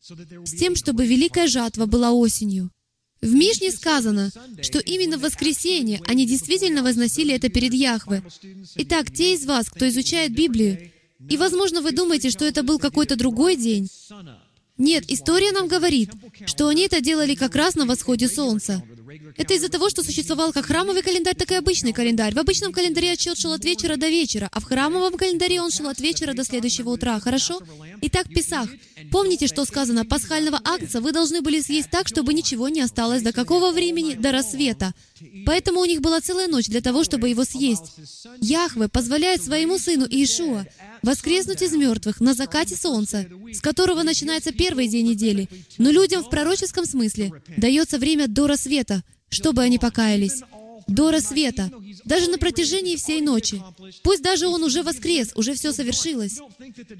с 0.01 0.55
тем, 0.57 0.77
чтобы 0.77 1.07
великая 1.07 1.49
жатва 1.49 1.87
была 1.87 2.13
осенью. 2.13 2.71
В 3.25 3.35
Мишне 3.35 3.73
сказано, 3.73 4.31
что 4.61 4.79
именно 4.81 5.17
в 5.17 5.23
воскресенье 5.23 5.99
они 6.07 6.27
действительно 6.27 6.83
возносили 6.83 7.35
это 7.35 7.49
перед 7.49 7.73
Яхве. 7.73 8.23
Итак, 8.77 9.11
те 9.11 9.33
из 9.33 9.47
вас, 9.47 9.71
кто 9.71 9.89
изучает 9.89 10.35
Библию, 10.35 10.91
и, 11.31 11.39
возможно, 11.39 11.81
вы 11.81 11.93
думаете, 11.93 12.29
что 12.29 12.45
это 12.45 12.63
был 12.63 12.79
какой-то 12.79 13.17
другой 13.17 13.57
день. 13.57 13.89
Нет, 14.77 15.05
история 15.09 15.53
нам 15.53 15.69
говорит, 15.69 16.11
что 16.45 16.69
они 16.69 16.83
это 16.83 17.01
делали 17.01 17.35
как 17.35 17.57
раз 17.57 17.77
на 17.77 17.87
восходе 17.87 18.29
солнца. 18.29 18.83
Это 19.39 19.55
из-за 19.55 19.71
того, 19.71 19.89
что 19.89 20.03
существовал 20.03 20.53
как 20.53 20.67
храмовый 20.67 21.03
календарь, 21.03 21.35
так 21.35 21.51
и 21.51 21.55
обычный 21.55 21.93
календарь. 21.93 22.35
В 22.35 22.39
обычном 22.39 22.73
календаре 22.73 23.13
отчет 23.13 23.39
шел 23.39 23.53
от 23.53 23.65
вечера 23.65 23.97
до 23.97 24.09
вечера, 24.09 24.51
а 24.53 24.61
в 24.61 24.65
храмовом 24.65 25.17
календаре 25.17 25.63
он 25.63 25.71
шел 25.71 25.89
от 25.89 26.01
вечера 26.01 26.35
до 26.35 26.45
следующего 26.45 26.91
утра. 26.91 27.19
Хорошо? 27.21 27.61
Итак, 28.07 28.29
Песах. 28.29 28.69
Помните, 29.11 29.47
что 29.47 29.65
сказано? 29.65 30.05
Пасхального 30.05 30.61
акция 30.63 31.01
вы 31.01 31.13
должны 31.13 31.41
были 31.41 31.63
съесть 31.63 31.89
так, 31.89 32.07
чтобы 32.07 32.35
ничего 32.35 32.69
не 32.69 32.83
осталось 32.83 33.23
до 33.23 33.33
какого 33.33 33.73
времени? 33.73 34.13
До 34.13 34.31
рассвета. 34.31 34.93
Поэтому 35.47 35.81
у 35.81 35.87
них 35.87 36.03
была 36.03 36.21
целая 36.21 36.47
ночь 36.47 36.67
для 36.67 36.83
того, 36.83 37.03
чтобы 37.03 37.31
его 37.31 37.45
съесть. 37.45 37.95
Яхве 38.43 38.89
позволяет 38.89 39.43
своему 39.43 39.79
сыну 39.79 40.07
Иешуа 40.07 40.67
воскреснуть 41.01 41.63
из 41.63 41.73
мертвых 41.73 42.21
на 42.21 42.35
закате 42.35 42.77
солнца, 42.77 43.27
с 43.51 43.63
которого 43.63 44.03
начинается 44.03 44.53
первый 44.53 44.87
день 44.87 45.07
недели. 45.09 45.49
Но 45.79 45.91
людям 45.91 46.23
в 46.23 46.29
пророческом 46.29 46.85
смысле 46.85 47.33
дается 47.57 47.99
время 47.99 48.29
до 48.29 48.47
рассвета, 48.47 49.03
чтобы 49.31 49.63
они 49.63 49.79
покаялись. 49.79 50.43
До 50.87 51.11
рассвета, 51.11 51.71
даже 52.05 52.31
на 52.31 52.39
протяжении 52.39 52.97
всей 52.97 53.21
ночи. 53.21 53.63
Пусть 54.03 54.23
даже 54.23 54.47
он 54.47 54.63
уже 54.63 54.83
воскрес, 54.83 55.33
уже 55.35 55.55
все 55.55 55.73
совершилось. 55.73 56.41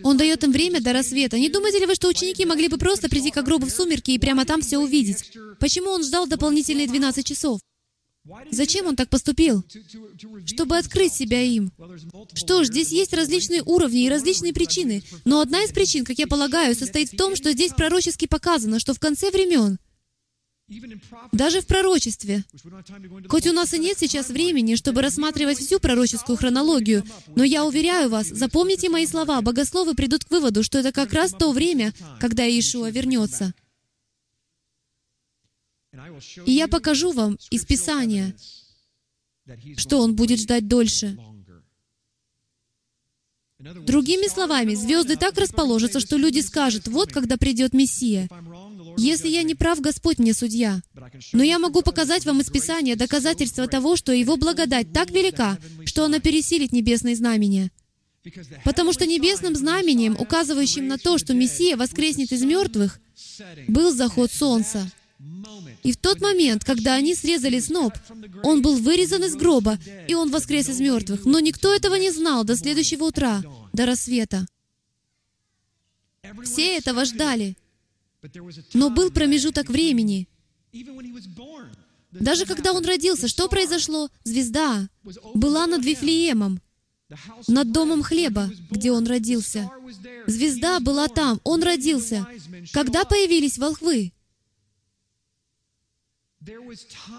Он 0.03 0.17
дает 0.17 0.45
им 0.45 0.53
время 0.53 0.81
до 0.81 0.93
рассвета. 0.93 1.39
Не 1.39 1.49
думаете 1.49 1.81
ли 1.81 1.87
вы, 1.87 1.95
что 1.95 2.09
ученики 2.09 2.45
могли 2.47 2.69
бы 2.69 2.79
просто 2.79 3.09
прийти 3.09 3.31
к 3.31 3.43
гробу 3.43 3.67
в 3.67 3.71
сумерки 3.71 4.13
и 4.13 4.19
прямо 4.19 4.45
там 4.45 4.63
все 4.63 4.79
увидеть? 4.79 5.33
Почему 5.61 5.91
он 5.91 6.03
ждал 6.05 6.27
дополнительные 6.27 6.87
12 6.87 7.27
часов? 7.27 7.61
Зачем 8.51 8.87
он 8.87 8.97
так 8.97 9.11
поступил? 9.11 9.63
Чтобы 10.47 10.79
открыть 10.79 11.13
себя 11.13 11.43
им. 11.43 11.73
Что 12.33 12.65
ж, 12.65 12.69
здесь 12.69 12.91
есть 12.91 13.13
различные 13.13 13.63
уровни 13.63 14.05
и 14.05 14.09
различные 14.09 14.55
причины, 14.55 15.03
но 15.27 15.41
одна 15.41 15.63
из 15.63 15.73
причин, 15.73 16.05
как 16.05 16.19
я 16.19 16.27
полагаю, 16.27 16.75
состоит 16.75 17.13
в 17.13 17.17
том, 17.17 17.37
что 17.37 17.53
здесь 17.53 17.73
пророчески 17.73 18.27
показано, 18.27 18.79
что 18.79 18.95
в 18.95 18.99
конце 18.99 19.31
времен 19.31 19.79
даже 21.33 21.61
в 21.61 21.67
пророчестве. 21.67 22.45
Хоть 23.29 23.47
у 23.47 23.53
нас 23.53 23.75
и 23.75 23.79
нет 23.79 23.99
сейчас 23.99 24.29
времени, 24.29 24.77
чтобы 24.77 25.03
рассматривать 25.03 25.59
всю 25.59 25.79
пророческую 25.79 26.37
хронологию, 26.39 27.05
но 27.37 27.45
я 27.45 27.65
уверяю 27.65 28.09
вас, 28.09 28.29
запомните 28.29 28.89
мои 28.89 29.07
слова, 29.07 29.43
богословы 29.43 29.95
придут 29.95 30.25
к 30.25 30.31
выводу, 30.31 30.63
что 30.63 30.79
это 30.79 30.93
как 30.93 31.13
раз 31.13 31.33
то 31.33 31.53
время, 31.53 31.93
когда 32.19 32.45
Иешуа 32.45 32.91
вернется. 32.91 33.53
И 36.47 36.53
я 36.53 36.67
покажу 36.67 37.13
вам 37.13 37.39
из 37.51 37.65
Писания, 37.65 38.35
что 39.77 40.01
Он 40.01 40.17
будет 40.17 40.41
ждать 40.41 40.67
дольше. 40.67 41.17
Другими 43.59 44.29
словами, 44.29 44.75
звезды 44.75 45.17
так 45.17 45.39
расположатся, 45.39 46.01
что 46.01 46.17
люди 46.17 46.41
скажут, 46.41 46.89
вот 46.89 47.13
когда 47.13 47.37
придет 47.37 47.73
Мессия. 47.73 48.29
Если 48.97 49.29
я 49.29 49.43
не 49.43 49.55
прав, 49.55 49.81
Господь 49.81 50.19
мне 50.19 50.35
судья. 50.35 50.81
Но 51.33 51.43
я 51.43 51.59
могу 51.59 51.83
показать 51.83 52.25
вам 52.25 52.41
из 52.41 52.51
Писания 52.51 52.97
доказательства 52.97 53.67
того, 53.67 53.97
что 53.97 54.13
Его 54.13 54.37
благодать 54.37 54.93
так 54.93 55.11
велика, 55.11 55.59
что 55.85 56.05
она 56.05 56.21
пересилит 56.21 56.73
небесные 56.73 57.17
знамения. 57.17 57.71
Потому 58.65 58.93
что 58.93 59.07
небесным 59.07 59.55
знамением, 59.55 60.17
указывающим 60.19 60.89
на 60.89 60.99
то, 60.99 61.19
что 61.19 61.35
Мессия 61.35 61.77
воскреснет 61.77 62.33
из 62.33 62.43
мертвых, 62.43 62.99
был 63.69 63.93
заход 63.93 64.33
солнца. 64.33 64.91
И 65.83 65.93
в 65.93 65.97
тот 65.97 66.21
момент, 66.21 66.65
когда 66.65 66.95
они 66.95 67.15
срезали 67.15 67.61
сноп, 67.61 67.95
он 68.43 68.63
был 68.63 68.77
вырезан 68.77 69.25
из 69.25 69.37
гроба, 69.37 69.79
и 70.09 70.15
он 70.15 70.31
воскрес 70.31 70.69
из 70.69 70.81
мертвых. 70.81 71.25
Но 71.25 71.41
никто 71.41 71.75
этого 71.75 71.95
не 71.97 72.11
знал 72.11 72.45
до 72.45 72.57
следующего 72.57 73.05
утра, 73.05 73.43
до 73.73 73.87
рассвета. 73.87 74.47
Все 76.45 76.77
этого 76.77 77.05
ждали. 77.05 77.57
Но 78.73 78.91
был 78.91 79.11
промежуток 79.11 79.69
времени. 79.69 80.29
Даже 82.11 82.47
когда 82.47 82.73
он 82.73 82.85
родился, 82.85 83.29
что 83.29 83.49
произошло? 83.49 84.09
Звезда 84.25 84.89
была 85.35 85.67
над 85.67 85.85
Вифлеемом, 85.85 86.61
над 87.49 87.73
домом 87.73 88.03
хлеба, 88.03 88.51
где 88.71 88.93
он 88.93 89.07
родился. 89.07 89.71
Звезда 90.27 90.81
была 90.81 91.09
там, 91.09 91.41
он 91.45 91.63
родился. 91.63 92.27
Когда 92.73 93.05
появились 93.05 93.59
волхвы? 93.59 94.13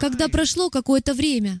Когда 0.00 0.28
прошло 0.28 0.70
какое-то 0.70 1.14
время. 1.14 1.60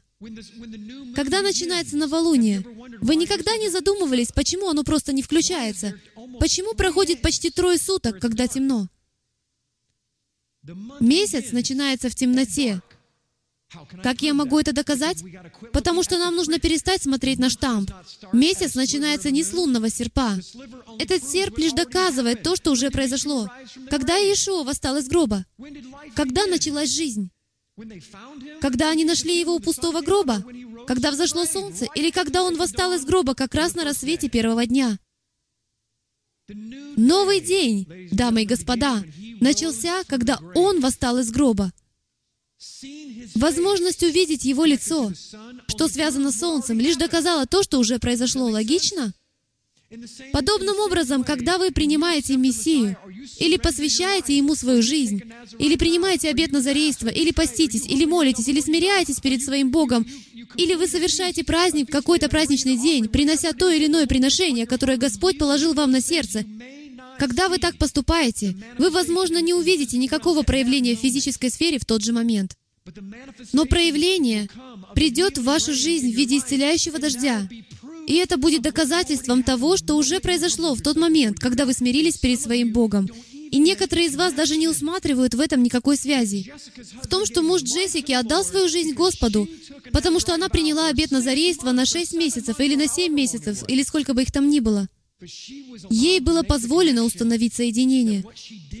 Когда 1.14 1.42
начинается 1.42 1.96
новолуние, 1.96 2.64
вы 3.00 3.16
никогда 3.16 3.56
не 3.56 3.68
задумывались, 3.68 4.32
почему 4.32 4.68
оно 4.68 4.82
просто 4.82 5.12
не 5.12 5.22
включается? 5.22 5.94
Почему 6.40 6.74
проходит 6.74 7.20
почти 7.20 7.50
трое 7.50 7.78
суток, 7.78 8.18
когда 8.18 8.48
темно? 8.48 8.88
Месяц 11.00 11.52
начинается 11.52 12.08
в 12.08 12.14
темноте. 12.14 12.82
Как 14.02 14.22
я 14.22 14.32
могу 14.32 14.58
это 14.58 14.72
доказать? 14.72 15.22
Потому 15.72 16.02
что 16.02 16.18
нам 16.18 16.34
нужно 16.36 16.58
перестать 16.58 17.02
смотреть 17.02 17.38
на 17.38 17.50
штамп. 17.50 17.90
Месяц 18.32 18.74
начинается 18.74 19.30
не 19.30 19.42
с 19.42 19.52
лунного 19.52 19.90
серпа. 19.90 20.38
Этот 20.98 21.28
серп 21.28 21.58
лишь 21.58 21.72
доказывает 21.72 22.42
то, 22.42 22.56
что 22.56 22.70
уже 22.70 22.90
произошло. 22.90 23.48
Когда 23.90 24.16
Иешуа 24.16 24.62
восстал 24.62 24.96
из 24.96 25.08
гроба? 25.08 25.44
Когда 26.14 26.46
началась 26.46 26.90
жизнь? 26.90 27.30
Когда 28.60 28.90
они 28.90 29.04
нашли 29.04 29.38
его 29.38 29.56
у 29.56 29.60
пустого 29.60 30.00
гроба? 30.00 30.44
Когда 30.86 31.10
взошло 31.10 31.44
солнце? 31.44 31.86
Или 31.94 32.10
когда 32.10 32.42
он 32.44 32.56
восстал 32.56 32.92
из 32.94 33.04
гроба 33.04 33.34
как 33.34 33.54
раз 33.54 33.74
на 33.74 33.84
рассвете 33.84 34.28
первого 34.28 34.64
дня? 34.66 34.98
Новый 36.96 37.40
день, 37.40 38.08
дамы 38.12 38.42
и 38.42 38.46
господа, 38.46 39.02
начался, 39.40 40.02
когда 40.06 40.38
он 40.54 40.80
восстал 40.80 41.18
из 41.18 41.30
гроба. 41.30 41.72
Возможность 43.34 44.02
увидеть 44.02 44.44
его 44.44 44.64
лицо, 44.64 45.12
что 45.68 45.88
связано 45.88 46.32
с 46.32 46.38
солнцем, 46.38 46.80
лишь 46.80 46.96
доказала 46.96 47.46
то, 47.46 47.62
что 47.62 47.78
уже 47.78 47.98
произошло. 47.98 48.46
Логично? 48.46 49.12
Подобным 50.32 50.80
образом, 50.80 51.22
когда 51.22 51.58
вы 51.58 51.70
принимаете 51.70 52.36
Мессию, 52.36 52.96
или 53.38 53.56
посвящаете 53.56 54.36
Ему 54.36 54.56
свою 54.56 54.82
жизнь, 54.82 55.22
или 55.58 55.76
принимаете 55.76 56.28
обет 56.28 56.50
Назарейства, 56.50 57.08
или 57.08 57.30
поститесь, 57.30 57.86
или 57.86 58.04
молитесь, 58.04 58.48
или 58.48 58.60
смиряетесь 58.60 59.20
перед 59.20 59.42
своим 59.42 59.70
Богом, 59.70 60.04
или 60.56 60.74
вы 60.74 60.88
совершаете 60.88 61.44
праздник 61.44 61.90
какой-то 61.90 62.28
праздничный 62.28 62.76
день, 62.76 63.08
принося 63.08 63.52
то 63.52 63.70
или 63.70 63.86
иное 63.86 64.06
приношение, 64.06 64.66
которое 64.66 64.96
Господь 64.96 65.38
положил 65.38 65.72
вам 65.72 65.92
на 65.92 66.00
сердце, 66.00 66.44
Когда 67.18 67.48
вы 67.48 67.58
так 67.58 67.76
поступаете, 67.78 68.56
вы, 68.78 68.90
возможно, 68.90 69.40
не 69.40 69.54
увидите 69.54 69.98
никакого 69.98 70.42
проявления 70.42 70.96
в 70.96 71.00
физической 71.00 71.50
сфере 71.50 71.78
в 71.78 71.84
тот 71.84 72.02
же 72.02 72.12
момент. 72.12 72.56
Но 73.52 73.64
проявление 73.64 74.48
придет 74.94 75.38
в 75.38 75.44
вашу 75.44 75.74
жизнь 75.74 76.12
в 76.12 76.16
виде 76.16 76.38
исцеляющего 76.38 76.98
дождя. 76.98 77.48
И 78.06 78.14
это 78.16 78.36
будет 78.36 78.62
доказательством 78.62 79.42
того, 79.42 79.76
что 79.76 79.96
уже 79.96 80.20
произошло 80.20 80.74
в 80.74 80.82
тот 80.82 80.96
момент, 80.96 81.38
когда 81.40 81.66
вы 81.66 81.72
смирились 81.72 82.18
перед 82.18 82.40
своим 82.40 82.72
Богом. 82.72 83.08
И 83.50 83.58
некоторые 83.58 84.08
из 84.08 84.16
вас 84.16 84.32
даже 84.32 84.56
не 84.56 84.68
усматривают 84.68 85.34
в 85.34 85.40
этом 85.40 85.62
никакой 85.62 85.96
связи. 85.96 86.52
В 87.02 87.06
том, 87.06 87.26
что 87.26 87.42
муж 87.42 87.62
Джессики 87.62 88.12
отдал 88.12 88.44
свою 88.44 88.68
жизнь 88.68 88.92
Господу, 88.92 89.48
потому 89.92 90.20
что 90.20 90.34
она 90.34 90.48
приняла 90.48 90.88
обет 90.88 91.10
назарейства 91.10 91.72
на 91.72 91.86
6 91.86 92.14
месяцев 92.14 92.58
или 92.60 92.74
на 92.74 92.88
7 92.88 93.12
месяцев, 93.12 93.64
или 93.68 93.82
сколько 93.82 94.14
бы 94.14 94.22
их 94.22 94.32
там 94.32 94.50
ни 94.50 94.60
было. 94.60 94.88
Ей 95.88 96.20
было 96.20 96.42
позволено 96.42 97.04
установить 97.04 97.54
соединение. 97.54 98.24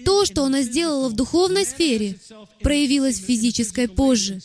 То, 0.04 0.26
что 0.26 0.44
она 0.44 0.62
сделала 0.62 1.08
в 1.08 1.14
духовной 1.14 1.64
сфере, 1.64 2.18
проявилось 2.60 3.20
в 3.20 3.24
физической 3.24 3.88
позже. 3.88 4.40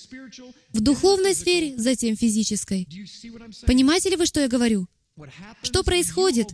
В 0.69 0.79
духовной 0.79 1.35
сфере, 1.35 1.77
затем 1.77 2.15
физической. 2.15 2.87
Понимаете 3.65 4.09
ли 4.09 4.15
вы, 4.15 4.25
что 4.25 4.39
я 4.39 4.47
говорю? 4.47 4.87
Что 5.61 5.83
происходит, 5.83 6.47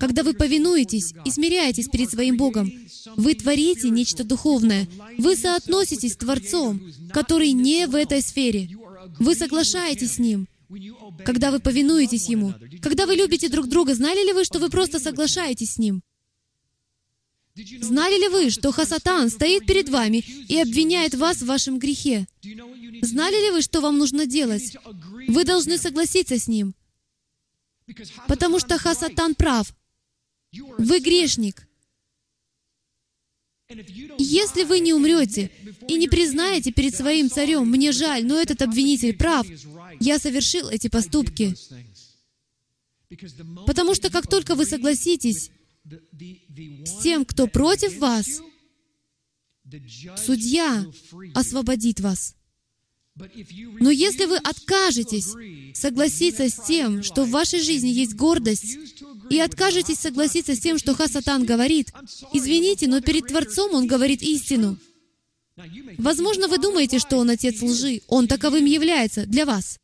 когда 0.00 0.22
вы 0.22 0.32
повинуетесь 0.32 1.12
и 1.24 1.30
смиряетесь 1.30 1.88
перед 1.88 2.10
своим 2.10 2.38
Богом? 2.38 2.72
Вы 3.16 3.34
творите 3.34 3.90
нечто 3.90 4.24
духовное. 4.24 4.88
Вы 5.18 5.36
соотноситесь 5.36 6.14
с 6.14 6.16
Творцом, 6.16 6.80
который 7.12 7.52
не 7.52 7.86
в 7.86 7.94
этой 7.94 8.22
сфере. 8.22 8.70
Вы 9.18 9.34
соглашаетесь 9.34 10.12
с 10.12 10.18
Ним. 10.18 10.48
Когда 11.24 11.50
вы 11.50 11.60
повинуетесь 11.60 12.28
Ему, 12.28 12.54
когда 12.82 13.06
вы 13.06 13.14
любите 13.14 13.48
друг 13.48 13.68
друга, 13.68 13.94
знали 13.94 14.24
ли 14.26 14.32
вы, 14.32 14.44
что 14.44 14.58
вы 14.58 14.68
просто 14.68 14.98
соглашаетесь 14.98 15.74
с 15.74 15.78
Ним? 15.78 16.02
Знали 17.80 18.20
ли 18.20 18.28
вы, 18.28 18.50
что 18.50 18.70
Хасатан 18.70 19.30
стоит 19.30 19.66
перед 19.66 19.88
вами 19.88 20.18
и 20.18 20.60
обвиняет 20.60 21.14
вас 21.14 21.38
в 21.38 21.46
вашем 21.46 21.78
грехе? 21.78 22.26
Знали 23.02 23.46
ли 23.46 23.50
вы, 23.50 23.62
что 23.62 23.80
вам 23.80 23.98
нужно 23.98 24.26
делать? 24.26 24.76
Вы 25.26 25.44
должны 25.44 25.76
согласиться 25.76 26.38
с 26.38 26.46
ним. 26.46 26.74
Потому 28.28 28.60
что 28.60 28.78
Хасатан 28.78 29.34
прав. 29.34 29.74
Вы 30.52 31.00
грешник. 31.00 31.66
Если 34.18 34.64
вы 34.64 34.80
не 34.80 34.94
умрете 34.94 35.50
и 35.88 35.94
не 35.94 36.08
признаете 36.08 36.72
перед 36.72 36.94
своим 36.94 37.28
царем, 37.28 37.68
мне 37.68 37.92
жаль, 37.92 38.24
но 38.24 38.40
этот 38.40 38.62
обвинитель 38.62 39.14
прав, 39.14 39.46
я 40.00 40.18
совершил 40.18 40.68
эти 40.68 40.88
поступки. 40.88 41.54
Потому 43.66 43.94
что 43.94 44.10
как 44.10 44.26
только 44.26 44.54
вы 44.54 44.66
согласитесь 44.66 45.50
с 45.84 47.02
тем, 47.02 47.24
кто 47.24 47.46
против 47.46 47.96
вас, 47.98 48.26
судья 50.16 50.86
освободит 51.34 52.00
вас. 52.00 52.34
Но 53.80 53.90
если 53.90 54.26
вы 54.26 54.36
откажетесь 54.36 55.34
согласиться 55.76 56.48
с 56.48 56.54
тем, 56.66 57.02
что 57.02 57.24
в 57.24 57.30
вашей 57.30 57.60
жизни 57.60 57.88
есть 57.88 58.14
гордость, 58.14 58.78
и 59.30 59.38
откажетесь 59.40 59.98
согласиться 59.98 60.54
с 60.54 60.60
тем, 60.60 60.78
что 60.78 60.94
Хасатан 60.94 61.44
говорит, 61.44 61.92
извините, 62.32 62.86
но 62.86 63.00
перед 63.00 63.26
Творцом 63.26 63.74
он 63.74 63.86
говорит 63.86 64.22
истину. 64.22 64.78
Возможно, 65.98 66.48
вы 66.48 66.58
думаете, 66.58 66.98
что 66.98 67.18
он 67.18 67.30
отец 67.30 67.60
лжи, 67.60 68.02
он 68.06 68.28
таковым 68.28 68.64
является 68.64 69.26
для 69.26 69.44
вас. 69.44 69.78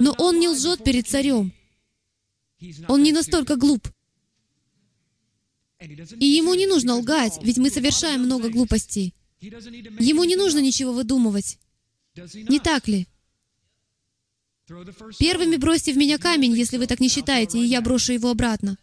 Но 0.00 0.14
он 0.18 0.38
не 0.38 0.48
лжет 0.48 0.84
перед 0.84 1.08
царем. 1.08 1.52
Он 2.88 3.02
не 3.02 3.12
настолько 3.12 3.56
глуп. 3.56 3.88
И 5.78 6.26
ему 6.26 6.54
не 6.54 6.66
нужно 6.66 6.96
лгать, 6.96 7.38
ведь 7.42 7.58
мы 7.58 7.70
совершаем 7.70 8.22
много 8.22 8.48
глупостей. 8.48 9.14
Ему 9.40 10.24
не 10.24 10.36
нужно 10.36 10.60
ничего 10.60 10.92
выдумывать. 10.92 11.58
Не 12.16 12.58
так 12.58 12.88
ли? 12.88 13.06
Первыми 15.18 15.56
бросьте 15.56 15.92
в 15.92 15.96
меня 15.96 16.18
камень, 16.18 16.56
если 16.56 16.78
вы 16.78 16.86
так 16.86 16.98
не 16.98 17.08
считаете, 17.08 17.58
и 17.58 17.66
я 17.66 17.80
брошу 17.80 18.12
его 18.12 18.30
обратно. 18.30 18.78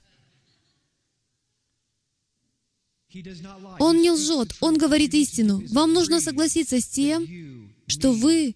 Он 3.79 4.01
не 4.01 4.11
лжет, 4.11 4.55
он 4.59 4.77
говорит 4.77 5.13
истину. 5.13 5.63
Вам 5.69 5.93
нужно 5.93 6.21
согласиться 6.21 6.79
с 6.79 6.87
тем, 6.87 7.27
что 7.87 8.11
вы 8.11 8.55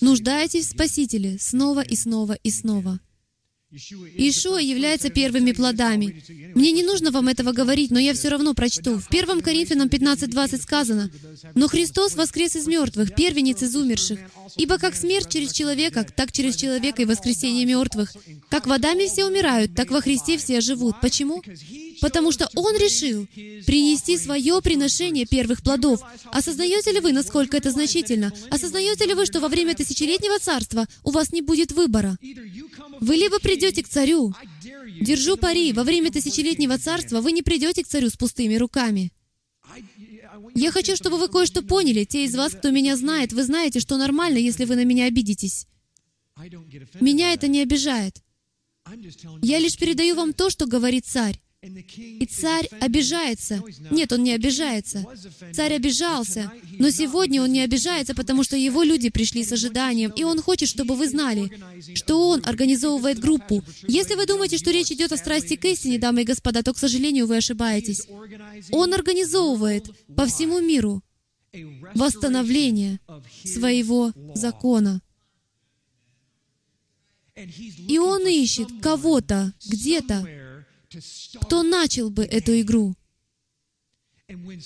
нуждаетесь 0.00 0.66
в 0.66 0.70
Спасителе 0.70 1.38
снова 1.38 1.80
и 1.80 1.96
снова 1.96 2.34
и 2.42 2.50
снова. 2.50 3.00
Ишуа 4.16 4.58
является 4.58 5.10
первыми 5.10 5.50
плодами. 5.50 6.22
Мне 6.54 6.70
не 6.70 6.84
нужно 6.84 7.10
вам 7.10 7.26
этого 7.26 7.50
говорить, 7.50 7.90
но 7.90 7.98
я 7.98 8.14
все 8.14 8.28
равно 8.28 8.54
прочту. 8.54 9.00
В 9.00 9.08
1 9.10 9.40
Коринфянам 9.40 9.88
15.20 9.88 10.62
сказано, 10.62 11.10
«Но 11.56 11.66
Христос 11.66 12.14
воскрес 12.14 12.54
из 12.54 12.68
мертвых, 12.68 13.14
первенец 13.16 13.62
из 13.62 13.74
умерших. 13.74 14.20
Ибо 14.56 14.78
как 14.78 14.94
смерть 14.94 15.28
через 15.28 15.52
человека, 15.52 16.06
так 16.14 16.30
через 16.30 16.54
человека 16.54 17.02
и 17.02 17.04
воскресение 17.04 17.66
мертвых. 17.66 18.14
Как 18.48 18.68
водами 18.68 19.06
все 19.06 19.24
умирают, 19.24 19.74
так 19.74 19.90
во 19.90 20.00
Христе 20.00 20.38
все 20.38 20.60
живут». 20.60 21.00
Почему? 21.00 21.42
Потому 22.04 22.32
что 22.32 22.50
Он 22.54 22.76
решил 22.76 23.26
принести 23.64 24.18
свое 24.18 24.60
приношение 24.60 25.24
первых 25.24 25.62
плодов. 25.62 26.02
Осознаете 26.26 26.92
ли 26.92 27.00
вы, 27.00 27.12
насколько 27.12 27.56
это 27.56 27.70
значительно? 27.70 28.30
Осознаете 28.50 29.06
ли 29.06 29.14
вы, 29.14 29.24
что 29.24 29.40
во 29.40 29.48
время 29.48 29.74
тысячелетнего 29.74 30.38
царства 30.38 30.86
у 31.02 31.12
вас 31.12 31.32
не 31.32 31.40
будет 31.40 31.72
выбора? 31.72 32.18
Вы 33.00 33.16
либо 33.16 33.38
придете 33.38 33.82
к 33.82 33.88
царю, 33.88 34.34
держу 35.00 35.38
пари, 35.38 35.72
во 35.72 35.82
время 35.82 36.12
тысячелетнего 36.12 36.78
царства 36.78 37.22
вы 37.22 37.32
не 37.32 37.40
придете 37.40 37.82
к 37.82 37.88
царю 37.88 38.10
с 38.10 38.18
пустыми 38.18 38.56
руками. 38.56 39.10
Я 40.54 40.72
хочу, 40.72 40.96
чтобы 40.96 41.16
вы 41.16 41.28
кое-что 41.28 41.62
поняли. 41.62 42.04
Те 42.04 42.26
из 42.26 42.36
вас, 42.36 42.52
кто 42.52 42.70
меня 42.70 42.98
знает, 42.98 43.32
вы 43.32 43.44
знаете, 43.44 43.80
что 43.80 43.96
нормально, 43.96 44.36
если 44.36 44.66
вы 44.66 44.76
на 44.76 44.84
меня 44.84 45.06
обидитесь. 45.06 45.66
Меня 47.00 47.32
это 47.32 47.48
не 47.48 47.62
обижает. 47.62 48.22
Я 49.40 49.58
лишь 49.58 49.78
передаю 49.78 50.16
вам 50.16 50.34
то, 50.34 50.50
что 50.50 50.66
говорит 50.66 51.06
царь. 51.06 51.40
И 51.64 52.26
царь 52.26 52.68
обижается. 52.80 53.62
Нет, 53.90 54.12
он 54.12 54.22
не 54.22 54.32
обижается. 54.32 55.04
Царь 55.52 55.74
обижался, 55.74 56.52
но 56.78 56.90
сегодня 56.90 57.42
он 57.42 57.52
не 57.52 57.60
обижается, 57.60 58.14
потому 58.14 58.44
что 58.44 58.56
его 58.56 58.82
люди 58.82 59.08
пришли 59.08 59.44
с 59.44 59.52
ожиданием, 59.52 60.12
и 60.14 60.24
он 60.24 60.42
хочет, 60.42 60.68
чтобы 60.68 60.94
вы 60.94 61.08
знали, 61.08 61.50
что 61.94 62.28
он 62.28 62.42
организовывает 62.44 63.18
группу. 63.18 63.62
Если 63.88 64.14
вы 64.14 64.26
думаете, 64.26 64.58
что 64.58 64.70
речь 64.70 64.92
идет 64.92 65.12
о 65.12 65.16
страсти 65.16 65.56
к 65.56 65.64
истине, 65.64 65.98
дамы 65.98 66.22
и 66.22 66.24
господа, 66.24 66.62
то, 66.62 66.74
к 66.74 66.78
сожалению, 66.78 67.26
вы 67.26 67.38
ошибаетесь. 67.38 68.06
Он 68.70 68.92
организовывает 68.92 69.90
по 70.14 70.26
всему 70.26 70.60
миру 70.60 71.02
восстановление 71.94 73.00
своего 73.44 74.12
закона. 74.34 75.00
И 77.88 77.98
он 77.98 78.26
ищет 78.28 78.68
кого-то 78.80 79.52
где-то, 79.66 80.24
кто 81.40 81.62
начал 81.62 82.10
бы 82.10 82.24
эту 82.24 82.60
игру. 82.60 82.94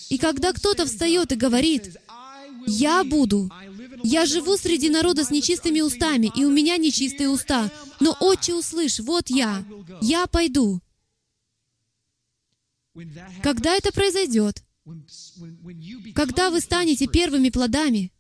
И 0.08 0.18
когда 0.18 0.52
кто-то 0.52 0.86
встает 0.86 1.32
и 1.32 1.36
говорит, 1.36 1.96
«Я 2.66 3.04
буду, 3.04 3.50
я 4.02 4.26
живу 4.26 4.56
среди 4.56 4.88
народа 4.88 5.24
с 5.24 5.30
нечистыми 5.30 5.80
устами, 5.80 6.30
и 6.36 6.44
у 6.44 6.50
меня 6.50 6.76
нечистые 6.76 7.28
уста, 7.28 7.70
но, 8.00 8.16
Отче, 8.20 8.54
услышь, 8.54 9.00
вот 9.00 9.30
я, 9.30 9.64
я 10.00 10.26
пойду». 10.26 10.80
Когда 13.42 13.74
это 13.74 13.92
произойдет? 13.92 14.62
Когда 16.14 16.50
вы 16.50 16.60
станете 16.60 17.06
первыми 17.06 17.50
плодами, 17.50 18.12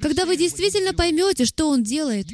когда 0.00 0.24
вы 0.26 0.36
действительно 0.36 0.92
поймете, 0.92 1.44
что 1.44 1.68
Он 1.68 1.84
делает, 1.84 2.26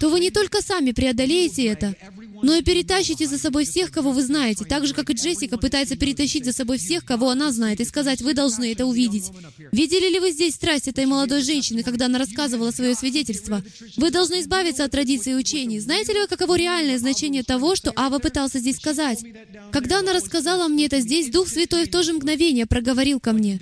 то 0.00 0.08
вы 0.08 0.20
не 0.20 0.30
только 0.30 0.62
сами 0.62 0.92
преодолеете 0.92 1.66
это, 1.66 1.94
но 2.42 2.54
и 2.54 2.62
перетащите 2.62 3.26
за 3.26 3.38
собой 3.38 3.66
всех, 3.66 3.92
кого 3.92 4.12
вы 4.12 4.22
знаете, 4.22 4.64
так 4.64 4.86
же, 4.86 4.94
как 4.94 5.10
и 5.10 5.12
Джессика 5.12 5.58
пытается 5.58 5.96
перетащить 5.96 6.46
за 6.46 6.52
собой 6.52 6.78
всех, 6.78 7.04
кого 7.04 7.28
она 7.28 7.52
знает, 7.52 7.80
и 7.80 7.84
сказать, 7.84 8.22
вы 8.22 8.32
должны 8.32 8.72
это 8.72 8.86
увидеть. 8.86 9.30
Видели 9.70 10.08
ли 10.08 10.18
вы 10.18 10.30
здесь 10.30 10.54
страсть 10.54 10.88
этой 10.88 11.04
молодой 11.04 11.42
женщины, 11.42 11.82
когда 11.82 12.06
она 12.06 12.18
рассказывала 12.18 12.70
свое 12.70 12.94
свидетельство? 12.94 13.62
Вы 13.96 14.10
должны 14.10 14.40
избавиться 14.40 14.84
от 14.84 14.92
традиций 14.92 15.32
и 15.32 15.36
учений. 15.36 15.78
Знаете 15.78 16.14
ли 16.14 16.20
вы, 16.20 16.26
каково 16.26 16.56
реальное 16.56 16.98
значение 16.98 17.42
того, 17.42 17.76
что 17.76 17.92
Ава 17.96 18.18
пытался 18.18 18.60
здесь 18.60 18.76
сказать? 18.76 19.22
Когда 19.70 19.98
она 19.98 20.14
рассказала 20.14 20.68
мне 20.68 20.86
это 20.86 21.00
здесь, 21.00 21.28
Дух 21.30 21.48
Святой 21.48 21.84
в 21.84 21.90
то 21.90 22.02
же 22.02 22.14
мгновение 22.14 22.64
проговорил 22.64 23.20
ко 23.20 23.32
мне, 23.32 23.60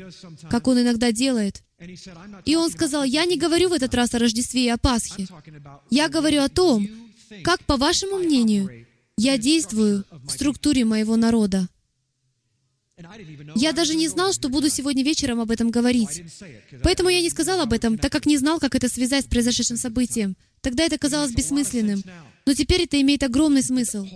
как 0.49 0.69
он 0.69 0.81
иногда 0.81 1.11
делает. 1.11 1.63
И 2.45 2.57
он 2.57 2.71
сказал, 2.71 3.05
я 3.05 3.25
не 3.25 3.39
говорю 3.39 3.71
в 3.71 3.73
этот 3.73 3.95
раз 3.95 4.15
о 4.15 4.19
Рождестве 4.19 4.67
и 4.67 4.69
о 4.69 4.77
Пасхе. 4.77 5.27
Я 5.91 6.09
говорю 6.09 6.43
о 6.43 6.49
том, 6.49 6.87
как, 7.43 7.65
по 7.65 7.77
вашему 7.77 8.19
мнению, 8.19 8.87
я 9.17 9.39
действую 9.39 10.05
в 10.11 10.31
структуре 10.31 10.85
моего 10.85 11.17
народа? 11.17 11.69
Я 13.55 13.73
даже 13.73 13.95
не 13.95 14.09
знал, 14.09 14.35
что 14.35 14.51
буду 14.51 14.69
сегодня 14.69 15.03
вечером 15.03 15.41
об 15.41 15.51
этом 15.51 15.71
говорить. 15.71 16.23
Поэтому 16.83 17.09
я 17.09 17.23
не 17.23 17.31
сказал 17.31 17.61
об 17.61 17.73
этом, 17.73 17.97
так 17.97 18.13
как 18.13 18.27
не 18.27 18.37
знал, 18.37 18.61
как 18.61 18.75
это 18.75 18.89
связать 18.89 19.25
с 19.25 19.29
произошедшим 19.29 19.79
событием. 19.79 20.37
Тогда 20.61 20.85
это 20.85 20.99
казалось 20.99 21.33
бессмысленным. 21.33 22.03
Но 22.45 22.55
теперь 22.55 22.83
это 22.83 23.01
имеет 23.01 23.23
огромный 23.23 23.63
смысл. 23.63 24.07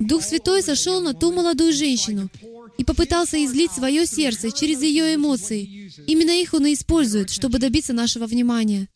Дух 0.00 0.22
Святой 0.22 0.62
сошел 0.62 1.02
на 1.02 1.12
ту 1.12 1.32
молодую 1.32 1.72
женщину 1.72 2.30
и 2.78 2.84
попытался 2.84 3.44
излить 3.44 3.72
свое 3.72 4.06
сердце 4.06 4.50
через 4.52 4.80
ее 4.82 5.16
эмоции. 5.16 5.90
Именно 6.06 6.40
их 6.40 6.54
Он 6.54 6.66
и 6.66 6.74
использует, 6.74 7.28
чтобы 7.28 7.58
добиться 7.58 7.92
нашего 7.92 8.26
внимания. 8.26 8.88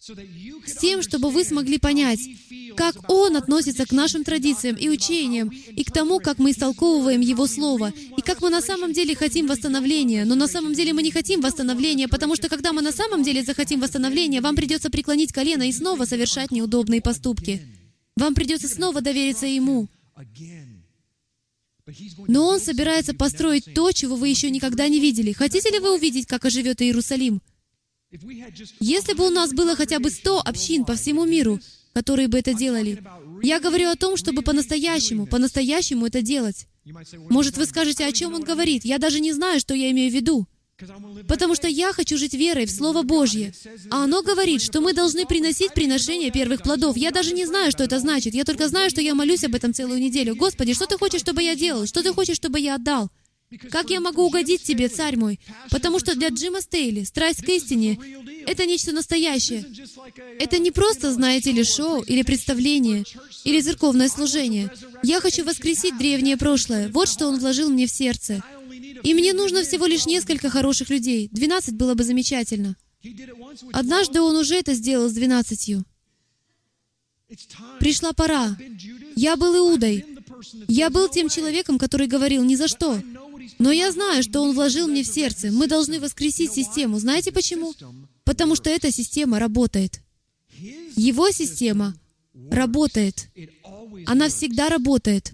С 0.64 0.76
тем, 0.76 1.02
чтобы 1.02 1.30
вы 1.30 1.44
смогли 1.44 1.78
понять, 1.78 2.20
как 2.76 3.10
Он 3.10 3.36
относится 3.36 3.84
к 3.84 3.92
нашим 3.92 4.22
традициям 4.24 4.76
и 4.76 4.88
учениям, 4.88 5.48
и 5.48 5.82
к 5.82 5.90
тому, 5.90 6.20
как 6.20 6.38
мы 6.38 6.52
истолковываем 6.52 7.20
Его 7.20 7.46
Слово, 7.48 7.92
и 8.16 8.22
как 8.22 8.40
мы 8.40 8.50
на 8.50 8.60
самом 8.60 8.92
деле 8.92 9.16
хотим 9.16 9.48
восстановления. 9.48 10.24
Но 10.24 10.36
на 10.36 10.46
самом 10.46 10.74
деле 10.74 10.92
мы 10.92 11.02
не 11.02 11.10
хотим 11.10 11.40
восстановления, 11.40 12.06
потому 12.06 12.36
что 12.36 12.48
когда 12.48 12.72
мы 12.72 12.82
на 12.82 12.92
самом 12.92 13.24
деле 13.24 13.42
захотим 13.42 13.80
восстановления, 13.80 14.40
вам 14.40 14.54
придется 14.54 14.90
преклонить 14.90 15.32
колено 15.32 15.68
и 15.68 15.72
снова 15.72 16.04
совершать 16.04 16.52
неудобные 16.52 17.02
поступки. 17.02 17.60
Вам 18.16 18.34
придется 18.34 18.68
снова 18.68 19.00
довериться 19.00 19.46
Ему. 19.46 19.88
Но 22.28 22.48
Он 22.48 22.60
собирается 22.60 23.14
построить 23.14 23.74
то, 23.74 23.92
чего 23.92 24.16
вы 24.16 24.28
еще 24.28 24.50
никогда 24.50 24.88
не 24.88 25.00
видели. 25.00 25.32
Хотите 25.32 25.70
ли 25.70 25.78
вы 25.78 25.94
увидеть, 25.94 26.26
как 26.26 26.44
оживет 26.44 26.80
Иерусалим? 26.80 27.42
Если 28.80 29.14
бы 29.14 29.26
у 29.26 29.30
нас 29.30 29.52
было 29.52 29.74
хотя 29.74 29.98
бы 29.98 30.10
сто 30.10 30.40
общин 30.40 30.84
по 30.84 30.94
всему 30.94 31.24
миру, 31.24 31.60
которые 31.94 32.28
бы 32.28 32.38
это 32.38 32.54
делали, 32.54 33.02
я 33.42 33.58
говорю 33.58 33.88
о 33.88 33.96
том, 33.96 34.16
чтобы 34.16 34.42
по-настоящему, 34.42 35.26
по-настоящему 35.26 36.06
это 36.06 36.22
делать. 36.22 36.66
Может, 37.30 37.56
вы 37.56 37.66
скажете, 37.66 38.04
о 38.04 38.12
чем 38.12 38.34
он 38.34 38.42
говорит? 38.42 38.84
Я 38.84 38.98
даже 38.98 39.20
не 39.20 39.32
знаю, 39.32 39.60
что 39.60 39.74
я 39.74 39.90
имею 39.90 40.10
в 40.10 40.14
виду. 40.14 40.46
Потому 41.28 41.54
что 41.54 41.68
я 41.68 41.92
хочу 41.92 42.16
жить 42.16 42.34
верой 42.34 42.66
в 42.66 42.70
Слово 42.70 43.02
Божье. 43.02 43.52
А 43.90 44.04
оно 44.04 44.22
говорит, 44.22 44.62
что 44.62 44.80
мы 44.80 44.92
должны 44.92 45.26
приносить 45.26 45.74
приношение 45.74 46.30
первых 46.30 46.62
плодов. 46.62 46.96
Я 46.96 47.10
даже 47.10 47.32
не 47.32 47.46
знаю, 47.46 47.70
что 47.70 47.84
это 47.84 47.98
значит. 47.98 48.34
Я 48.34 48.44
только 48.44 48.68
знаю, 48.68 48.90
что 48.90 49.00
я 49.00 49.14
молюсь 49.14 49.44
об 49.44 49.54
этом 49.54 49.74
целую 49.74 50.00
неделю. 50.00 50.34
Господи, 50.36 50.74
что 50.74 50.86
Ты 50.86 50.98
хочешь, 50.98 51.20
чтобы 51.20 51.42
я 51.42 51.54
делал? 51.54 51.86
Что 51.86 52.02
Ты 52.02 52.12
хочешь, 52.12 52.36
чтобы 52.36 52.60
я 52.60 52.76
отдал? 52.76 53.10
Как 53.70 53.90
я 53.90 54.00
могу 54.00 54.24
угодить 54.24 54.62
Тебе, 54.62 54.88
Царь 54.88 55.16
мой? 55.16 55.38
Потому 55.70 55.98
что 55.98 56.14
для 56.14 56.28
Джима 56.28 56.60
Стейли 56.60 57.04
страсть 57.04 57.44
к 57.44 57.48
истине— 57.48 57.98
это 58.46 58.64
нечто 58.66 58.92
настоящее. 58.92 59.64
Это 60.38 60.58
не 60.58 60.70
просто, 60.70 61.12
знаете 61.12 61.52
ли, 61.52 61.64
шоу 61.64 62.02
или 62.02 62.22
представление, 62.22 63.04
или 63.44 63.60
церковное 63.60 64.08
служение. 64.08 64.70
Я 65.02 65.20
хочу 65.20 65.44
воскресить 65.44 65.98
древнее 65.98 66.36
прошлое. 66.36 66.88
Вот 66.88 67.08
что 67.08 67.28
Он 67.28 67.38
вложил 67.38 67.68
мне 67.68 67.86
в 67.86 67.90
сердце. 67.90 68.42
И 69.02 69.14
мне 69.14 69.32
нужно 69.32 69.62
всего 69.62 69.86
лишь 69.86 70.06
несколько 70.06 70.50
хороших 70.50 70.90
людей. 70.90 71.28
Двенадцать 71.32 71.74
было 71.74 71.94
бы 71.94 72.04
замечательно. 72.04 72.76
Однажды 73.72 74.20
он 74.20 74.36
уже 74.36 74.54
это 74.54 74.74
сделал 74.74 75.08
с 75.08 75.12
двенадцатью. 75.12 75.84
Пришла 77.80 78.12
пора. 78.12 78.56
Я 79.16 79.36
был 79.36 79.56
Иудой. 79.56 80.04
Я 80.68 80.90
был 80.90 81.08
тем 81.08 81.28
человеком, 81.28 81.78
который 81.78 82.06
говорил 82.06 82.44
«ни 82.44 82.54
за 82.54 82.68
что». 82.68 83.00
Но 83.58 83.72
я 83.72 83.90
знаю, 83.90 84.22
что 84.22 84.40
Он 84.40 84.54
вложил 84.54 84.86
мне 84.86 85.02
в 85.02 85.06
сердце. 85.06 85.50
Мы 85.50 85.66
должны 85.66 85.98
воскресить 86.00 86.52
систему. 86.52 86.98
Знаете 86.98 87.32
почему? 87.32 87.74
Потому 88.24 88.54
что 88.54 88.70
эта 88.70 88.92
система 88.92 89.38
работает. 89.38 90.00
Его 90.96 91.30
система 91.30 91.94
работает. 92.50 93.28
Она 94.06 94.28
всегда 94.28 94.68
работает. 94.68 95.32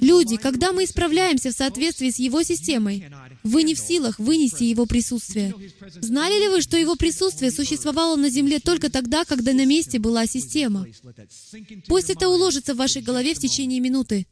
Люди, 0.00 0.36
когда 0.36 0.72
мы 0.72 0.84
исправляемся 0.84 1.50
в 1.50 1.54
соответствии 1.54 2.10
с 2.10 2.18
Его 2.18 2.42
системой, 2.42 3.06
вы 3.42 3.62
не 3.62 3.74
в 3.74 3.78
силах 3.78 4.18
вынести 4.18 4.64
Его 4.64 4.86
присутствие. 4.86 5.54
Знали 6.00 6.40
ли 6.40 6.48
вы, 6.48 6.60
что 6.60 6.76
Его 6.76 6.96
присутствие 6.96 7.50
существовало 7.50 8.16
на 8.16 8.28
Земле 8.28 8.58
только 8.58 8.90
тогда, 8.90 9.24
когда 9.24 9.52
на 9.52 9.64
месте 9.66 9.98
была 9.98 10.26
система? 10.26 10.86
Пусть 11.86 12.10
это 12.10 12.28
уложится 12.28 12.74
в 12.74 12.78
вашей 12.78 13.02
голове 13.02 13.34
в 13.34 13.38
течение 13.38 13.80
минуты. 13.80 14.26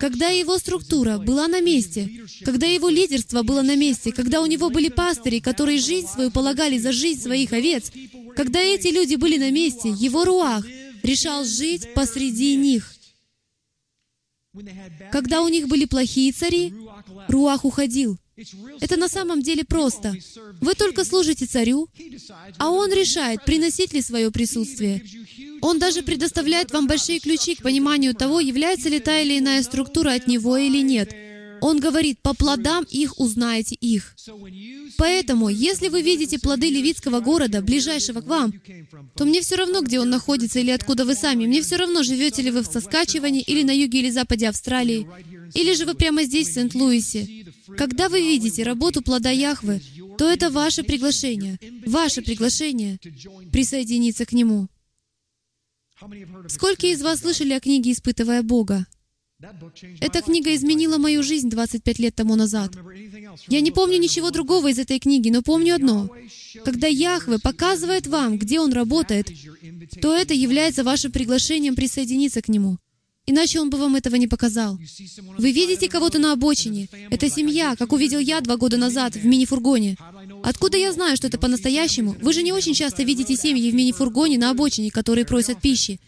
Когда 0.00 0.28
его 0.28 0.56
структура 0.58 1.18
была 1.18 1.48
на 1.48 1.60
месте, 1.60 2.10
когда 2.46 2.66
его 2.66 2.88
лидерство 2.88 3.42
было 3.42 3.60
на 3.60 3.76
месте, 3.76 4.10
когда 4.10 4.40
у 4.40 4.46
него 4.46 4.70
были 4.70 4.88
пастыри, 4.88 5.40
которые 5.40 5.78
жизнь 5.80 6.06
свою 6.06 6.30
полагали 6.30 6.78
за 6.78 6.92
жизнь 6.92 7.20
своих 7.20 7.52
овец, 7.52 7.92
когда 8.34 8.60
эти 8.60 8.88
люди 8.88 9.16
были 9.16 9.36
на 9.36 9.50
месте, 9.50 9.90
его 9.90 10.24
руах 10.24 10.64
решал 11.02 11.44
жить 11.44 11.92
посреди 11.92 12.56
них. 12.56 12.94
Когда 15.12 15.42
у 15.42 15.48
них 15.48 15.68
были 15.68 15.84
плохие 15.84 16.32
цари, 16.32 16.72
руах 17.28 17.66
уходил. 17.66 18.18
Это 18.80 18.96
на 18.96 19.08
самом 19.08 19.42
деле 19.42 19.64
просто. 19.64 20.14
Вы 20.60 20.74
только 20.74 21.04
служите 21.04 21.46
царю, 21.46 21.88
а 22.58 22.70
он 22.70 22.92
решает, 22.92 23.44
приносить 23.44 23.92
ли 23.92 24.02
свое 24.02 24.30
присутствие. 24.30 25.04
Он 25.60 25.78
даже 25.78 26.02
предоставляет 26.02 26.70
вам 26.72 26.86
большие 26.86 27.20
ключи 27.20 27.54
к 27.54 27.62
пониманию 27.62 28.14
того, 28.14 28.40
является 28.40 28.88
ли 28.88 29.00
та 29.00 29.20
или 29.20 29.38
иная 29.38 29.62
структура 29.62 30.12
от 30.12 30.26
него 30.28 30.56
или 30.56 30.82
нет. 30.82 31.14
Он 31.60 31.80
говорит, 31.80 32.20
по 32.22 32.34
плодам 32.34 32.84
их 32.88 33.18
узнаете 33.18 33.74
их. 33.74 34.14
Поэтому, 34.96 35.48
если 35.48 35.88
вы 35.88 36.02
видите 36.02 36.38
плоды 36.38 36.68
левитского 36.70 37.20
города, 37.20 37.62
ближайшего 37.62 38.20
к 38.20 38.26
вам, 38.26 38.52
то 39.16 39.24
мне 39.24 39.40
все 39.40 39.56
равно, 39.56 39.80
где 39.80 40.00
он 40.00 40.10
находится 40.10 40.60
или 40.60 40.70
откуда 40.70 41.04
вы 41.04 41.14
сами. 41.14 41.46
Мне 41.46 41.62
все 41.62 41.76
равно, 41.76 42.02
живете 42.02 42.42
ли 42.42 42.50
вы 42.50 42.62
в 42.62 42.66
Соскачеване 42.66 43.40
или 43.42 43.62
на 43.62 43.72
юге 43.72 44.00
или 44.00 44.10
западе 44.10 44.48
Австралии, 44.48 45.06
или 45.54 45.74
же 45.74 45.84
вы 45.84 45.94
прямо 45.94 46.22
здесь, 46.22 46.48
в 46.48 46.54
Сент-Луисе. 46.54 47.46
Когда 47.76 48.08
вы 48.08 48.20
видите 48.20 48.62
работу 48.62 49.02
плода 49.02 49.30
Яхвы, 49.30 49.80
то 50.16 50.30
это 50.30 50.50
ваше 50.50 50.82
приглашение, 50.82 51.58
ваше 51.86 52.22
приглашение 52.22 52.98
присоединиться 53.52 54.24
к 54.24 54.32
Нему. 54.32 54.68
Сколько 56.48 56.86
из 56.86 57.02
вас 57.02 57.20
слышали 57.20 57.52
о 57.52 57.60
книге 57.60 57.92
«Испытывая 57.92 58.42
Бога»? 58.42 58.86
Эта 60.00 60.20
книга 60.20 60.52
изменила 60.54 60.98
мою 60.98 61.22
жизнь 61.22 61.48
25 61.48 61.98
лет 62.00 62.14
тому 62.16 62.34
назад. 62.34 62.72
Я 63.46 63.60
не 63.60 63.70
помню 63.70 63.98
ничего 63.98 64.30
другого 64.30 64.68
из 64.68 64.78
этой 64.80 64.98
книги, 64.98 65.30
но 65.30 65.42
помню 65.42 65.76
одно. 65.76 66.10
Когда 66.64 66.88
Яхве 66.88 67.38
показывает 67.38 68.08
вам, 68.08 68.38
где 68.38 68.58
Он 68.58 68.72
работает, 68.72 69.30
то 70.00 70.16
это 70.16 70.34
является 70.34 70.82
вашим 70.82 71.12
приглашением 71.12 71.76
присоединиться 71.76 72.42
к 72.42 72.48
Нему. 72.48 72.78
Иначе 73.30 73.60
Он 73.60 73.68
бы 73.68 73.76
вам 73.76 73.94
этого 73.94 74.16
не 74.16 74.26
показал. 74.26 74.78
Вы 75.36 75.52
видите 75.52 75.86
кого-то 75.88 76.18
на 76.18 76.32
обочине. 76.32 76.88
Это 77.10 77.28
семья, 77.28 77.76
как 77.76 77.92
увидел 77.92 78.20
я 78.20 78.40
два 78.40 78.56
года 78.56 78.78
назад 78.78 79.16
в 79.16 79.26
мини-фургоне. 79.26 79.98
Откуда 80.42 80.78
я 80.78 80.92
знаю, 80.92 81.14
что 81.18 81.26
это 81.26 81.36
по-настоящему? 81.36 82.16
Вы 82.22 82.32
же 82.32 82.42
не 82.42 82.52
очень 82.52 82.72
часто 82.72 83.02
видите 83.02 83.36
семьи 83.36 83.70
в 83.70 83.74
мини-фургоне 83.74 84.38
на 84.38 84.48
обочине, 84.48 84.90
которые 84.90 85.26
просят 85.26 85.60
пищи. 85.60 86.00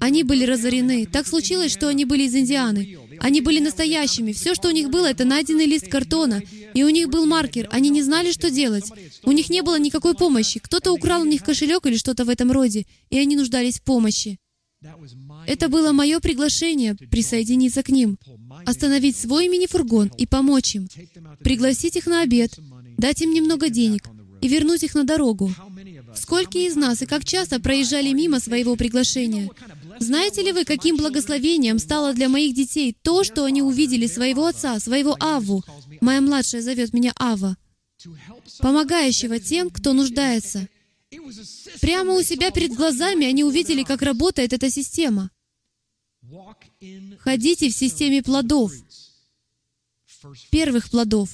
Они 0.00 0.22
были 0.22 0.44
разорены. 0.46 1.04
Так 1.04 1.26
случилось, 1.26 1.70
что 1.70 1.88
они 1.88 2.06
были 2.06 2.22
из 2.22 2.34
Индианы. 2.34 2.98
Они 3.20 3.42
были 3.42 3.60
настоящими. 3.60 4.32
Все, 4.32 4.54
что 4.54 4.68
у 4.68 4.72
них 4.72 4.88
было, 4.88 5.10
это 5.10 5.26
найденный 5.26 5.66
лист 5.66 5.88
картона. 5.88 6.42
И 6.72 6.84
у 6.84 6.88
них 6.88 7.10
был 7.10 7.26
маркер. 7.26 7.68
Они 7.70 7.90
не 7.90 8.02
знали, 8.02 8.32
что 8.32 8.50
делать. 8.50 8.90
У 9.24 9.32
них 9.32 9.50
не 9.50 9.60
было 9.60 9.78
никакой 9.78 10.14
помощи. 10.14 10.58
Кто-то 10.58 10.90
украл 10.92 11.20
у 11.20 11.26
них 11.26 11.44
кошелек 11.44 11.84
или 11.84 11.98
что-то 11.98 12.24
в 12.24 12.30
этом 12.30 12.50
роде, 12.50 12.86
и 13.10 13.18
они 13.18 13.36
нуждались 13.36 13.78
в 13.78 13.82
помощи. 13.82 14.38
Это 15.46 15.68
было 15.68 15.92
мое 15.92 16.20
приглашение 16.20 16.94
присоединиться 16.94 17.82
к 17.82 17.88
ним, 17.88 18.18
остановить 18.64 19.16
свой 19.16 19.48
мини-фургон 19.48 20.10
и 20.16 20.26
помочь 20.26 20.74
им, 20.74 20.88
пригласить 21.40 21.96
их 21.96 22.06
на 22.06 22.22
обед, 22.22 22.58
дать 22.98 23.20
им 23.22 23.32
немного 23.32 23.68
денег 23.68 24.08
и 24.40 24.48
вернуть 24.48 24.82
их 24.82 24.94
на 24.94 25.04
дорогу. 25.04 25.52
Сколько 26.14 26.58
из 26.58 26.76
нас 26.76 27.02
и 27.02 27.06
как 27.06 27.24
часто 27.24 27.60
проезжали 27.60 28.12
мимо 28.12 28.40
своего 28.40 28.76
приглашения? 28.76 29.50
Знаете 30.00 30.42
ли 30.42 30.52
вы, 30.52 30.64
каким 30.64 30.96
благословением 30.96 31.78
стало 31.78 32.12
для 32.12 32.28
моих 32.28 32.54
детей 32.54 32.96
то, 33.02 33.24
что 33.24 33.44
они 33.44 33.62
увидели 33.62 34.06
своего 34.06 34.46
отца, 34.46 34.78
своего 34.80 35.16
Аву, 35.20 35.64
моя 36.00 36.20
младшая 36.20 36.62
зовет 36.62 36.92
меня 36.92 37.12
Ава, 37.18 37.56
помогающего 38.60 39.38
тем, 39.38 39.70
кто 39.70 39.92
нуждается. 39.92 40.68
Прямо 41.80 42.14
у 42.14 42.22
себя 42.22 42.50
перед 42.50 42.74
глазами 42.74 43.26
они 43.26 43.44
увидели, 43.44 43.82
как 43.82 44.02
работает 44.02 44.52
эта 44.52 44.68
система. 44.70 45.30
Ходите 47.20 47.68
в 47.70 47.74
системе 47.74 48.22
плодов, 48.22 48.72
первых 50.50 50.90
плодов. 50.90 51.30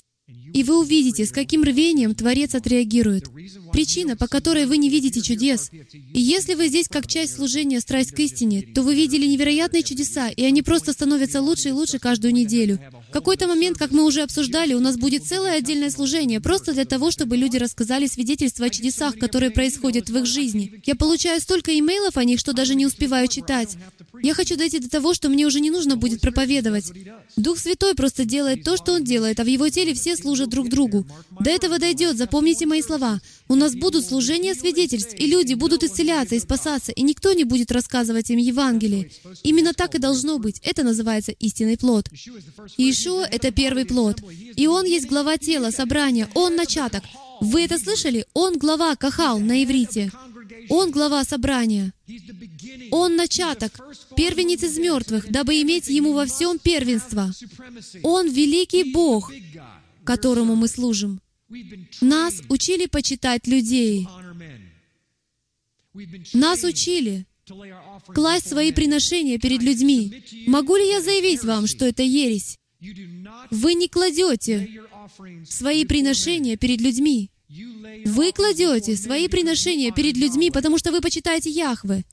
И 0.55 0.62
вы 0.62 0.80
увидите, 0.80 1.26
с 1.26 1.32
каким 1.32 1.64
рвением 1.64 2.14
Творец 2.14 2.55
отреагирует. 2.55 3.28
Причина, 3.73 4.16
по 4.16 4.27
которой 4.27 4.66
вы 4.66 4.77
не 4.79 4.89
видите 4.89 5.21
чудес. 5.21 5.71
И 5.93 6.21
если 6.21 6.55
вы 6.55 6.68
здесь 6.68 6.89
как 6.89 7.07
часть 7.07 7.37
служения 7.37 7.81
«Страсть 7.81 8.12
к 8.12 8.18
истине», 8.18 8.62
то 8.75 8.83
вы 8.83 8.95
видели 8.95 9.27
невероятные 9.27 9.83
чудеса, 9.83 10.29
и 10.29 10.45
они 10.45 10.62
просто 10.62 10.93
становятся 10.93 11.41
лучше 11.41 11.68
и 11.68 11.73
лучше 11.73 11.99
каждую 11.99 12.35
неделю. 12.35 12.79
В 13.09 13.12
какой-то 13.12 13.47
момент, 13.47 13.79
как 13.79 13.91
мы 13.91 14.05
уже 14.05 14.23
обсуждали, 14.23 14.75
у 14.75 14.81
нас 14.81 14.97
будет 14.97 15.25
целое 15.25 15.59
отдельное 15.59 15.91
служение, 15.91 16.41
просто 16.41 16.73
для 16.73 16.85
того, 16.85 17.11
чтобы 17.11 17.37
люди 17.37 17.57
рассказали 17.57 18.07
свидетельства 18.07 18.66
о 18.66 18.71
чудесах, 18.71 19.18
которые 19.18 19.51
происходят 19.51 20.11
в 20.11 20.16
их 20.16 20.27
жизни. 20.27 20.81
Я 20.85 20.95
получаю 20.95 21.41
столько 21.41 21.79
имейлов 21.79 22.16
о 22.16 22.25
них, 22.25 22.41
что 22.41 22.53
даже 22.53 22.75
не 22.75 22.87
успеваю 22.87 23.29
читать. 23.29 23.77
Я 24.23 24.35
хочу 24.35 24.57
дойти 24.57 24.79
до 24.79 24.91
того, 24.91 25.14
что 25.14 25.29
мне 25.29 25.47
уже 25.47 25.61
не 25.61 25.71
нужно 25.71 25.97
будет 25.97 26.21
проповедовать. 26.21 26.93
Дух 27.37 27.59
Святой 27.59 27.95
просто 27.95 28.25
делает 28.25 28.64
то, 28.64 28.77
что 28.77 28.93
Он 28.93 29.05
делает, 29.05 29.41
а 29.41 29.45
в 29.45 29.47
Его 29.47 29.68
теле 29.68 29.95
все 29.95 30.16
служат 30.16 30.49
друг 30.49 30.68
другу. 30.68 31.07
До 31.41 31.51
этого 31.51 31.79
дойдет, 31.79 32.16
запомните 32.16 32.66
мои 32.66 32.83
слова. 32.83 33.21
У 33.49 33.55
нас 33.61 33.74
будут 33.74 34.04
служения 34.04 34.54
свидетельств, 34.54 35.14
и 35.14 35.26
люди 35.26 35.54
будут 35.54 35.84
исцеляться 35.84 36.34
и 36.34 36.40
спасаться, 36.40 36.92
и 36.92 37.02
никто 37.02 37.32
не 37.32 37.44
будет 37.44 37.70
рассказывать 37.70 38.30
им 38.30 38.38
Евангелие. 38.38 39.11
Именно 39.44 39.72
так 39.74 39.94
и 39.94 39.98
должно 39.98 40.38
быть. 40.38 40.61
Это 40.64 40.82
называется 40.82 41.32
истинный 41.32 41.76
плод. 41.76 42.08
Иешуа— 42.76 43.24
это 43.30 43.52
первый 43.52 43.84
плод. 43.84 44.16
И 44.56 44.66
Он 44.66 44.84
есть 44.84 45.06
глава 45.06 45.38
тела, 45.38 45.70
собрания. 45.70 46.28
Он 46.34 46.56
начаток. 46.56 47.04
Вы 47.40 47.62
это 47.62 47.78
слышали? 47.78 48.26
Он 48.34 48.58
глава 48.58 48.96
Кахал 48.96 49.38
на 49.38 49.62
иврите. 49.62 50.11
Он 50.68 50.90
глава 50.90 51.24
собрания. 51.24 51.92
Он 52.90 53.16
начаток, 53.16 53.72
первенец 54.16 54.62
из 54.62 54.78
мертвых, 54.78 55.30
дабы 55.30 55.61
иметь 55.62 55.88
Ему 55.88 56.12
во 56.12 56.26
всем 56.26 56.58
первенство. 56.58 57.30
Он 58.02 58.28
великий 58.28 58.92
Бог, 58.92 59.32
которому 60.04 60.56
мы 60.56 60.68
служим. 60.68 61.20
Нас 62.01 62.42
учили 62.48 62.86
почитать 62.86 63.46
людей. 63.46 64.07
Нас 66.32 66.62
учили 66.64 67.26
класть 68.14 68.48
свои 68.48 68.72
приношения 68.72 69.38
перед 69.38 69.62
людьми. 69.62 70.22
Могу 70.46 70.76
ли 70.76 70.88
я 70.88 71.03
заявить 71.03 71.42
вам, 71.42 71.66
что 71.66 71.84
это 71.86 72.03
ересь? 72.03 72.59
Вы 73.51 73.74
не 73.74 73.88
кладете 73.88 74.68
свои 75.46 75.84
приношения 75.84 76.57
перед 76.57 76.80
людьми. 76.80 77.30
Вы 78.07 78.32
кладете 78.32 78.96
свои 78.96 79.28
приношения 79.28 79.90
перед 79.92 80.16
людьми, 80.16 80.51
потому 80.51 80.78
что 80.78 80.92
вы 80.92 81.01
почитаете 81.01 81.51
Яхвы. 81.51 82.05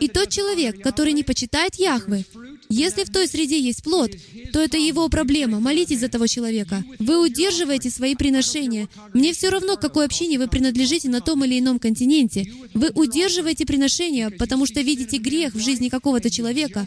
И 0.00 0.08
тот 0.08 0.30
человек, 0.30 0.80
который 0.82 1.12
не 1.12 1.22
почитает 1.22 1.74
Яхвы, 1.74 2.24
если 2.68 3.04
в 3.04 3.10
той 3.10 3.28
среде 3.28 3.60
есть 3.60 3.82
плод, 3.82 4.10
то 4.52 4.60
это 4.60 4.76
его 4.76 5.08
проблема. 5.08 5.60
Молитесь 5.60 6.00
за 6.00 6.08
того 6.08 6.26
человека. 6.26 6.84
Вы 6.98 7.20
удерживаете 7.20 7.90
свои 7.90 8.14
приношения. 8.14 8.88
Мне 9.12 9.32
все 9.32 9.50
равно, 9.50 9.76
к 9.76 9.80
какой 9.80 10.06
общине 10.06 10.38
вы 10.38 10.48
принадлежите 10.48 11.08
на 11.08 11.20
том 11.20 11.44
или 11.44 11.58
ином 11.58 11.78
континенте. 11.78 12.52
Вы 12.72 12.90
удерживаете 12.90 13.66
приношения, 13.66 14.30
потому 14.30 14.66
что 14.66 14.80
видите 14.80 15.18
грех 15.18 15.54
в 15.54 15.60
жизни 15.60 15.88
какого-то 15.88 16.30
человека. 16.30 16.86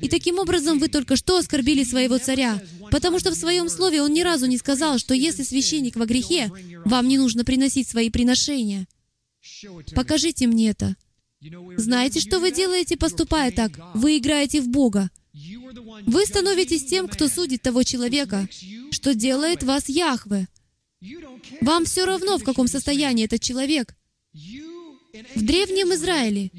И 0.00 0.08
таким 0.08 0.38
образом 0.38 0.78
вы 0.78 0.88
только 0.88 1.16
что 1.16 1.36
оскорбили 1.36 1.82
своего 1.82 2.18
царя, 2.18 2.62
потому 2.92 3.18
что 3.18 3.30
в 3.30 3.34
своем 3.34 3.68
слове 3.68 4.02
он 4.02 4.12
ни 4.12 4.20
разу 4.20 4.46
не 4.46 4.56
сказал, 4.56 4.98
что 4.98 5.14
если 5.14 5.42
священник 5.42 5.96
во 5.96 6.06
грехе, 6.06 6.50
вам 6.84 7.08
не 7.08 7.18
нужно 7.18 7.44
приносить 7.44 7.88
свои 7.88 8.08
приношения. 8.08 8.86
Покажите 9.94 10.46
мне 10.46 10.70
это. 10.70 10.94
Знаете, 11.76 12.20
что 12.20 12.40
вы 12.40 12.50
делаете, 12.50 12.96
поступая 12.96 13.52
так? 13.52 13.72
Вы 13.94 14.18
играете 14.18 14.60
в 14.60 14.68
Бога. 14.68 15.10
Вы 16.06 16.26
становитесь 16.26 16.84
тем, 16.84 17.06
кто 17.08 17.28
судит 17.28 17.62
того 17.62 17.82
человека, 17.84 18.48
что 18.90 19.14
делает 19.14 19.62
вас 19.62 19.88
Яхве. 19.88 20.48
Вам 21.60 21.84
все 21.84 22.04
равно, 22.04 22.38
в 22.38 22.44
каком 22.44 22.66
состоянии 22.66 23.24
этот 23.26 23.40
человек. 23.40 23.94
В 25.34 25.44
Древнем 25.44 25.94
Израиле, 25.94 26.50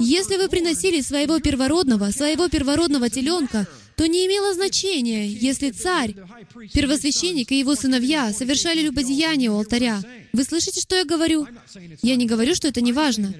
если 0.00 0.36
вы 0.36 0.48
приносили 0.48 1.00
своего 1.00 1.38
первородного, 1.38 2.10
своего 2.10 2.48
первородного 2.48 3.08
теленка, 3.10 3.68
то 4.00 4.06
не 4.06 4.24
имело 4.24 4.54
значения, 4.54 5.28
если 5.28 5.72
царь, 5.72 6.14
первосвященник 6.72 7.52
и 7.52 7.58
его 7.58 7.74
сыновья 7.74 8.32
совершали 8.32 8.80
любодеяние 8.80 9.50
у 9.50 9.58
алтаря. 9.58 10.00
Вы 10.32 10.42
слышите, 10.44 10.80
что 10.80 10.96
я 10.96 11.04
говорю? 11.04 11.46
Я 12.00 12.16
не 12.16 12.24
говорю, 12.24 12.54
что 12.54 12.66
это 12.66 12.80
не 12.80 12.94
важно. 12.94 13.34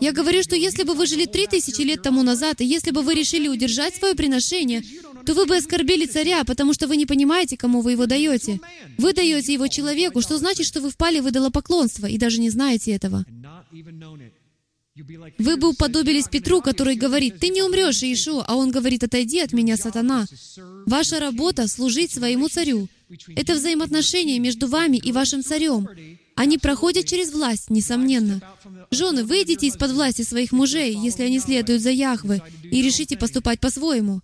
Я 0.00 0.12
говорю, 0.12 0.42
что 0.42 0.56
если 0.56 0.84
бы 0.84 0.94
вы 0.94 1.04
жили 1.06 1.26
три 1.26 1.46
тысячи 1.46 1.82
лет 1.82 2.00
тому 2.00 2.22
назад, 2.22 2.62
и 2.62 2.64
если 2.64 2.92
бы 2.92 3.02
вы 3.02 3.12
решили 3.12 3.46
удержать 3.46 3.94
свое 3.94 4.14
приношение, 4.14 4.82
то 5.26 5.34
вы 5.34 5.44
бы 5.44 5.58
оскорбили 5.58 6.06
царя, 6.06 6.44
потому 6.44 6.72
что 6.72 6.88
вы 6.88 6.96
не 6.96 7.04
понимаете, 7.04 7.58
кому 7.58 7.82
вы 7.82 7.92
его 7.92 8.06
даете. 8.06 8.58
Вы 8.96 9.12
даете 9.12 9.52
его 9.52 9.68
человеку, 9.68 10.22
что 10.22 10.38
значит, 10.38 10.64
что 10.64 10.80
вы 10.80 10.88
впали 10.88 11.20
в 11.20 11.28
идолопоклонство, 11.28 12.06
и 12.06 12.16
даже 12.16 12.40
не 12.40 12.48
знаете 12.48 12.92
этого. 12.92 13.26
Вы 15.38 15.56
бы 15.56 15.68
уподобились 15.68 16.28
Петру, 16.28 16.60
который 16.60 16.96
говорит, 16.96 17.38
«Ты 17.38 17.48
не 17.48 17.62
умрешь, 17.62 18.02
Иешуа», 18.02 18.44
а 18.46 18.56
он 18.56 18.70
говорит, 18.70 19.04
«Отойди 19.04 19.40
от 19.40 19.52
меня, 19.52 19.76
сатана». 19.76 20.26
Ваша 20.86 21.20
работа— 21.20 21.66
служить 21.68 22.12
своему 22.12 22.48
царю. 22.48 22.88
Это 23.36 23.54
взаимоотношения 23.54 24.38
между 24.38 24.66
вами 24.66 24.96
и 24.96 25.12
вашим 25.12 25.42
царем. 25.42 25.88
Они 26.34 26.58
проходят 26.58 27.06
через 27.06 27.32
власть, 27.32 27.70
несомненно. 27.70 28.40
Жены, 28.90 29.24
выйдите 29.24 29.66
из-под 29.68 29.92
власти 29.92 30.22
своих 30.22 30.52
мужей, 30.52 30.96
если 30.96 31.22
они 31.22 31.38
следуют 31.38 31.82
за 31.82 31.90
Яхвы, 31.90 32.42
и 32.64 32.82
решите 32.82 33.16
поступать 33.16 33.60
по-своему. 33.60 34.22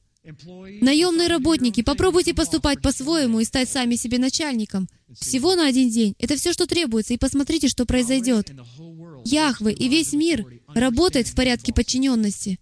Наемные 0.80 1.28
работники, 1.28 1.82
попробуйте 1.82 2.34
поступать 2.34 2.80
по-своему 2.82 3.40
и 3.40 3.44
стать 3.44 3.68
сами 3.68 3.94
себе 3.94 4.18
начальником. 4.18 4.88
Всего 5.14 5.54
на 5.54 5.68
один 5.68 5.88
день. 5.88 6.16
Это 6.18 6.36
все, 6.36 6.52
что 6.52 6.66
требуется, 6.66 7.14
и 7.14 7.18
посмотрите, 7.18 7.68
что 7.68 7.86
произойдет. 7.86 8.50
Яхвы 9.26 9.72
и 9.72 9.88
весь 9.88 10.12
мир 10.12 10.46
работает 10.68 11.26
в 11.28 11.34
порядке 11.34 11.72
подчиненности. 11.72 12.58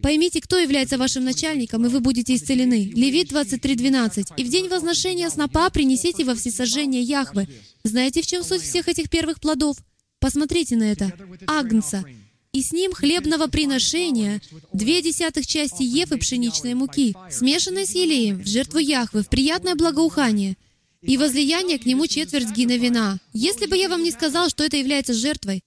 Поймите, 0.00 0.40
кто 0.40 0.58
является 0.58 0.96
вашим 0.96 1.24
начальником, 1.24 1.84
и 1.84 1.88
вы 1.88 2.00
будете 2.00 2.34
исцелены. 2.34 2.92
Левит 2.94 3.32
23.12. 3.32 4.34
«И 4.36 4.44
в 4.44 4.48
день 4.48 4.68
возношения 4.68 5.28
снопа 5.28 5.68
принесите 5.70 6.24
во 6.24 6.34
всесожжение 6.34 7.02
Яхвы». 7.02 7.48
Знаете, 7.82 8.22
в 8.22 8.26
чем 8.26 8.44
суть 8.44 8.62
всех 8.62 8.88
этих 8.88 9.10
первых 9.10 9.40
плодов? 9.40 9.76
Посмотрите 10.20 10.76
на 10.76 10.84
это. 10.84 11.12
Агнца. 11.46 12.04
И 12.52 12.62
с 12.62 12.72
ним 12.72 12.92
хлебного 12.92 13.48
приношения 13.48 14.40
две 14.72 15.02
десятых 15.02 15.46
части 15.46 15.82
ефы 15.82 16.16
пшеничной 16.16 16.74
муки, 16.74 17.14
смешанной 17.30 17.86
с 17.86 17.94
елеем, 17.94 18.42
в 18.42 18.46
жертву 18.46 18.78
Яхвы, 18.78 19.22
в 19.22 19.28
приятное 19.28 19.74
благоухание, 19.74 20.56
и 21.02 21.16
возлияние 21.16 21.78
к 21.78 21.86
нему 21.86 22.06
четверть 22.06 22.50
гина 22.50 22.76
вина. 22.76 23.18
Если 23.32 23.66
бы 23.66 23.76
я 23.76 23.88
вам 23.88 24.02
не 24.02 24.10
сказал, 24.10 24.48
что 24.48 24.64
это 24.64 24.76
является 24.76 25.14
жертвой, 25.14 25.60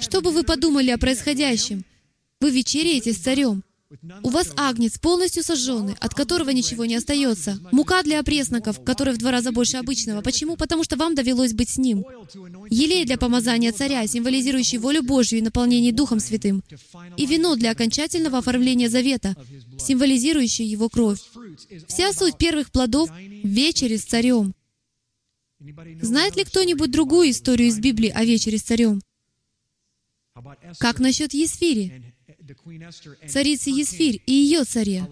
что 0.00 0.20
бы 0.20 0.30
вы 0.30 0.42
подумали 0.44 0.90
о 0.90 0.98
происходящем? 0.98 1.84
Вы 2.40 2.50
вечеряете 2.50 3.12
с 3.12 3.18
царем. 3.18 3.62
У 4.22 4.28
вас 4.28 4.52
агнец, 4.56 4.98
полностью 4.98 5.42
сожженный, 5.42 5.94
от 5.98 6.14
которого 6.14 6.50
ничего 6.50 6.84
не 6.84 6.94
остается. 6.96 7.58
Мука 7.72 8.02
для 8.02 8.20
опресноков, 8.20 8.84
которая 8.84 9.14
в 9.14 9.18
два 9.18 9.30
раза 9.30 9.50
больше 9.50 9.78
обычного. 9.78 10.20
Почему? 10.20 10.56
Потому 10.56 10.84
что 10.84 10.96
вам 10.96 11.14
довелось 11.14 11.54
быть 11.54 11.70
с 11.70 11.78
ним. 11.78 12.04
Елей 12.68 13.06
для 13.06 13.16
помазания 13.16 13.72
царя, 13.72 14.06
символизирующий 14.06 14.76
волю 14.76 15.02
Божью 15.02 15.38
и 15.38 15.42
наполнение 15.42 15.92
Духом 15.92 16.20
Святым. 16.20 16.62
И 17.16 17.24
вино 17.24 17.56
для 17.56 17.70
окончательного 17.70 18.38
оформления 18.38 18.90
завета, 18.90 19.34
символизирующее 19.78 20.70
его 20.70 20.90
кровь. 20.90 21.20
Вся 21.88 22.12
суть 22.12 22.36
первых 22.36 22.70
плодов— 22.70 23.10
вечери 23.42 23.96
с 23.96 24.04
царем. 24.04 24.54
Знает 26.02 26.36
ли 26.36 26.44
кто-нибудь 26.44 26.90
другую 26.90 27.30
историю 27.30 27.68
из 27.68 27.78
Библии 27.78 28.10
о 28.14 28.24
вечере 28.24 28.58
с 28.58 28.62
царем? 28.62 29.00
Как 30.78 31.00
насчет 31.00 31.34
Есфири? 31.34 32.14
Царицы 33.28 33.70
Есфирь 33.70 34.22
и 34.26 34.32
ее 34.32 34.64
царе. 34.64 35.06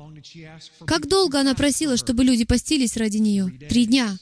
Как 0.86 1.06
долго 1.08 1.40
она 1.40 1.54
просила, 1.54 1.96
чтобы 1.96 2.24
люди 2.24 2.44
постились 2.44 2.96
ради 2.96 3.18
нее? 3.18 3.48
Три 3.68 3.86
дня. 3.86 4.16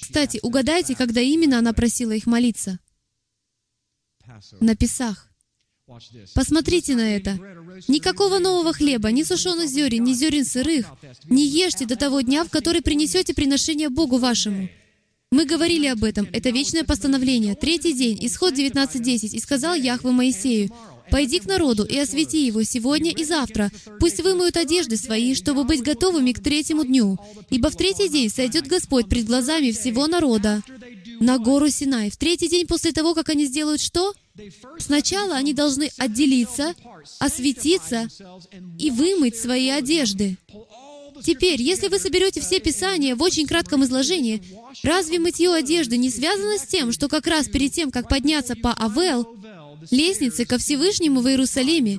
Кстати, 0.00 0.38
угадайте, 0.42 0.94
когда 0.96 1.20
именно 1.20 1.58
она 1.58 1.72
просила 1.72 2.12
их 2.12 2.26
молиться? 2.26 2.78
На 4.60 4.76
Песах. 4.76 5.30
Посмотрите 6.34 6.94
на 6.94 7.16
это. 7.16 7.32
Никакого 7.88 8.38
нового 8.38 8.72
хлеба, 8.72 9.10
ни 9.10 9.24
сушеных 9.24 9.68
зерен, 9.68 10.04
ни 10.04 10.12
зерен 10.12 10.44
сырых. 10.44 10.86
Не 11.24 11.44
ешьте 11.46 11.84
до 11.84 11.96
того 11.96 12.20
дня, 12.20 12.44
в 12.44 12.50
который 12.50 12.80
принесете 12.80 13.34
приношение 13.34 13.88
Богу 13.88 14.18
вашему. 14.18 14.68
Мы 15.32 15.44
говорили 15.44 15.86
об 15.86 16.02
этом. 16.02 16.26
Это 16.32 16.50
вечное 16.50 16.82
постановление. 16.82 17.54
Третий 17.54 17.92
день, 17.92 18.18
исход 18.20 18.52
19.10. 18.54 19.28
«И 19.28 19.38
сказал 19.38 19.74
Яхве 19.74 20.10
Моисею, 20.10 20.70
«Пойди 21.08 21.38
к 21.38 21.46
народу 21.46 21.84
и 21.84 21.96
освети 21.98 22.44
его 22.44 22.64
сегодня 22.64 23.12
и 23.12 23.24
завтра. 23.24 23.70
Пусть 24.00 24.20
вымоют 24.20 24.56
одежды 24.56 24.96
свои, 24.96 25.36
чтобы 25.36 25.62
быть 25.62 25.82
готовыми 25.82 26.32
к 26.32 26.40
третьему 26.40 26.84
дню. 26.84 27.16
Ибо 27.48 27.70
в 27.70 27.76
третий 27.76 28.08
день 28.08 28.28
сойдет 28.28 28.66
Господь 28.66 29.08
пред 29.08 29.26
глазами 29.26 29.70
всего 29.70 30.08
народа 30.08 30.64
на 31.20 31.38
гору 31.38 31.68
Синай. 31.68 32.10
В 32.10 32.16
третий 32.16 32.48
день 32.48 32.66
после 32.66 32.90
того, 32.90 33.14
как 33.14 33.28
они 33.28 33.44
сделают 33.44 33.80
что? 33.80 34.12
Сначала 34.78 35.36
они 35.36 35.54
должны 35.54 35.90
отделиться, 35.96 36.74
осветиться 37.20 38.08
и 38.78 38.90
вымыть 38.90 39.36
свои 39.36 39.68
одежды. 39.68 40.38
Теперь, 41.22 41.60
если 41.60 41.88
вы 41.88 41.98
соберете 41.98 42.40
все 42.40 42.60
Писания 42.60 43.14
в 43.14 43.22
очень 43.22 43.46
кратком 43.46 43.84
изложении, 43.84 44.42
разве 44.82 45.18
мытье 45.18 45.52
одежды 45.52 45.96
не 45.96 46.10
связано 46.10 46.58
с 46.58 46.66
тем, 46.66 46.92
что 46.92 47.08
как 47.08 47.26
раз 47.26 47.48
перед 47.48 47.72
тем, 47.72 47.90
как 47.90 48.08
подняться 48.08 48.56
по 48.56 48.72
Авел, 48.72 49.26
лестнице 49.90 50.44
ко 50.44 50.58
Всевышнему 50.58 51.20
в 51.20 51.28
Иерусалиме, 51.28 51.98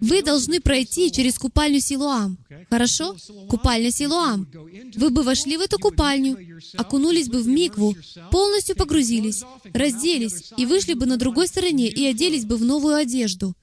вы 0.00 0.22
должны 0.22 0.60
пройти 0.60 1.10
через 1.10 1.38
купальню 1.38 1.80
Силуам. 1.80 2.38
Хорошо? 2.70 3.16
Купальня 3.48 3.90
Силуам. 3.90 4.48
Вы 4.94 5.10
бы 5.10 5.22
вошли 5.22 5.56
в 5.56 5.60
эту 5.60 5.78
купальню, 5.78 6.38
окунулись 6.76 7.28
бы 7.28 7.40
в 7.40 7.48
микву, 7.48 7.96
полностью 8.30 8.76
погрузились, 8.76 9.42
разделись 9.72 10.52
и 10.56 10.66
вышли 10.66 10.94
бы 10.94 11.06
на 11.06 11.16
другой 11.16 11.48
стороне 11.48 11.88
и 11.88 12.06
оделись 12.06 12.44
бы 12.44 12.56
в 12.56 12.64
новую 12.64 12.94
одежду. 12.94 13.54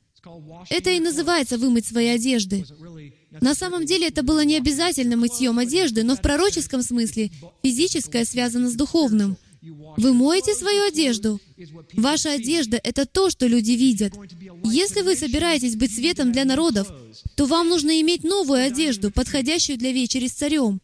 Это 0.69 0.91
и 0.91 0.99
называется 0.99 1.57
вымыть 1.57 1.85
свои 1.85 2.07
одежды. 2.07 2.65
На 3.39 3.55
самом 3.55 3.85
деле 3.85 4.07
это 4.07 4.23
было 4.23 4.43
не 4.43 4.57
обязательно 4.57 5.15
мытьем 5.15 5.57
одежды, 5.57 6.03
но 6.03 6.15
в 6.15 6.21
пророческом 6.21 6.81
смысле 6.81 7.31
физическое 7.63 8.25
связано 8.25 8.69
с 8.69 8.73
духовным. 8.73 9.37
Вы 9.97 10.13
моете 10.13 10.53
свою 10.53 10.87
одежду. 10.87 11.39
Ваша 11.93 12.33
одежда— 12.33 12.79
это 12.83 13.05
то, 13.05 13.29
что 13.29 13.47
люди 13.47 13.71
видят. 13.71 14.13
Если 14.63 15.01
вы 15.01 15.15
собираетесь 15.15 15.75
быть 15.75 15.93
светом 15.93 16.31
для 16.31 16.45
народов, 16.45 16.87
то 17.35 17.45
вам 17.45 17.69
нужно 17.69 17.99
иметь 18.01 18.23
новую 18.23 18.63
одежду, 18.63 19.11
подходящую 19.11 19.77
для 19.77 19.91
вечери 19.91 20.27
с 20.27 20.33
царем. 20.33 20.81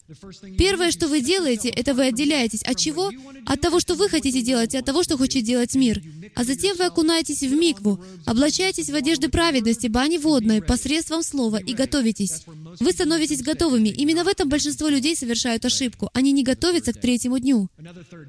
Первое, 0.58 0.92
что 0.92 1.08
вы 1.08 1.22
делаете, 1.22 1.70
это 1.70 1.94
вы 1.94 2.06
отделяетесь. 2.06 2.64
От 2.64 2.78
чего? 2.78 3.12
От 3.46 3.62
того, 3.62 3.80
что 3.80 3.96
вы 3.96 4.10
хотите 4.10 4.42
делать, 4.42 4.74
и 4.74 4.78
от 4.78 4.86
того, 4.86 5.04
что 5.04 5.18
хочет 5.18 5.44
делать 5.44 5.76
мир. 5.76 6.02
А 6.36 6.44
затем 6.44 6.76
вы 6.78 6.86
окунаетесь 6.86 7.42
в 7.42 7.54
микву, 7.54 8.04
облачаетесь 8.26 8.90
в 8.90 8.96
одежды 8.96 9.30
праведности, 9.30 9.88
бани 9.88 10.18
водной, 10.18 10.62
посредством 10.62 11.24
слова, 11.24 11.58
и 11.58 11.74
готовитесь. 11.74 12.44
Вы 12.80 12.92
становитесь 12.92 13.42
готовыми. 13.42 13.90
Именно 13.90 14.24
в 14.24 14.28
этом 14.28 14.50
большинство 14.50 14.88
людей 14.88 15.16
совершают 15.16 15.66
ошибку. 15.66 16.10
Они 16.14 16.32
не 16.32 16.44
готовятся 16.44 16.94
к 16.94 17.00
третьему 17.00 17.40
дню. 17.40 17.70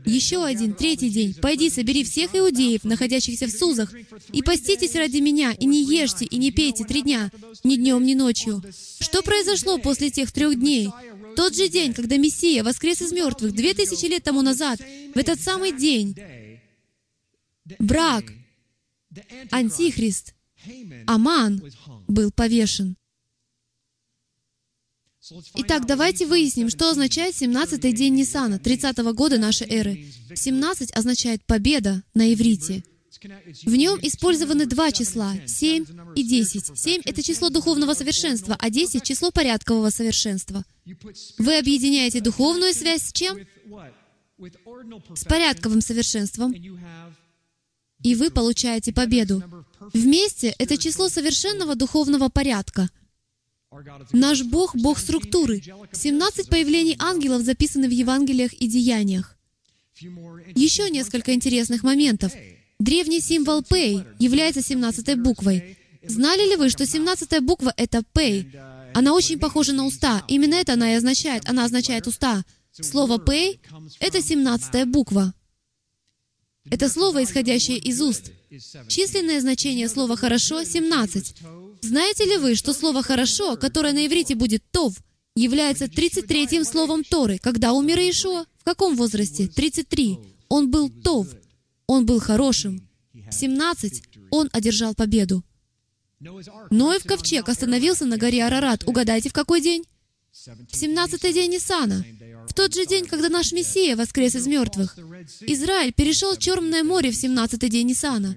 Еще 0.07 0.45
один, 0.45 0.75
третий 0.75 1.11
день. 1.11 1.35
Пойди, 1.35 1.71
собери 1.71 2.05
всех 2.05 2.35
иудеев, 2.39 2.84
находящихся 2.84 3.47
в 3.47 3.51
Сузах, 3.51 3.93
и 4.32 4.43
поститесь 4.43 4.95
ради 4.95 5.18
меня, 5.18 5.53
и 5.53 5.66
не 5.66 5.82
ешьте, 5.82 6.24
и 6.24 6.36
не 6.36 6.51
пейте 6.51 6.84
три 6.84 7.03
дня, 7.03 7.30
ни 7.64 7.76
днем, 7.76 8.05
ни 8.05 8.14
ночью. 8.14 8.62
Что 9.01 9.22
произошло 9.22 9.78
после 9.78 10.11
тех 10.11 10.32
трех 10.32 10.59
дней? 10.59 10.89
Тот 11.36 11.55
же 11.55 11.68
день, 11.68 11.95
когда 11.95 12.16
Мессия 12.16 12.64
воскрес 12.64 13.01
из 13.03 13.12
мертвых, 13.12 13.53
две 13.53 13.74
тысячи 13.74 14.07
лет 14.07 14.24
тому 14.24 14.43
назад, 14.43 14.80
в 15.14 15.18
этот 15.18 15.41
самый 15.41 15.72
день, 15.72 16.16
брак, 17.78 18.24
Антихрист, 19.51 20.34
Аман 21.07 21.62
был 22.07 22.30
повешен. 22.30 22.97
Итак, 25.55 25.87
давайте 25.87 26.26
выясним, 26.26 26.70
что 26.70 26.91
означает 26.91 27.35
17-й 27.35 27.93
день 27.93 28.14
Ниссана, 28.14 28.55
30-го 28.55 29.12
года 29.12 29.39
нашей 29.39 29.66
эры. 29.68 30.07
17 30.35 30.91
означает 30.93 31.45
«победа» 31.45 32.03
на 32.14 32.33
иврите. 32.33 32.85
В 33.64 33.74
нем 33.74 33.99
использованы 34.03 34.66
два 34.66 34.93
числа— 34.93 35.35
7 35.47 35.85
и 36.14 36.22
10. 36.22 36.79
7— 36.79 37.03
это 37.05 37.22
число 37.22 37.51
духовного 37.51 37.95
совершенства, 37.95 38.57
а 38.59 38.70
10— 38.70 39.03
число 39.05 39.31
порядкового 39.31 39.91
совершенства. 39.91 40.64
Вы 41.39 41.59
объединяете 41.59 42.20
духовную 42.20 42.72
связь 42.74 43.03
с 43.03 43.12
чем? 43.12 43.39
С 45.14 45.24
порядковым 45.24 45.81
совершенством, 45.81 46.55
и 48.03 48.14
вы 48.14 48.31
получаете 48.31 48.93
победу. 48.93 49.43
Вместе— 49.93 50.55
это 50.59 50.76
число 50.76 51.09
совершенного 51.09 51.74
духовного 51.74 52.29
порядка— 52.29 52.89
Наш 54.12 54.43
Бог— 54.43 54.74
Бог 54.76 54.99
структуры. 54.99 55.62
17 55.93 56.49
появлений 56.49 56.97
ангелов 56.99 57.43
записаны 57.43 57.89
в 57.89 57.93
Евангелиях 57.93 58.53
и 58.53 58.68
Деяниях. 58.68 59.37
Еще 60.55 60.91
несколько 60.91 61.35
интересных 61.35 61.83
моментов. 61.83 62.33
Древний 62.79 63.20
символ 63.20 63.62
Пэй 63.62 64.05
является 64.18 64.62
17 64.62 65.18
буквой. 65.20 65.76
Знали 66.05 66.49
ли 66.49 66.57
вы, 66.57 66.70
что 66.70 66.87
17 66.87 67.41
буква— 67.41 67.74
это 67.76 68.03
Пэй? 68.12 68.53
Она 68.95 69.12
очень 69.12 69.39
похожа 69.39 69.72
на 69.72 69.85
уста. 69.85 70.24
Именно 70.29 70.55
это 70.55 70.74
она 70.74 70.93
и 70.93 70.97
означает. 70.97 71.49
Она 71.49 71.64
означает 71.64 72.07
уста. 72.07 72.45
Слово 72.72 73.18
Пэй— 73.18 73.61
это 74.01 74.22
17 74.22 74.87
буква. 74.87 75.35
Это 76.70 76.89
слово, 76.89 77.24
исходящее 77.24 77.79
из 77.79 78.01
уст. 78.01 78.31
Численное 78.89 79.41
значение 79.41 79.89
слова 79.89 80.16
«хорошо»— 80.16 80.64
17. 80.64 81.35
Знаете 81.83 82.24
ли 82.24 82.37
вы, 82.37 82.55
что 82.55 82.72
слово 82.72 83.03
«хорошо», 83.03 83.57
которое 83.57 83.93
на 83.93 84.07
иврите 84.07 84.35
будет 84.35 84.62
«тов», 84.70 84.95
является 85.35 85.85
33-м 85.87 86.64
словом 86.64 87.05
Торы? 87.05 87.39
Когда 87.39 87.72
умер 87.72 87.99
Иешуа? 87.99 88.45
В 88.59 88.64
каком 88.64 88.97
возрасте? 88.97 89.47
33. 89.49 90.18
Он 90.49 90.70
был 90.70 90.91
«тов». 90.91 91.29
Он 91.87 92.05
был 92.05 92.20
хорошим. 92.20 92.89
17. 93.31 94.03
Он 94.31 94.49
одержал 94.53 94.95
победу. 94.95 95.45
Ноев 96.20 97.05
ковчег 97.05 97.49
остановился 97.49 98.05
на 98.05 98.16
горе 98.16 98.45
Арарат. 98.45 98.85
Угадайте, 98.87 99.31
в 99.31 99.33
какой 99.33 99.61
день? 99.61 99.85
В 100.31 100.74
17-й 100.74 101.33
день 101.33 101.53
Ниссана. 101.53 102.05
В 102.49 102.55
тот 102.55 102.74
же 102.74 102.87
день, 102.87 103.07
когда 103.07 103.29
наш 103.29 103.53
Мессия 103.53 103.97
воскрес 103.97 104.35
из 104.35 104.47
мертвых. 104.47 104.97
Израиль 105.41 105.93
перешел 105.93 106.37
Черное 106.37 106.85
море 106.85 107.11
в 107.11 107.14
17-й 107.14 107.68
день 107.68 107.89
Ниссана, 107.89 108.37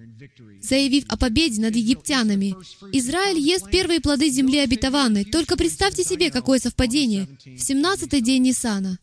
заявив 0.61 1.03
о 1.09 1.17
победе 1.17 1.61
над 1.61 1.75
египтянами. 1.75 2.55
Израиль 2.93 3.39
ест 3.39 3.69
первые 3.69 3.99
плоды 3.99 4.29
земли 4.29 4.59
обетованной. 4.59 5.25
Только 5.25 5.57
представьте 5.57 6.03
себе, 6.03 6.31
какое 6.31 6.59
совпадение. 6.59 7.27
В 7.45 7.59
17-й 7.59 8.21
день 8.21 8.43
Ниссана. 8.43 8.97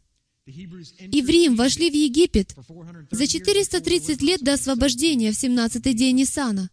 И 0.47 1.23
в 1.23 1.29
Рим 1.29 1.57
вошли 1.57 1.91
в 1.91 1.95
Египет 1.95 2.55
за 3.11 3.27
430 3.27 4.23
лет 4.23 4.41
до 4.41 4.55
освобождения 4.55 5.31
в 5.33 5.37
17-й 5.37 5.93
день 5.93 6.17
Ниссана. 6.17 6.71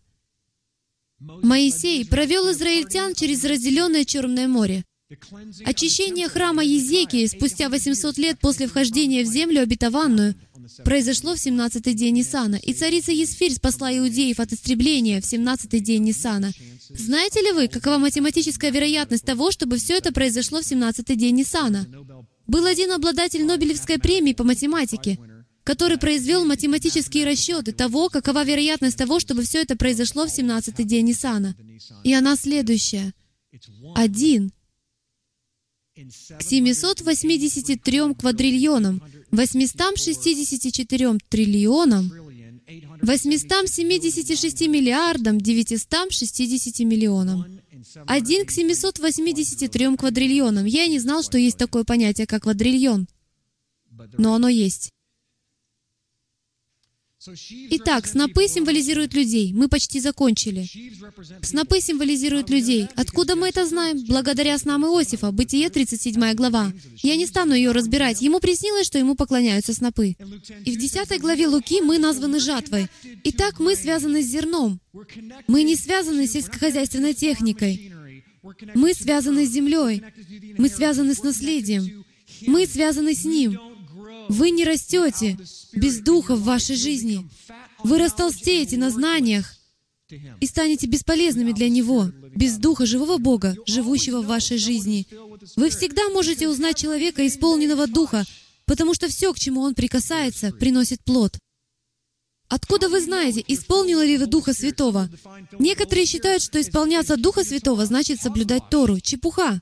Моисей 1.19 2.05
провел 2.05 2.51
израильтян 2.51 3.13
через 3.13 3.43
разделенное 3.43 4.05
Черное 4.05 4.47
море. 4.47 4.85
Очищение 5.65 6.27
храма 6.27 6.63
Езекии 6.63 7.27
спустя 7.27 7.69
800 7.69 8.17
лет 8.17 8.39
после 8.39 8.65
вхождения 8.65 9.23
в 9.23 9.27
землю 9.27 9.61
обетованную 9.61 10.33
произошло 10.83 11.35
в 11.35 11.37
17-й 11.37 11.93
день 11.93 12.15
Нисана, 12.15 12.55
и 12.55 12.73
царица 12.73 13.11
Есфирь 13.11 13.53
спасла 13.53 13.95
иудеев 13.95 14.39
от 14.39 14.51
истребления 14.51 15.21
в 15.21 15.25
17-й 15.25 15.79
день 15.79 16.05
Нисана. 16.05 16.51
Знаете 16.89 17.41
ли 17.41 17.51
вы, 17.51 17.67
какова 17.67 17.99
математическая 17.99 18.71
вероятность 18.71 19.25
того, 19.25 19.51
чтобы 19.51 19.77
все 19.77 19.97
это 19.97 20.11
произошло 20.11 20.61
в 20.61 20.65
17-й 20.65 21.15
день 21.15 21.35
Нисана? 21.35 21.85
Был 22.47 22.65
один 22.65 22.91
обладатель 22.91 23.45
Нобелевской 23.45 23.99
премии 23.99 24.33
по 24.33 24.43
математике, 24.43 25.19
который 25.63 25.99
произвел 25.99 26.45
математические 26.45 27.25
расчеты 27.25 27.73
того, 27.73 28.09
какова 28.09 28.43
вероятность 28.43 28.97
того, 28.97 29.19
чтобы 29.19 29.43
все 29.43 29.61
это 29.61 29.75
произошло 29.75 30.25
в 30.25 30.35
17-й 30.35 30.83
день 30.83 31.05
Нисана. 31.05 31.55
И 32.03 32.11
она 32.11 32.35
следующая. 32.35 33.13
Один 33.95 34.51
к 35.95 36.41
783 36.41 38.13
квадриллионам, 38.15 39.01
864 39.31 41.17
триллионам, 41.29 42.11
876 43.01 44.67
миллиардам, 44.67 45.39
960 45.39 46.79
миллионам. 46.81 47.61
Один 48.07 48.45
к 48.45 48.51
783 48.51 49.95
квадриллионам. 49.95 50.65
Я 50.65 50.87
не 50.87 50.99
знал, 50.99 51.23
что 51.23 51.37
есть 51.37 51.57
такое 51.57 51.85
понятие, 51.85 52.27
как 52.27 52.43
квадриллион. 52.43 53.07
Но 54.17 54.33
оно 54.33 54.49
есть. 54.49 54.91
Итак, 57.71 58.07
снопы 58.07 58.47
символизируют 58.47 59.13
людей. 59.13 59.51
Мы 59.53 59.67
почти 59.67 59.99
закончили. 59.99 60.67
Снопы 61.41 61.79
символизируют 61.81 62.49
людей. 62.49 62.87
Откуда 62.95 63.35
мы 63.35 63.49
это 63.49 63.65
знаем? 63.65 64.03
Благодаря 64.07 64.57
снам 64.57 64.85
Иосифа, 64.85 65.31
Бытие, 65.31 65.69
37 65.69 66.33
глава. 66.33 66.71
Я 67.01 67.15
не 67.15 67.25
стану 67.25 67.53
ее 67.53 67.71
разбирать. 67.71 68.21
Ему 68.21 68.39
приснилось, 68.39 68.85
что 68.85 68.99
ему 68.99 69.15
поклоняются 69.15 69.73
снопы. 69.73 70.15
И 70.65 70.71
в 70.71 70.77
10 70.77 71.19
главе 71.19 71.47
Луки 71.47 71.81
мы 71.81 71.97
названы 71.97 72.39
жатвой. 72.39 72.87
Итак, 73.23 73.59
мы 73.59 73.75
связаны 73.75 74.21
с 74.21 74.27
зерном. 74.27 74.79
Мы 75.47 75.63
не 75.63 75.75
связаны 75.75 76.27
с 76.27 76.31
сельскохозяйственной 76.31 77.13
техникой. 77.13 77.91
Мы 78.75 78.93
связаны 78.93 79.45
с 79.45 79.51
землей. 79.51 80.03
Мы 80.57 80.69
связаны 80.69 81.15
с 81.15 81.23
наследием. 81.23 82.05
Мы 82.45 82.67
связаны 82.67 83.13
с 83.15 83.25
Ним. 83.25 83.59
Вы 84.29 84.51
не 84.51 84.63
растете 84.63 85.37
без 85.73 85.99
Духа 85.99 86.35
в 86.35 86.43
вашей 86.43 86.75
жизни. 86.75 87.27
Вы 87.83 87.99
растолстеете 87.99 88.77
на 88.77 88.89
знаниях 88.89 89.55
и 90.39 90.45
станете 90.45 90.87
бесполезными 90.87 91.51
для 91.51 91.69
Него, 91.69 92.11
без 92.35 92.57
Духа 92.57 92.85
живого 92.85 93.17
Бога, 93.17 93.55
живущего 93.65 94.21
в 94.21 94.27
вашей 94.27 94.57
жизни. 94.57 95.07
Вы 95.55 95.69
всегда 95.69 96.09
можете 96.09 96.47
узнать 96.47 96.77
человека, 96.77 97.25
исполненного 97.25 97.87
Духа, 97.87 98.25
потому 98.65 98.93
что 98.93 99.07
все, 99.07 99.33
к 99.33 99.39
чему 99.39 99.61
он 99.61 99.75
прикасается, 99.75 100.51
приносит 100.51 101.03
плод. 101.03 101.37
Откуда 102.47 102.89
вы 102.89 103.01
знаете, 103.01 103.43
исполнила 103.47 104.05
ли 104.05 104.17
вы 104.17 104.27
Духа 104.27 104.53
Святого? 104.53 105.09
Некоторые 105.57 106.05
считают, 106.05 106.43
что 106.43 106.61
исполняться 106.61 107.17
Духа 107.17 107.43
Святого 107.43 107.85
значит 107.85 108.21
соблюдать 108.21 108.69
Тору. 108.69 108.99
Чепуха. 108.99 109.61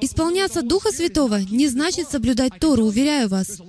Исполняться 0.00 0.62
Духа 0.62 0.90
Святого 0.90 1.40
не 1.50 1.68
значит 1.68 2.10
соблюдать 2.10 2.58
Тору, 2.60 2.84
уверяю 2.86 3.28
вас. 3.28 3.60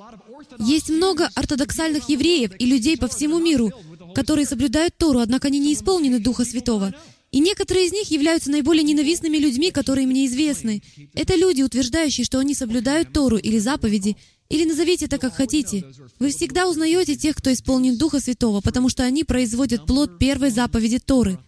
Есть 0.59 0.89
много 0.89 1.29
ортодоксальных 1.35 2.09
евреев 2.09 2.51
и 2.57 2.65
людей 2.65 2.97
по 2.97 3.07
всему 3.07 3.39
миру, 3.39 3.71
которые 4.13 4.45
соблюдают 4.45 4.95
Тору, 4.97 5.19
однако 5.19 5.47
они 5.47 5.59
не 5.59 5.73
исполнены 5.73 6.19
Духа 6.19 6.45
Святого. 6.45 6.93
И 7.31 7.39
некоторые 7.39 7.87
из 7.87 7.91
них 7.91 8.09
являются 8.11 8.49
наиболее 8.49 8.83
ненавистными 8.83 9.37
людьми, 9.37 9.71
которые 9.71 10.07
мне 10.07 10.25
известны. 10.25 10.81
Это 11.13 11.35
люди, 11.35 11.61
утверждающие, 11.63 12.23
что 12.23 12.39
они 12.39 12.55
соблюдают 12.55 13.11
Тору 13.11 13.37
или 13.37 13.59
заповеди, 13.59 14.15
или 14.49 14.63
назовите 14.63 15.05
это 15.05 15.17
как 15.17 15.33
хотите. 15.35 15.85
Вы 16.19 16.29
всегда 16.29 16.69
узнаете 16.69 17.15
тех, 17.15 17.35
кто 17.35 17.51
исполнен 17.51 17.97
Духа 17.97 18.19
Святого, 18.19 18.61
потому 18.61 18.89
что 18.89 19.03
они 19.03 19.23
производят 19.23 19.85
плод 19.85 20.17
первой 20.17 20.49
заповеди 20.49 20.99
Торы. 20.99 21.39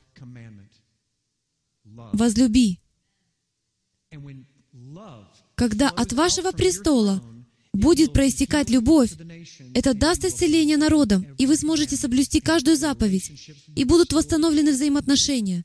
«Возлюби». 2.14 2.80
Когда 5.56 5.90
от 5.90 6.14
вашего 6.14 6.52
престола 6.52 7.22
будет 7.74 8.14
проистекать 8.14 8.70
любовь, 8.70 9.12
это 9.74 9.94
даст 9.94 10.26
исцеление 10.26 10.78
народам, 10.78 11.26
и 11.38 11.46
вы 11.46 11.56
сможете 11.56 11.96
соблюсти 11.96 12.40
каждую 12.40 12.78
заповедь, 12.78 13.32
и 13.76 13.84
будут 13.84 14.14
восстановлены 14.14 14.72
взаимоотношения. 14.72 15.64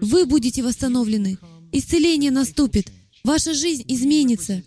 Вы 0.00 0.26
будете 0.26 0.62
восстановлены. 0.62 1.38
Исцеление 1.72 2.30
наступит. 2.30 2.90
Ваша 3.24 3.54
жизнь 3.54 3.84
изменится. 3.88 4.62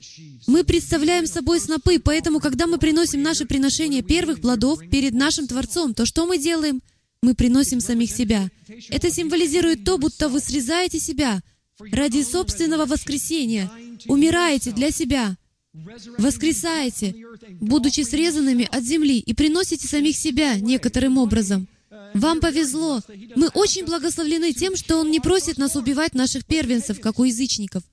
Мы 0.47 0.63
представляем 0.63 1.28
собой 1.28 1.59
снопы, 1.59 1.99
поэтому, 1.99 2.39
когда 2.39 2.65
мы 2.65 2.78
приносим 2.80 3.22
наши 3.22 3.45
приношения 3.45 4.01
первых 4.01 4.41
плодов 4.41 4.80
перед 4.89 5.13
нашим 5.13 5.47
Творцом, 5.47 5.93
то 5.93 6.05
что 6.05 6.26
мы 6.26 6.38
делаем? 6.38 6.82
Мы 7.22 7.36
приносим 7.36 7.82
самих 7.82 8.11
себя. 8.11 8.49
Это 8.89 9.11
символизирует 9.11 9.84
то, 9.84 9.97
будто 9.97 10.30
вы 10.30 10.39
срезаете 10.39 10.99
себя 10.99 11.41
ради 11.80 12.23
собственного 12.23 12.86
воскресения, 12.86 13.69
умираете 14.07 14.71
для 14.71 14.91
себя, 14.91 15.38
воскресаете, 16.17 17.15
будучи 17.61 18.01
срезанными 18.01 18.67
от 18.71 18.84
земли, 18.84 19.19
и 19.19 19.34
приносите 19.34 19.88
самих 19.88 20.15
себя 20.15 20.55
некоторым 20.59 21.17
образом. 21.17 21.67
Вам 22.13 22.39
повезло. 22.39 23.01
Мы 23.36 23.49
очень 23.49 23.86
благословлены 23.86 24.53
тем, 24.53 24.75
что 24.75 24.97
Он 24.97 25.11
не 25.11 25.19
просит 25.19 25.57
нас 25.57 25.75
убивать 25.75 26.15
наших 26.15 26.45
первенцев, 26.45 26.99
как 26.99 27.19
у 27.19 27.23
язычников. 27.23 27.84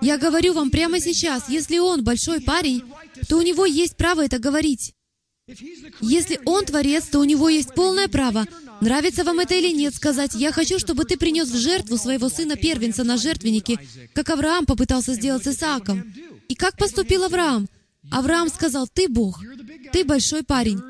Я 0.00 0.18
говорю 0.18 0.52
вам 0.52 0.70
прямо 0.70 1.00
сейчас, 1.00 1.48
если 1.48 1.78
Он 1.78 2.04
большой 2.04 2.40
парень, 2.40 2.82
то 3.28 3.38
у 3.38 3.42
него 3.42 3.64
есть 3.64 3.96
право 3.96 4.24
это 4.24 4.38
говорить. 4.38 4.94
Если 6.00 6.40
Он 6.44 6.64
творец, 6.64 7.04
то 7.04 7.20
у 7.20 7.24
него 7.24 7.48
есть 7.48 7.74
полное 7.74 8.08
право, 8.08 8.46
нравится 8.80 9.24
вам 9.24 9.40
это 9.40 9.54
или 9.54 9.72
нет, 9.72 9.94
сказать, 9.94 10.34
«Я 10.34 10.52
хочу, 10.52 10.78
чтобы 10.78 11.04
ты 11.04 11.16
принес 11.16 11.48
в 11.48 11.56
жертву 11.56 11.96
своего 11.96 12.28
сына-первенца 12.28 13.04
на 13.04 13.16
жертвеннике, 13.16 13.78
как 14.14 14.30
Авраам 14.30 14.66
попытался 14.66 15.14
сделать 15.14 15.44
с 15.44 15.48
Исааком». 15.48 16.04
И 16.48 16.54
как 16.54 16.76
поступил 16.76 17.24
Авраам? 17.24 17.68
Авраам 18.10 18.48
сказал, 18.48 18.88
«Ты 18.88 19.08
Бог, 19.08 19.42
ты 19.92 20.04
большой 20.04 20.42
парень, 20.42 20.80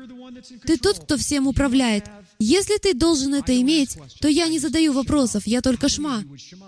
ты 0.65 0.77
тот, 0.77 0.99
кто 0.99 1.17
всем 1.17 1.47
управляет. 1.47 2.05
Если 2.39 2.77
ты 2.77 2.93
должен 2.93 3.35
это 3.35 3.59
иметь, 3.61 3.97
то 4.21 4.27
я 4.27 4.47
не 4.47 4.59
задаю 4.59 4.93
вопросов, 4.93 5.45
я 5.45 5.61
только 5.61 5.89
шма. 5.89 6.23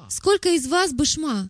Сколько 0.10 0.50
из 0.50 0.68
вас 0.68 0.92
бы 0.92 1.06
шма? 1.06 1.48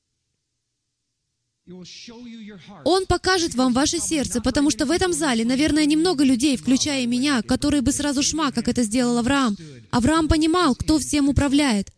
Он 2.86 3.06
покажет 3.06 3.56
вам 3.56 3.74
ваше 3.74 4.00
сердце, 4.00 4.42
потому 4.42 4.72
что 4.72 4.86
в 4.86 4.92
этом 4.92 5.14
зале, 5.14 5.46
наверное, 5.46 5.86
немного 5.86 6.24
людей, 6.24 6.58
включая 6.58 7.06
меня, 7.06 7.42
которые 7.44 7.82
бы 7.82 7.92
сразу 7.92 8.24
шма, 8.24 8.52
как 8.52 8.68
это 8.68 8.84
сделал 8.84 9.18
Авраам. 9.18 9.56
Авраам 9.92 10.28
понимал, 10.28 10.76
кто 10.76 10.98
всем 11.00 11.30
управляет. 11.30 11.92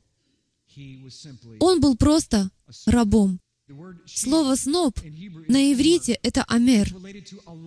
Он 1.60 1.80
был 1.80 1.96
просто 1.96 2.50
рабом. 2.86 3.40
Слово 4.06 4.56
«сноб» 4.56 5.00
на 5.48 5.72
иврите— 5.72 6.20
это 6.24 6.44
«амер». 6.44 6.94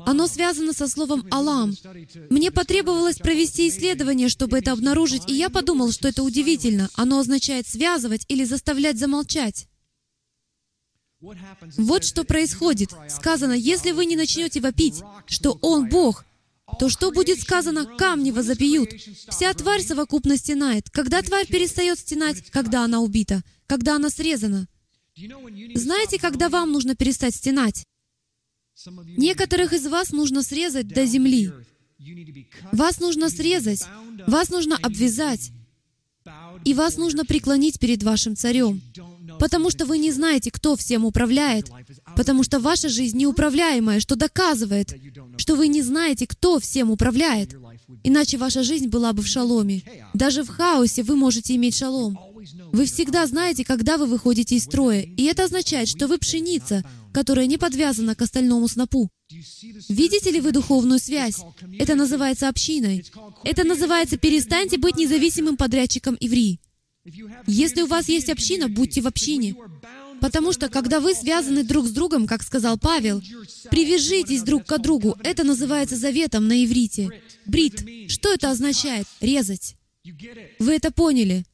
Оно 0.04 0.26
связано 0.26 0.72
со 0.72 0.88
словом 0.88 1.26
«алам». 1.30 1.74
Мне 2.30 2.50
потребовалось 2.50 3.16
провести 3.16 3.68
исследование, 3.68 4.28
чтобы 4.28 4.58
это 4.58 4.72
обнаружить, 4.72 5.28
и 5.28 5.34
я 5.34 5.48
подумал, 5.48 5.92
что 5.92 6.08
это 6.08 6.22
удивительно. 6.22 6.90
Оно 6.94 7.20
означает 7.20 7.66
«связывать» 7.66 8.24
или 8.28 8.44
«заставлять 8.44 8.98
замолчать». 8.98 9.68
Вот 11.76 12.04
что 12.04 12.24
происходит. 12.24 12.90
Сказано, 13.08 13.52
если 13.52 13.92
вы 13.92 14.06
не 14.06 14.16
начнете 14.16 14.60
вопить, 14.60 15.02
что 15.26 15.58
Он 15.62 15.88
Бог, 15.88 16.24
то 16.78 16.88
что 16.88 17.10
будет 17.10 17.40
сказано, 17.40 17.86
камни 17.96 18.30
возопьют. 18.30 18.90
Вся 19.28 19.52
тварь 19.54 19.82
совокупно 19.82 20.36
стенает. 20.36 20.90
Когда 20.90 21.22
тварь 21.22 21.46
перестает 21.46 21.98
стенать? 21.98 22.50
Когда 22.50 22.84
она 22.84 23.00
убита. 23.00 23.42
Когда 23.66 23.96
она 23.96 24.10
срезана. 24.10 24.68
Знаете, 25.74 26.18
когда 26.18 26.48
вам 26.48 26.72
нужно 26.72 26.94
перестать 26.94 27.34
стенать? 27.34 27.84
Некоторых 29.16 29.72
из 29.72 29.86
вас 29.86 30.10
нужно 30.10 30.42
срезать 30.42 30.88
до 30.88 31.06
земли. 31.06 31.52
Вас 32.72 33.00
нужно 33.00 33.30
срезать, 33.30 33.82
вас 34.26 34.50
нужно 34.50 34.76
обвязать, 34.76 35.50
и 36.64 36.74
вас 36.74 36.96
нужно 36.98 37.24
преклонить 37.24 37.78
перед 37.78 38.02
вашим 38.02 38.36
царем. 38.36 38.82
Потому 39.38 39.70
что 39.70 39.86
вы 39.86 39.98
не 39.98 40.12
знаете, 40.12 40.50
кто 40.50 40.76
всем 40.76 41.04
управляет. 41.04 41.70
Потому 42.14 42.42
что 42.42 42.60
ваша 42.60 42.88
жизнь 42.88 43.18
неуправляемая, 43.18 44.00
что 44.00 44.16
доказывает, 44.16 44.94
что 45.36 45.56
вы 45.56 45.68
не 45.68 45.82
знаете, 45.82 46.26
кто 46.26 46.58
всем 46.58 46.90
управляет. 46.90 47.54
Иначе 48.04 48.38
ваша 48.38 48.62
жизнь 48.62 48.88
была 48.88 49.12
бы 49.12 49.22
в 49.22 49.26
шаломе. 49.26 49.82
Даже 50.14 50.42
в 50.42 50.48
хаосе 50.48 51.02
вы 51.02 51.16
можете 51.16 51.54
иметь 51.54 51.76
шалом. 51.76 52.18
Вы 52.72 52.86
всегда 52.86 53.26
знаете, 53.26 53.64
когда 53.64 53.96
вы 53.96 54.06
выходите 54.06 54.56
из 54.56 54.64
строя, 54.64 55.02
и 55.02 55.24
это 55.24 55.44
означает, 55.44 55.88
что 55.88 56.06
вы 56.06 56.18
пшеница, 56.18 56.84
которая 57.12 57.46
не 57.46 57.58
подвязана 57.58 58.14
к 58.14 58.22
остальному 58.22 58.68
снопу. 58.68 59.08
Видите 59.88 60.30
ли 60.30 60.40
вы 60.40 60.52
духовную 60.52 61.00
связь? 61.00 61.38
Это 61.78 61.94
называется 61.94 62.48
общиной. 62.48 63.04
Это 63.42 63.64
называется 63.64 64.16
«перестаньте 64.16 64.78
быть 64.78 64.96
независимым 64.96 65.56
подрядчиком 65.56 66.16
иври». 66.20 66.60
Если 67.46 67.82
у 67.82 67.86
вас 67.86 68.08
есть 68.08 68.28
община, 68.28 68.68
будьте 68.68 69.00
в 69.00 69.06
общине. 69.06 69.54
Потому 70.20 70.52
что, 70.52 70.68
когда 70.68 71.00
вы 71.00 71.14
связаны 71.14 71.62
друг 71.62 71.86
с 71.86 71.90
другом, 71.90 72.26
как 72.26 72.42
сказал 72.42 72.78
Павел, 72.78 73.22
привяжитесь 73.70 74.42
друг 74.42 74.64
к 74.64 74.78
другу. 74.78 75.16
Это 75.22 75.44
называется 75.44 75.96
заветом 75.96 76.48
на 76.48 76.64
иврите. 76.64 77.10
Брит. 77.44 77.84
Что 78.08 78.32
это 78.32 78.50
означает? 78.50 79.06
Резать. 79.20 79.76
Вы 80.58 80.74
это 80.74 80.90
поняли? 80.90 81.44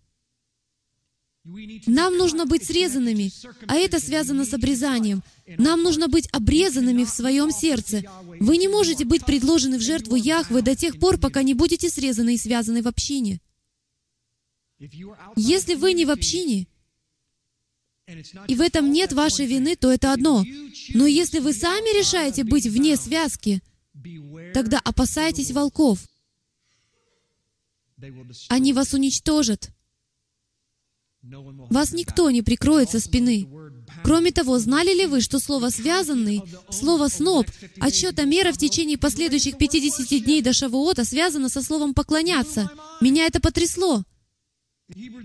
Нам 1.87 2.17
нужно 2.17 2.47
быть 2.47 2.65
срезанными, 2.65 3.33
а 3.67 3.75
это 3.75 3.99
связано 3.99 4.45
с 4.45 4.55
обрезанием. 4.55 5.25
Нам 5.59 5.83
нужно 5.83 6.07
быть 6.07 6.29
обрезанными 6.31 7.03
в 7.03 7.09
своем 7.11 7.51
сердце. 7.51 8.05
Вы 8.39 8.59
не 8.59 8.69
можете 8.69 9.05
быть 9.05 9.25
предложены 9.25 9.79
в 9.79 9.83
жертву 9.83 10.15
Яхвы 10.15 10.63
до 10.63 10.77
тех 10.77 11.01
пор, 11.01 11.19
пока 11.19 11.43
не 11.43 11.55
будете 11.55 11.89
срезаны 11.89 12.35
и 12.35 12.39
связаны 12.39 12.81
в 12.81 12.87
общине. 12.87 13.41
Если 15.37 15.75
вы 15.75 15.93
не 15.93 16.05
в 16.05 16.11
общине, 16.11 16.67
и 18.49 18.55
в 18.55 18.61
этом 18.61 18.91
нет 18.91 19.13
вашей 19.13 19.47
вины, 19.47 19.77
то 19.77 19.91
это 19.93 20.13
одно. 20.13 20.45
Но 20.95 21.07
если 21.07 21.39
вы 21.39 21.53
сами 21.53 21.97
решаете 21.99 22.45
быть 22.45 22.67
вне 22.67 22.97
связки, 22.97 23.63
тогда 24.53 24.81
опасайтесь 24.85 25.53
волков. 25.53 26.01
Они 28.49 28.73
вас 28.73 28.93
уничтожат. 28.93 29.71
Вас 31.23 31.93
никто 31.93 32.31
не 32.33 32.43
прикроет 32.43 32.91
со 32.91 32.99
спины. 32.99 33.49
Кроме 34.03 34.33
того, 34.33 34.59
знали 34.59 34.93
ли 34.93 35.07
вы, 35.07 35.21
что 35.21 35.39
слово 35.39 35.71
«связанный», 35.71 36.43
слово 36.71 37.07
«сноб», 37.07 37.47
отчета 37.79 38.25
мера 38.25 38.53
в 38.53 38.59
течение 38.59 38.99
последующих 38.99 39.57
50 39.57 40.25
дней 40.25 40.43
до 40.43 40.53
Шавуота 40.53 41.05
связано 41.05 41.49
со 41.49 41.63
словом 41.63 41.95
«поклоняться»? 41.95 42.69
Меня 43.01 43.27
это 43.27 43.39
потрясло. 43.41 44.03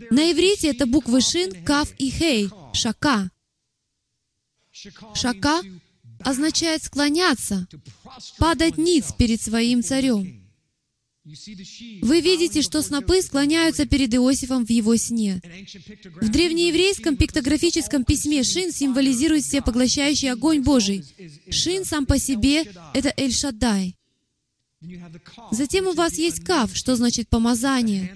На 0.10 0.32
иврите 0.32 0.70
это 0.70 0.86
буквы 0.86 1.22
Шин, 1.22 1.64
Кав 1.64 1.92
и 1.98 2.10
Хей, 2.10 2.50
Шака. 2.74 3.30
Шака 5.14 5.62
означает 6.20 6.84
склоняться, 6.84 7.68
падать 8.38 8.78
ниц 8.78 9.14
перед 9.18 9.42
своим 9.42 9.84
царем. 9.84 10.48
Вы 12.04 12.22
видите, 12.22 12.62
что 12.62 12.82
снопы 12.82 13.22
склоняются 13.22 13.86
перед 13.86 14.14
Иосифом 14.14 14.66
в 14.66 14.70
его 14.70 14.96
сне. 14.96 15.42
В 16.22 16.30
древнееврейском 16.30 17.18
пиктографическом 17.18 18.06
письме 18.06 18.44
Шин 18.44 18.72
символизирует 18.72 19.44
всепоглощающий 19.44 20.32
огонь 20.32 20.62
Божий. 20.62 21.04
Шин 21.50 21.84
сам 21.84 22.06
по 22.06 22.18
себе— 22.18 22.64
это 22.94 23.14
Эль-Шаддай. 23.18 23.97
Затем 25.52 25.88
у 25.88 25.94
вас 25.94 26.14
есть 26.14 26.44
кав, 26.44 26.76
что 26.76 26.96
значит 26.96 27.30
помазание. 27.30 28.16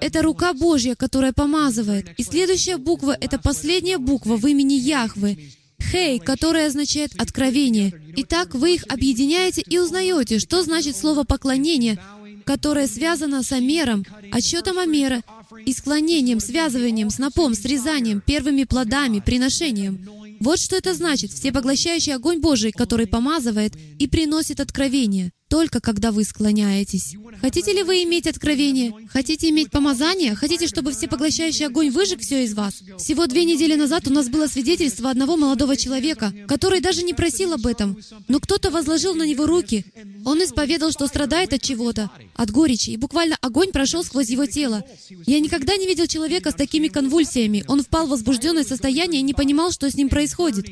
Это 0.00 0.22
рука 0.22 0.54
Божья, 0.54 0.94
которая 0.94 1.32
помазывает. 1.32 2.18
И 2.18 2.22
следующая 2.22 2.78
буква— 2.78 3.16
это 3.20 3.38
последняя 3.38 3.98
буква 3.98 4.36
в 4.36 4.46
имени 4.46 4.74
Яхвы. 4.74 5.52
Хей, 5.80 6.18
которая 6.18 6.68
означает 6.68 7.12
откровение. 7.18 7.92
Итак, 8.16 8.54
вы 8.54 8.74
их 8.74 8.84
объединяете 8.88 9.62
и 9.62 9.78
узнаете, 9.78 10.38
что 10.38 10.62
значит 10.62 10.96
слово 10.96 11.24
поклонение, 11.24 11.98
которое 12.44 12.86
связано 12.86 13.42
с 13.42 13.52
Амером, 13.52 14.04
отсчетом 14.32 14.78
Амера, 14.78 15.22
и 15.64 15.72
склонением, 15.72 16.40
связыванием, 16.40 17.10
снопом, 17.10 17.54
срезанием, 17.54 18.20
первыми 18.20 18.64
плодами, 18.64 19.20
приношением. 19.20 20.08
Вот 20.40 20.58
что 20.58 20.76
это 20.76 20.94
значит, 20.94 21.32
всепоглощающий 21.32 22.14
огонь 22.14 22.40
Божий, 22.40 22.72
который 22.72 23.06
помазывает 23.06 23.74
и 23.98 24.06
приносит 24.08 24.60
откровение. 24.60 25.32
Только 25.48 25.80
когда 25.80 26.12
вы 26.12 26.24
склоняетесь. 26.24 27.16
Хотите 27.40 27.72
ли 27.72 27.82
вы 27.82 28.02
иметь 28.04 28.26
откровение? 28.26 28.92
Хотите 29.08 29.48
иметь 29.48 29.70
помазание? 29.70 30.34
Хотите, 30.34 30.66
чтобы 30.66 30.92
всепоглощающий 30.92 31.66
огонь 31.66 31.90
выжег 31.90 32.20
все 32.20 32.44
из 32.44 32.54
вас? 32.54 32.82
Всего 32.98 33.26
две 33.26 33.44
недели 33.44 33.74
назад 33.74 34.06
у 34.08 34.12
нас 34.12 34.28
было 34.28 34.46
свидетельство 34.46 35.10
одного 35.10 35.36
молодого 35.36 35.76
человека, 35.76 36.32
который 36.46 36.80
даже 36.80 37.02
не 37.02 37.14
просил 37.14 37.54
об 37.54 37.66
этом, 37.66 37.98
но 38.28 38.40
кто-то 38.40 38.70
возложил 38.70 39.14
на 39.14 39.26
него 39.26 39.46
руки. 39.46 39.84
Он 40.24 40.42
исповедал, 40.42 40.92
что 40.92 41.06
страдает 41.06 41.52
от 41.52 41.62
чего-то, 41.62 42.10
от 42.34 42.50
горечи, 42.50 42.90
и 42.90 42.96
буквально 42.96 43.36
огонь 43.40 43.72
прошел 43.72 44.04
сквозь 44.04 44.28
его 44.28 44.46
тело. 44.46 44.84
Я 45.26 45.40
никогда 45.40 45.76
не 45.76 45.86
видел 45.86 46.06
человека 46.06 46.50
с 46.50 46.54
такими 46.54 46.88
конвульсиями. 46.88 47.64
Он 47.68 47.82
впал 47.82 48.06
в 48.06 48.10
возбужденное 48.10 48.64
состояние 48.64 49.20
и 49.20 49.24
не 49.24 49.34
понимал, 49.34 49.72
что 49.72 49.90
с 49.90 49.94
ним 49.94 50.08
происходит. 50.08 50.66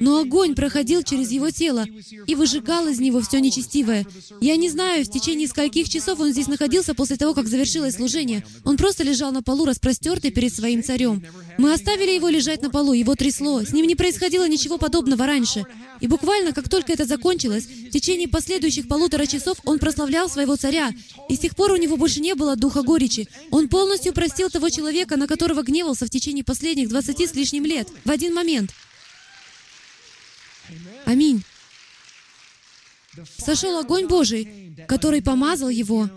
Но 0.00 0.20
огонь 0.20 0.54
проходил 0.54 1.02
через 1.02 1.30
его 1.30 1.50
тело 1.50 1.86
и 2.26 2.34
выжигал 2.34 2.86
из 2.88 3.00
него 3.00 3.20
все 3.20 3.40
нечестивое. 3.40 4.06
Я 4.40 4.56
не 4.56 4.68
знаю, 4.68 5.04
в 5.04 5.10
течение 5.10 5.48
скольких 5.48 5.88
часов 5.88 6.20
он 6.20 6.32
здесь 6.32 6.48
находился 6.48 6.94
после 6.94 7.16
того, 7.16 7.34
как 7.34 7.48
завершилось 7.48 7.94
служение. 7.94 8.44
Он 8.64 8.76
просто 8.76 9.04
лежал 9.04 9.32
на 9.32 9.42
полу, 9.42 9.64
распростертый 9.64 10.30
перед 10.30 10.54
своим 10.54 10.82
царем. 10.82 11.24
Мы 11.58 11.72
оставили 11.72 12.12
его 12.12 12.28
лежать 12.28 12.62
на 12.62 12.70
полу, 12.70 12.92
его 12.92 13.14
трясло. 13.14 13.62
С 13.62 13.72
ним 13.72 13.86
не 13.86 13.94
происходило 13.94 14.48
ничего 14.48 14.78
подобного 14.78 15.26
раньше. 15.26 15.64
И 16.00 16.06
буквально, 16.06 16.52
как 16.52 16.68
только 16.68 16.92
это 16.92 17.04
закончилось, 17.04 17.64
в 17.66 17.90
течение 17.90 18.28
последующих 18.28 18.86
полутора 18.86 19.26
часов 19.26 19.58
он 19.64 19.78
прославлял 19.78 20.28
своего 20.28 20.56
царя. 20.56 20.92
И 21.28 21.34
с 21.34 21.38
тех 21.40 21.56
пор 21.56 21.72
у 21.72 21.76
него 21.76 21.96
больше 21.96 22.20
не 22.20 22.34
было 22.34 22.56
духа 22.56 22.82
горечи. 22.82 23.28
Он 23.50 23.68
полностью 23.68 24.12
простил 24.12 24.50
того 24.50 24.70
человека, 24.70 25.16
на 25.16 25.26
которого 25.26 25.62
гневался 25.62 26.06
в 26.06 26.10
течение 26.10 26.44
последних 26.44 26.88
двадцати 26.88 27.26
с 27.26 27.34
лишним 27.34 27.64
лет, 27.64 27.88
в 28.04 28.10
один 28.10 28.34
момент. 28.34 28.70
Аминь. 31.04 31.42
Сошел 33.36 33.78
огонь 33.78 34.06
Божий, 34.06 34.74
который 34.86 35.22
помазал 35.22 35.68
его 35.68 36.08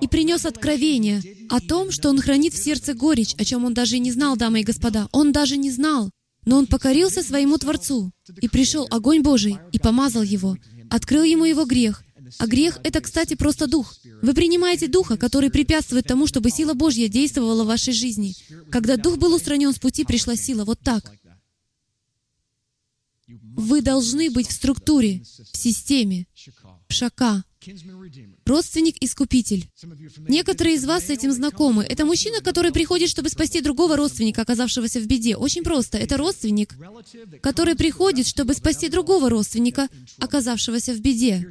и 0.00 0.08
принес 0.08 0.44
откровение 0.46 1.22
о 1.48 1.60
том, 1.60 1.90
что 1.90 2.08
он 2.10 2.20
хранит 2.20 2.54
в 2.54 2.62
сердце 2.62 2.94
горечь, 2.94 3.34
о 3.38 3.44
чем 3.44 3.64
он 3.64 3.74
даже 3.74 3.96
и 3.96 4.00
не 4.00 4.12
знал, 4.12 4.36
дамы 4.36 4.60
и 4.60 4.64
господа. 4.64 5.08
Он 5.12 5.32
даже 5.32 5.56
не 5.56 5.70
знал. 5.70 6.10
Но 6.44 6.58
он 6.58 6.66
покорился 6.66 7.22
своему 7.22 7.56
Творцу, 7.56 8.10
и 8.40 8.48
пришел 8.48 8.88
огонь 8.90 9.22
Божий, 9.22 9.58
и 9.70 9.78
помазал 9.78 10.22
его, 10.22 10.56
открыл 10.90 11.22
ему 11.22 11.44
его 11.44 11.64
грех. 11.64 12.02
А 12.38 12.46
грех— 12.46 12.78
это, 12.84 13.00
кстати, 13.00 13.34
просто 13.34 13.68
дух. 13.68 13.94
Вы 14.22 14.34
принимаете 14.34 14.88
духа, 14.88 15.16
который 15.16 15.50
препятствует 15.50 16.06
тому, 16.06 16.26
чтобы 16.26 16.50
сила 16.50 16.74
Божья 16.74 17.08
действовала 17.08 17.62
в 17.62 17.68
вашей 17.68 17.92
жизни. 17.92 18.34
Когда 18.70 18.96
дух 18.96 19.18
был 19.18 19.34
устранен 19.34 19.72
с 19.72 19.78
пути, 19.78 20.04
пришла 20.04 20.34
сила. 20.34 20.64
Вот 20.64 20.80
так. 20.80 21.12
Вы 23.62 23.80
должны 23.80 24.28
быть 24.30 24.48
в 24.48 24.52
структуре, 24.52 25.22
в 25.52 25.56
системе, 25.56 26.26
в 26.88 26.92
шака, 26.92 27.44
Родственник-искупитель. 28.44 29.68
Некоторые 30.28 30.76
из 30.76 30.84
вас 30.84 31.06
с 31.06 31.10
этим 31.10 31.32
знакомы. 31.32 31.84
Это 31.84 32.04
мужчина, 32.04 32.40
который 32.40 32.72
приходит, 32.72 33.08
чтобы 33.08 33.28
спасти 33.28 33.60
другого 33.60 33.96
родственника, 33.96 34.42
оказавшегося 34.42 35.00
в 35.00 35.06
беде. 35.06 35.36
Очень 35.36 35.62
просто. 35.62 35.98
Это 35.98 36.16
родственник, 36.16 36.74
который 37.40 37.76
приходит, 37.76 38.26
чтобы 38.26 38.54
спасти 38.54 38.88
другого 38.88 39.30
родственника, 39.30 39.88
оказавшегося 40.18 40.92
в 40.92 41.00
беде. 41.00 41.48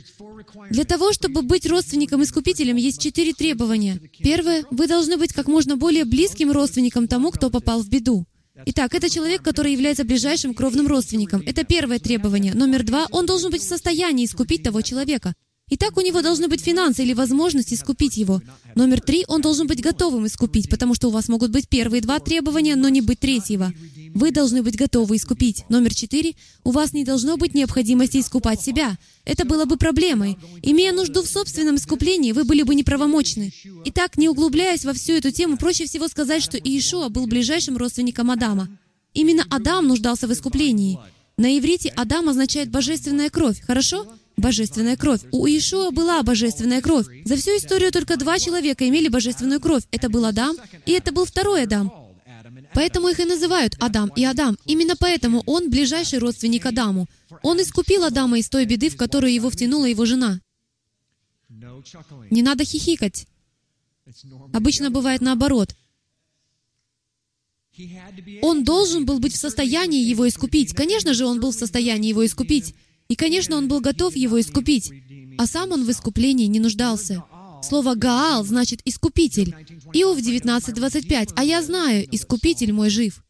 Для 0.69 0.83
того, 0.83 1.13
чтобы 1.13 1.43
быть 1.43 1.65
родственником-искупителем, 1.65 2.75
есть 2.75 3.01
четыре 3.01 3.33
требования. 3.33 4.01
Первое. 4.19 4.65
Вы 4.69 4.87
должны 4.87 5.17
быть 5.17 5.31
как 5.31 5.47
можно 5.47 5.77
более 5.77 6.05
близким 6.05 6.51
родственником 6.51 7.07
тому, 7.07 7.31
кто 7.31 7.49
попал 7.49 7.81
в 7.81 7.89
беду. 7.89 8.25
Итак, 8.65 8.93
это 8.93 9.09
человек, 9.09 9.41
который 9.41 9.71
является 9.71 10.03
ближайшим 10.03 10.53
кровным 10.53 10.87
родственником. 10.87 11.41
Это 11.45 11.63
первое 11.63 11.99
требование. 11.99 12.53
Номер 12.53 12.83
два, 12.83 13.07
он 13.11 13.25
должен 13.25 13.51
быть 13.51 13.61
в 13.61 13.67
состоянии 13.67 14.25
искупить 14.25 14.63
того 14.63 14.81
человека. 14.81 15.33
Итак, 15.73 15.95
у 15.95 16.01
него 16.01 16.21
должны 16.21 16.49
быть 16.49 16.59
финансы 16.59 17.01
или 17.01 17.13
возможность 17.13 17.73
искупить 17.73 18.17
его. 18.17 18.41
Номер 18.75 18.99
три, 18.99 19.23
он 19.29 19.39
должен 19.41 19.67
быть 19.67 19.81
готовым 19.81 20.27
искупить, 20.27 20.69
потому 20.69 20.95
что 20.95 21.07
у 21.07 21.11
вас 21.11 21.29
могут 21.29 21.51
быть 21.51 21.69
первые 21.69 22.01
два 22.01 22.19
требования, 22.19 22.75
но 22.75 22.89
не 22.89 22.99
быть 22.99 23.21
третьего. 23.21 23.71
Вы 24.13 24.31
должны 24.31 24.63
быть 24.63 24.75
готовы 24.75 25.15
искупить. 25.15 25.63
Номер 25.69 25.95
четыре, 25.95 26.33
у 26.65 26.71
вас 26.71 26.91
не 26.91 27.05
должно 27.05 27.37
быть 27.37 27.53
необходимости 27.53 28.17
искупать 28.17 28.61
себя. 28.61 28.97
Это 29.23 29.45
было 29.45 29.63
бы 29.63 29.77
проблемой. 29.77 30.37
Имея 30.61 30.91
нужду 30.91 31.23
в 31.23 31.27
собственном 31.27 31.77
искуплении, 31.77 32.33
вы 32.33 32.43
были 32.43 32.63
бы 32.63 32.75
неправомочны. 32.75 33.53
Итак, 33.85 34.17
не 34.17 34.27
углубляясь 34.27 34.83
во 34.83 34.91
всю 34.91 35.13
эту 35.13 35.31
тему, 35.31 35.55
проще 35.55 35.85
всего 35.85 36.09
сказать, 36.09 36.43
что 36.43 36.57
Иешуа 36.57 37.07
был 37.07 37.27
ближайшим 37.27 37.77
родственником 37.77 38.29
Адама. 38.29 38.67
Именно 39.13 39.45
Адам 39.49 39.87
нуждался 39.87 40.27
в 40.27 40.33
искуплении. 40.33 40.99
На 41.37 41.57
иврите 41.57 41.93
Адам 41.95 42.27
означает 42.27 42.69
«божественная 42.69 43.29
кровь», 43.29 43.61
хорошо? 43.61 44.05
Божественная 44.41 44.97
кровь. 44.97 45.21
У 45.31 45.45
Иешуа 45.45 45.91
была 45.91 46.23
божественная 46.23 46.81
кровь. 46.81 47.05
За 47.25 47.35
всю 47.35 47.51
историю 47.51 47.91
только 47.91 48.17
два 48.17 48.39
человека 48.39 48.87
имели 48.87 49.07
божественную 49.07 49.61
кровь. 49.61 49.83
Это 49.91 50.09
был 50.09 50.25
Адам, 50.25 50.57
и 50.87 50.91
это 50.93 51.11
был 51.11 51.25
второй 51.25 51.63
Адам. 51.63 51.93
Поэтому 52.73 53.09
их 53.09 53.19
и 53.19 53.25
называют 53.25 53.75
Адам 53.79 54.11
и 54.15 54.25
Адам. 54.25 54.57
Именно 54.65 54.95
поэтому 54.97 55.43
он 55.45 55.69
ближайший 55.69 56.19
родственник 56.19 56.65
Адаму. 56.65 57.07
Он 57.43 57.61
искупил 57.61 58.03
Адама 58.03 58.39
из 58.39 58.49
той 58.49 58.65
беды, 58.65 58.89
в 58.89 58.97
которую 58.97 59.33
его 59.33 59.49
втянула 59.49 59.85
его 59.85 60.05
жена. 60.05 60.39
Не 62.31 62.41
надо 62.41 62.63
хихикать. 62.65 63.27
Обычно 64.53 64.89
бывает 64.89 65.21
наоборот. 65.21 65.75
Он 68.41 68.63
должен 68.63 69.05
был 69.05 69.19
быть 69.19 69.33
в 69.33 69.37
состоянии 69.37 70.03
его 70.03 70.27
искупить. 70.27 70.73
Конечно 70.73 71.13
же, 71.13 71.25
он 71.25 71.39
был 71.39 71.51
в 71.51 71.55
состоянии 71.55 72.09
его 72.09 72.25
искупить. 72.25 72.73
И, 73.11 73.15
конечно, 73.15 73.57
он 73.57 73.67
был 73.67 73.81
готов 73.81 74.15
его 74.15 74.39
искупить, 74.39 74.89
а 75.37 75.45
сам 75.45 75.73
он 75.73 75.83
в 75.83 75.91
искуплении 75.91 76.45
не 76.45 76.61
нуждался. 76.61 77.25
Слово 77.61 77.95
«Гаал» 77.95 78.45
значит 78.45 78.79
«искупитель». 78.85 79.53
Иов 79.91 80.17
19.25. 80.17 81.33
«А 81.35 81.43
я 81.43 81.61
знаю, 81.61 82.07
искупитель 82.09 82.71
мой 82.71 82.89
жив». 82.89 83.21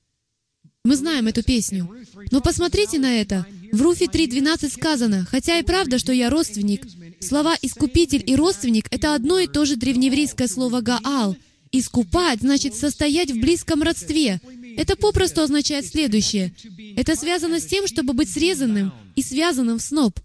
Мы 0.85 0.95
знаем 0.95 1.25
эту 1.25 1.41
песню. 1.41 1.89
Но 2.29 2.41
посмотрите 2.41 2.99
на 2.99 3.21
это. 3.21 3.47
В 3.71 3.81
Руфе 3.81 4.05
3.12 4.05 4.69
сказано, 4.71 5.25
«Хотя 5.27 5.57
и 5.57 5.63
правда, 5.63 5.97
что 5.97 6.13
я 6.13 6.29
родственник». 6.29 6.85
Слова 7.19 7.55
«искупитель» 7.59 8.23
и 8.23 8.35
«родственник»— 8.35 8.85
это 8.91 9.15
одно 9.15 9.39
и 9.39 9.47
то 9.47 9.65
же 9.65 9.77
древнееврейское 9.77 10.47
слово 10.47 10.81
«гаал». 10.81 11.35
«Искупать» 11.71 12.41
значит 12.41 12.75
состоять 12.75 13.31
в 13.31 13.39
близком 13.39 13.81
родстве. 13.81 14.41
Это 14.77 14.95
попросту 14.95 15.41
означает 15.41 15.85
следующее. 15.85 16.53
Это 16.95 17.15
связано 17.15 17.59
с 17.59 17.65
тем, 17.65 17.87
чтобы 17.87 18.13
быть 18.13 18.31
срезанным 18.31 18.93
и 19.15 19.21
связанным 19.21 19.79
в 19.79 19.81
сноп. 19.81 20.19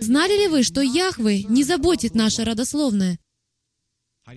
Знали 0.00 0.42
ли 0.42 0.48
вы, 0.48 0.62
что 0.62 0.80
Яхве 0.80 1.44
не 1.44 1.64
заботит 1.64 2.14
наше 2.14 2.44
родословное? 2.44 3.18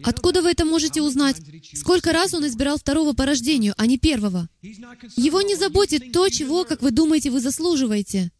Откуда 0.03 0.41
вы 0.41 0.51
это 0.51 0.63
можете 0.63 1.01
узнать? 1.01 1.37
Сколько 1.73 2.13
раз 2.13 2.33
он 2.33 2.47
избирал 2.47 2.77
второго 2.77 3.13
по 3.13 3.25
рождению, 3.25 3.73
а 3.77 3.85
не 3.85 3.97
первого? 3.97 4.47
Его 4.61 5.41
не 5.41 5.55
заботит 5.55 6.11
то, 6.13 6.29
чего, 6.29 6.63
как 6.63 6.81
вы 6.81 6.91
думаете, 6.91 7.29
вы 7.29 7.41
заслуживаете. 7.41 8.31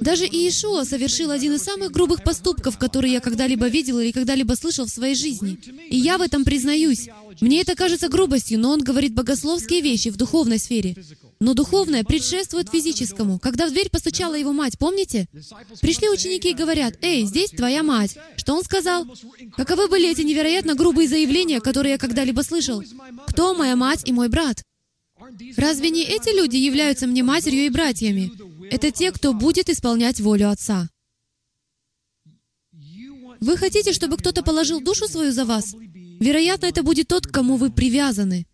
Даже 0.00 0.24
Иешуа 0.24 0.84
совершил 0.84 1.32
один 1.32 1.54
из 1.54 1.62
самых 1.62 1.90
грубых 1.90 2.22
поступков, 2.22 2.78
которые 2.78 3.14
я 3.14 3.20
когда-либо 3.20 3.66
видел 3.66 3.98
или 3.98 4.12
когда-либо 4.12 4.54
слышал 4.54 4.86
в 4.86 4.90
своей 4.90 5.16
жизни. 5.16 5.58
И 5.90 5.96
я 5.96 6.16
в 6.16 6.22
этом 6.22 6.44
признаюсь. 6.44 7.08
Мне 7.40 7.62
это 7.62 7.74
кажется 7.74 8.08
грубостью, 8.08 8.60
но 8.60 8.70
он 8.70 8.80
говорит 8.80 9.14
богословские 9.14 9.80
вещи 9.80 10.10
в 10.10 10.16
духовной 10.16 10.60
сфере. 10.60 10.94
Но 11.40 11.54
духовное 11.54 12.04
предшествует 12.04 12.70
физическому. 12.70 13.40
Когда 13.40 13.66
в 13.66 13.72
дверь 13.72 13.90
постучала 13.90 14.34
его 14.34 14.52
мать, 14.52 14.78
помните? 14.78 15.26
Пришли 15.80 16.08
ученики 16.08 16.50
и 16.50 16.54
говорят, 16.54 16.94
«Эй, 17.02 17.24
здесь 17.24 17.50
твоя 17.50 17.82
мать». 17.82 18.16
Что 18.36 18.54
он 18.54 18.62
сказал? 18.62 19.06
Каковы 19.56 19.88
были 19.88 20.08
эти 20.08 20.20
невероятно 20.20 20.76
грубые 20.76 21.08
заявления, 21.08 21.60
которые 21.60 21.92
я 21.92 21.98
когда-либо 21.98 22.42
слышал? 22.42 22.80
«Кто 23.26 23.54
моя 23.54 23.74
мать 23.74 24.02
и 24.04 24.12
мой 24.12 24.28
брат?» 24.28 24.62
Разве 25.56 25.90
не 25.90 26.02
эти 26.02 26.36
люди 26.36 26.56
являются 26.56 27.06
мне 27.06 27.22
матерью 27.22 27.66
и 27.66 27.70
братьями? 27.70 28.32
Это 28.72 28.90
те, 28.90 29.12
кто 29.12 29.34
будет 29.34 29.68
исполнять 29.68 30.18
волю 30.18 30.50
Отца. 30.50 30.88
Вы 33.40 33.56
хотите, 33.58 33.92
чтобы 33.92 34.16
кто-то 34.16 34.42
положил 34.42 34.80
душу 34.80 35.06
свою 35.08 35.30
за 35.30 35.44
вас? 35.44 35.74
Вероятно, 36.20 36.66
это 36.66 36.82
будет 36.82 37.08
тот, 37.08 37.26
к 37.26 37.30
кому 37.30 37.56
вы 37.56 37.70
привязаны. 37.70 38.46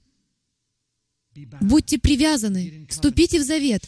Будьте 1.60 1.98
привязаны, 1.98 2.86
вступите 2.90 3.38
в 3.38 3.44
завет, 3.44 3.82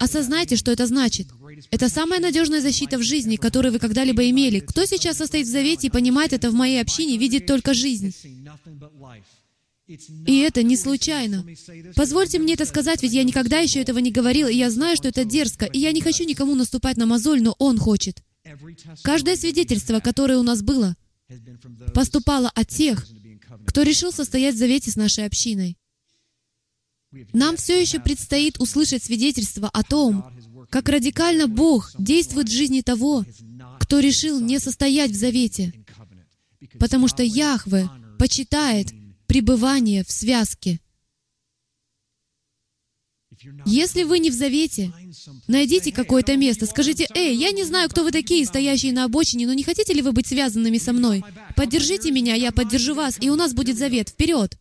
осознайте, 0.00 0.56
что 0.56 0.72
это 0.72 0.86
значит. 0.86 1.28
Это 1.70 1.88
самая 1.88 2.18
надежная 2.18 2.60
защита 2.60 2.98
в 2.98 3.04
жизни, 3.04 3.36
которую 3.36 3.72
вы 3.72 3.78
когда-либо 3.78 4.28
имели. 4.28 4.58
Кто 4.58 4.86
сейчас 4.86 5.18
состоит 5.18 5.46
в 5.46 5.50
завете 5.50 5.86
и 5.86 5.90
понимает 5.90 6.32
это 6.32 6.50
в 6.50 6.54
моей 6.54 6.80
общине, 6.80 7.16
видит 7.16 7.46
только 7.46 7.74
жизнь. 7.74 8.12
И 9.88 10.38
это 10.38 10.62
не 10.62 10.76
случайно. 10.76 11.46
Позвольте 11.94 12.38
мне 12.38 12.54
это 12.54 12.66
сказать, 12.66 13.02
ведь 13.02 13.12
я 13.12 13.22
никогда 13.22 13.58
еще 13.60 13.80
этого 13.80 13.98
не 13.98 14.10
говорил, 14.10 14.48
и 14.48 14.54
я 14.54 14.70
знаю, 14.70 14.96
что 14.96 15.08
это 15.08 15.24
дерзко, 15.24 15.64
и 15.64 15.78
я 15.78 15.92
не 15.92 16.00
хочу 16.00 16.24
никому 16.24 16.54
наступать 16.54 16.96
на 16.96 17.06
мозоль, 17.06 17.40
но 17.40 17.54
Он 17.58 17.78
хочет. 17.78 18.22
Каждое 19.02 19.36
свидетельство, 19.36 20.00
которое 20.00 20.38
у 20.38 20.42
нас 20.42 20.62
было, 20.62 20.96
поступало 21.94 22.50
от 22.54 22.68
тех, 22.68 23.06
кто 23.66 23.82
решил 23.82 24.12
состоять 24.12 24.56
в 24.56 24.58
завете 24.58 24.90
с 24.90 24.96
нашей 24.96 25.24
общиной. 25.24 25.76
Нам 27.32 27.56
все 27.56 27.80
еще 27.80 28.00
предстоит 28.00 28.58
услышать 28.60 29.04
свидетельство 29.04 29.68
о 29.68 29.82
том, 29.84 30.24
как 30.70 30.88
радикально 30.88 31.46
Бог 31.46 31.92
действует 31.96 32.48
в 32.48 32.52
жизни 32.52 32.80
того, 32.80 33.24
кто 33.78 34.00
решил 34.00 34.40
не 34.40 34.58
состоять 34.58 35.12
в 35.12 35.16
завете, 35.16 35.72
потому 36.80 37.06
что 37.06 37.22
Яхве 37.22 37.88
почитает 38.18 38.92
пребывание 39.26 40.04
в 40.04 40.10
связке. 40.10 40.80
Если 43.66 44.02
вы 44.04 44.18
не 44.18 44.30
в 44.30 44.34
завете, 44.34 44.92
найдите 45.46 45.92
какое-то 45.92 46.36
место, 46.36 46.66
скажите, 46.66 47.06
«Эй, 47.14 47.36
я 47.36 47.50
не 47.52 47.64
знаю, 47.64 47.88
кто 47.88 48.02
вы 48.02 48.10
такие, 48.10 48.46
стоящие 48.46 48.92
на 48.92 49.04
обочине, 49.04 49.46
но 49.46 49.52
не 49.52 49.62
хотите 49.62 49.92
ли 49.92 50.02
вы 50.02 50.12
быть 50.12 50.26
связанными 50.26 50.78
со 50.78 50.92
мной? 50.92 51.22
Поддержите 51.54 52.10
меня, 52.10 52.34
я 52.34 52.50
поддержу 52.50 52.94
вас, 52.94 53.16
и 53.20 53.28
у 53.28 53.36
нас 53.36 53.52
будет 53.52 53.76
завет. 53.76 54.08
Вперед!» 54.08 54.56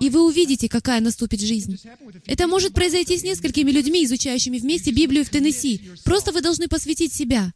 И 0.00 0.10
вы 0.10 0.26
увидите, 0.26 0.68
какая 0.68 1.00
наступит 1.00 1.40
жизнь. 1.40 1.78
Это 2.26 2.46
может 2.46 2.72
произойти 2.72 3.18
с 3.18 3.24
несколькими 3.24 3.70
людьми, 3.70 4.04
изучающими 4.04 4.58
вместе 4.58 4.92
Библию 4.92 5.24
в 5.24 5.30
Теннесси. 5.30 5.80
Просто 6.04 6.32
вы 6.32 6.40
должны 6.40 6.68
посвятить 6.68 7.12
себя. 7.12 7.52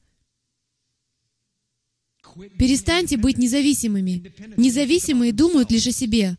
Перестаньте 2.59 3.17
быть 3.17 3.39
независимыми. 3.39 4.33
Независимые 4.57 5.33
думают 5.33 5.71
лишь 5.71 5.87
о 5.87 5.93
себе. 5.93 6.37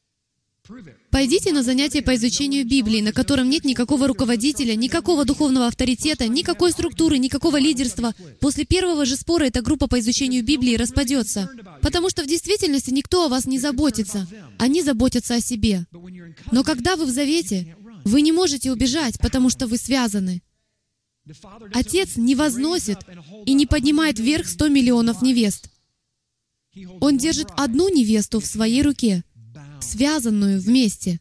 Пойдите 1.10 1.52
на 1.52 1.64
занятия 1.64 2.04
по 2.04 2.16
изучению 2.16 2.66
Библии, 2.66 3.02
на 3.02 3.12
котором 3.12 3.50
нет 3.50 3.66
никакого 3.66 4.08
руководителя, 4.08 4.76
никакого 4.76 5.26
духовного 5.26 5.66
авторитета, 5.66 6.28
никакой 6.28 6.72
структуры, 6.72 7.18
никакого 7.18 7.58
лидерства. 7.58 8.14
После 8.40 8.66
первого 8.66 9.06
же 9.06 9.16
спора 9.16 9.46
эта 9.46 9.64
группа 9.64 9.88
по 9.88 10.00
изучению 10.00 10.44
Библии 10.44 10.76
распадется. 10.76 11.50
Потому 11.82 12.10
что 12.10 12.24
в 12.24 12.28
действительности 12.28 12.92
никто 12.92 13.26
о 13.26 13.30
вас 13.30 13.46
не 13.46 13.58
заботится. 13.58 14.28
Они 14.60 14.84
заботятся 14.84 15.36
о 15.36 15.42
себе. 15.42 15.88
Но 16.52 16.64
когда 16.64 16.96
вы 16.96 17.06
в 17.06 17.10
завете, 17.10 17.76
вы 18.06 18.22
не 18.22 18.32
можете 18.32 18.72
убежать, 18.72 19.18
потому 19.20 19.50
что 19.50 19.66
вы 19.66 19.78
связаны. 19.78 20.44
Отец 21.74 22.16
не 22.16 22.36
возносит 22.36 23.00
и 23.46 23.54
не 23.54 23.66
поднимает 23.66 24.20
вверх 24.20 24.48
100 24.48 24.68
миллионов 24.68 25.22
невест. 25.24 25.70
Он 27.00 27.18
держит 27.18 27.48
одну 27.58 27.90
невесту 27.90 28.40
в 28.40 28.46
своей 28.46 28.82
руке— 28.82 29.24
связанную 29.82 30.60
вместе. 30.62 31.20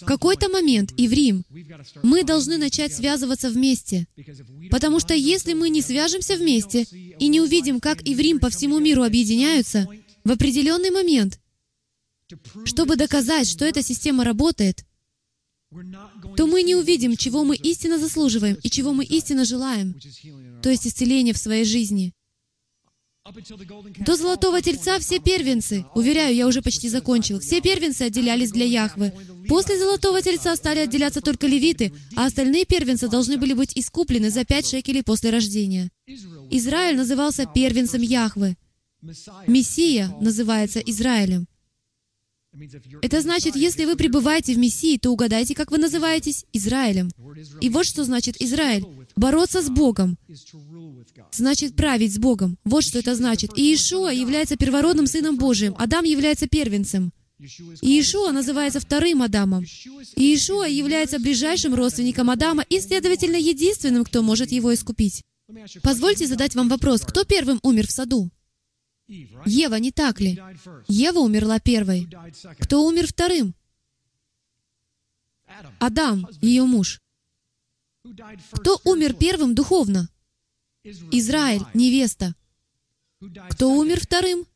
В 0.00 0.04
какой-то 0.04 0.48
момент 0.48 0.92
и 0.96 1.08
в 1.08 1.12
Рим 1.12 1.44
мы 2.02 2.22
должны 2.22 2.58
начать 2.58 2.94
связываться 2.94 3.50
вместе. 3.50 4.06
Потому 4.70 5.00
что 5.00 5.14
если 5.14 5.52
мы 5.52 5.68
не 5.68 5.82
свяжемся 5.82 6.36
вместе 6.36 6.82
и 7.18 7.26
не 7.26 7.40
увидим, 7.40 7.80
как 7.80 8.06
и 8.06 8.14
в 8.14 8.20
Рим 8.20 8.38
по 8.38 8.50
всему 8.50 8.78
миру 8.78 9.02
объединяются, 9.02 9.88
в 10.22 10.30
определенный 10.30 10.90
момент, 10.90 11.40
чтобы 12.64 12.96
доказать, 12.96 13.48
что 13.48 13.64
эта 13.64 13.82
система 13.82 14.24
работает, 14.24 14.84
то 16.36 16.46
мы 16.46 16.62
не 16.62 16.76
увидим, 16.76 17.16
чего 17.16 17.42
мы 17.42 17.56
истинно 17.56 17.98
заслуживаем 17.98 18.56
и 18.62 18.70
чего 18.70 18.92
мы 18.92 19.04
истинно 19.04 19.44
желаем, 19.44 19.98
то 20.62 20.70
есть 20.70 20.86
исцеление 20.86 21.34
в 21.34 21.38
своей 21.38 21.64
жизни. 21.64 22.12
До 24.04 24.16
Золотого 24.16 24.60
Тельца 24.60 24.98
все 24.98 25.18
первенцы, 25.18 25.86
уверяю, 25.94 26.36
я 26.36 26.46
уже 26.46 26.60
почти 26.60 26.90
закончил, 26.90 27.40
все 27.40 27.62
первенцы 27.62 28.02
отделялись 28.02 28.52
для 28.52 28.66
Яхвы. 28.66 29.14
После 29.48 29.78
Золотого 29.78 30.20
Тельца 30.20 30.54
стали 30.56 30.80
отделяться 30.80 31.22
только 31.22 31.46
левиты, 31.46 31.94
а 32.16 32.26
остальные 32.26 32.66
первенцы 32.66 33.08
должны 33.08 33.38
были 33.38 33.54
быть 33.54 33.72
искуплены 33.76 34.28
за 34.28 34.44
пять 34.44 34.66
шекелей 34.66 35.02
после 35.02 35.30
рождения. 35.30 35.90
Израиль 36.50 36.98
назывался 36.98 37.46
первенцем 37.46 38.02
Яхвы. 38.02 38.58
Мессия 39.46 40.14
называется 40.20 40.80
Израилем. 40.80 41.46
Это 43.00 43.22
значит, 43.22 43.56
если 43.56 43.86
вы 43.86 43.96
пребываете 43.96 44.54
в 44.54 44.58
Мессии, 44.58 44.98
то 44.98 45.10
угадайте, 45.10 45.54
как 45.54 45.70
вы 45.70 45.78
называетесь 45.78 46.44
Израилем. 46.52 47.10
И 47.62 47.70
вот 47.70 47.86
что 47.86 48.04
значит 48.04 48.40
Израиль. 48.40 48.84
Бороться 49.16 49.62
с 49.62 49.70
Богом 49.70 50.18
значит 51.30 51.76
править 51.76 52.14
с 52.14 52.18
Богом. 52.18 52.58
Вот 52.64 52.84
что 52.84 52.98
это 52.98 53.14
значит. 53.14 53.56
И 53.56 53.62
Иешуа 53.62 54.10
является 54.10 54.56
первородным 54.56 55.06
Сыном 55.06 55.36
Божиим. 55.36 55.74
Адам 55.78 56.04
является 56.04 56.48
первенцем. 56.48 57.12
И 57.38 57.88
Иешуа 57.88 58.32
называется 58.32 58.80
вторым 58.80 59.22
Адамом. 59.22 59.64
И 60.16 60.22
Иешуа 60.22 60.66
является 60.66 61.18
ближайшим 61.18 61.74
родственником 61.74 62.30
Адама 62.30 62.64
и, 62.68 62.80
следовательно, 62.80 63.36
единственным, 63.36 64.04
кто 64.04 64.22
может 64.22 64.50
его 64.50 64.72
искупить. 64.72 65.22
Позвольте 65.82 66.26
задать 66.26 66.54
вам 66.54 66.68
вопрос. 66.68 67.02
Кто 67.02 67.24
первым 67.24 67.60
умер 67.62 67.86
в 67.86 67.90
саду? 67.90 68.30
Ева, 69.06 69.74
не 69.76 69.92
так 69.92 70.20
ли? 70.20 70.40
Ева 70.88 71.18
умерла 71.18 71.60
первой. 71.60 72.08
Кто 72.60 72.84
умер 72.86 73.06
вторым? 73.08 73.54
Адам, 75.78 76.26
ее 76.40 76.64
муж. 76.64 77.00
Кто 78.52 78.80
умер 78.84 79.14
первым 79.14 79.54
духовно? 79.54 80.08
Израиль, 80.84 81.64
невеста. 81.72 82.34
Кто 83.50 83.72
умер 83.72 84.00
вторым? 84.00 84.46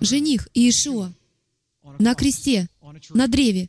Жених 0.00 0.48
Иешуа 0.54 1.12
на 1.98 2.14
кресте, 2.14 2.68
на 3.10 3.26
древе. 3.26 3.68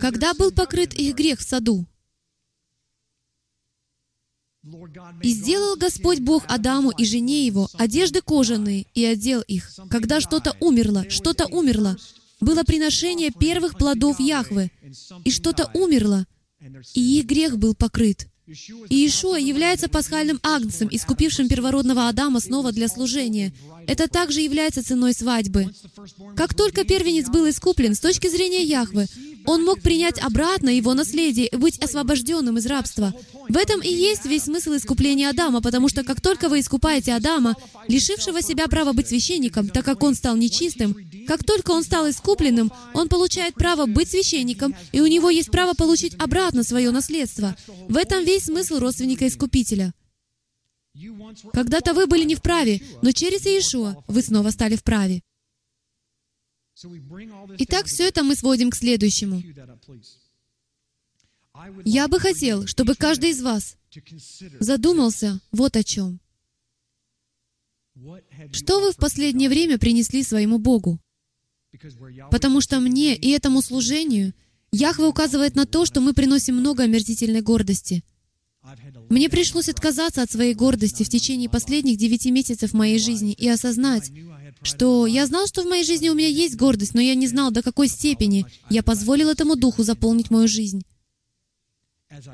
Когда 0.00 0.34
был 0.34 0.50
покрыт 0.50 0.94
их 0.94 1.14
грех 1.14 1.40
в 1.40 1.42
саду? 1.42 1.86
И 5.22 5.30
сделал 5.30 5.76
Господь 5.76 6.20
Бог 6.20 6.44
Адаму 6.46 6.90
и 6.90 7.04
жене 7.04 7.46
его 7.46 7.68
одежды 7.74 8.22
кожаные 8.22 8.86
и 8.94 9.04
одел 9.04 9.40
их. 9.42 9.70
Когда 9.90 10.20
что-то 10.20 10.56
умерло, 10.60 11.08
что-то 11.10 11.46
умерло, 11.46 11.96
было 12.40 12.62
приношение 12.62 13.30
первых 13.30 13.76
плодов 13.76 14.20
Яхвы, 14.20 14.70
и 15.24 15.30
что-то 15.30 15.70
умерло, 15.74 16.26
и 16.94 17.18
их 17.18 17.26
грех 17.26 17.58
был 17.58 17.74
покрыт. 17.74 18.28
И 18.46 18.96
Иешуа 18.96 19.36
является 19.36 19.88
пасхальным 19.88 20.40
агнцем, 20.42 20.88
искупившим 20.90 21.48
первородного 21.48 22.08
Адама 22.08 22.40
снова 22.40 22.72
для 22.72 22.88
служения. 22.88 23.52
Это 23.86 24.08
также 24.08 24.40
является 24.40 24.84
ценой 24.84 25.12
свадьбы. 25.12 25.66
Как 26.36 26.54
только 26.54 26.84
первенец 26.84 27.28
был 27.28 27.48
искуплен 27.48 27.94
с 27.94 28.00
точки 28.00 28.28
зрения 28.28 28.62
Яхвы, 28.62 29.06
он 29.46 29.64
мог 29.64 29.80
принять 29.80 30.18
обратно 30.20 30.68
его 30.68 30.94
наследие 30.94 31.46
и 31.48 31.56
быть 31.56 31.78
освобожденным 31.78 32.58
из 32.58 32.66
рабства. 32.66 33.12
В 33.48 33.56
этом 33.56 33.80
и 33.80 33.92
есть 33.92 34.24
весь 34.24 34.44
смысл 34.44 34.76
искупления 34.76 35.30
Адама, 35.30 35.60
потому 35.60 35.88
что 35.88 36.04
как 36.04 36.20
только 36.20 36.48
вы 36.48 36.60
искупаете 36.60 37.14
Адама, 37.14 37.56
лишившего 37.88 38.40
себя 38.42 38.68
права 38.68 38.92
быть 38.92 39.08
священником, 39.08 39.68
так 39.68 39.84
как 39.84 40.02
он 40.02 40.14
стал 40.14 40.36
нечистым, 40.36 40.96
как 41.26 41.44
только 41.44 41.72
он 41.72 41.82
стал 41.82 42.08
искупленным, 42.08 42.72
он 42.94 43.08
получает 43.08 43.54
право 43.54 43.86
быть 43.86 44.10
священником, 44.10 44.74
и 44.92 45.00
у 45.00 45.06
него 45.06 45.30
есть 45.30 45.50
право 45.50 45.74
получить 45.74 46.14
обратно 46.18 46.62
свое 46.62 46.90
наследство. 46.90 47.56
В 47.88 47.96
этом 47.96 48.24
весь 48.24 48.44
смысл 48.44 48.78
родственника-искупителя. 48.78 49.92
Когда-то 51.52 51.94
вы 51.94 52.06
были 52.06 52.24
не 52.24 52.34
вправе, 52.34 52.80
но 53.02 53.12
через 53.12 53.46
Иешуа 53.46 54.04
вы 54.06 54.22
снова 54.22 54.50
стали 54.50 54.76
вправе. 54.76 55.22
Итак, 57.58 57.86
все 57.86 58.08
это 58.08 58.22
мы 58.22 58.34
сводим 58.34 58.70
к 58.70 58.76
следующему. 58.76 59.42
Я 61.84 62.08
бы 62.08 62.18
хотел, 62.18 62.66
чтобы 62.66 62.94
каждый 62.94 63.30
из 63.30 63.42
вас 63.42 63.76
задумался 64.58 65.40
вот 65.50 65.76
о 65.76 65.84
чем. 65.84 66.20
Что 68.52 68.80
вы 68.80 68.92
в 68.92 68.96
последнее 68.96 69.48
время 69.48 69.78
принесли 69.78 70.22
своему 70.22 70.58
Богу? 70.58 70.98
Потому 72.30 72.60
что 72.60 72.80
мне 72.80 73.14
и 73.14 73.30
этому 73.30 73.62
служению 73.62 74.34
Яхве 74.70 75.04
указывает 75.04 75.54
на 75.54 75.66
то, 75.66 75.84
что 75.84 76.00
мы 76.00 76.14
приносим 76.14 76.56
много 76.56 76.84
омерзительной 76.84 77.42
гордости. 77.42 78.02
Мне 79.08 79.28
пришлось 79.28 79.68
отказаться 79.68 80.22
от 80.22 80.30
своей 80.30 80.54
гордости 80.54 81.02
в 81.02 81.08
течение 81.08 81.48
последних 81.48 81.96
девяти 81.96 82.30
месяцев 82.30 82.72
моей 82.72 82.98
жизни 82.98 83.32
и 83.32 83.48
осознать, 83.48 84.10
что 84.62 85.06
я 85.06 85.26
знал, 85.26 85.46
что 85.46 85.62
в 85.62 85.66
моей 85.66 85.84
жизни 85.84 86.08
у 86.08 86.14
меня 86.14 86.28
есть 86.28 86.56
гордость, 86.56 86.94
но 86.94 87.00
я 87.00 87.14
не 87.14 87.26
знал, 87.26 87.50
до 87.50 87.62
какой 87.62 87.88
степени 87.88 88.46
я 88.70 88.82
позволил 88.82 89.30
этому 89.30 89.56
духу 89.56 89.82
заполнить 89.82 90.30
мою 90.30 90.46
жизнь. 90.46 90.82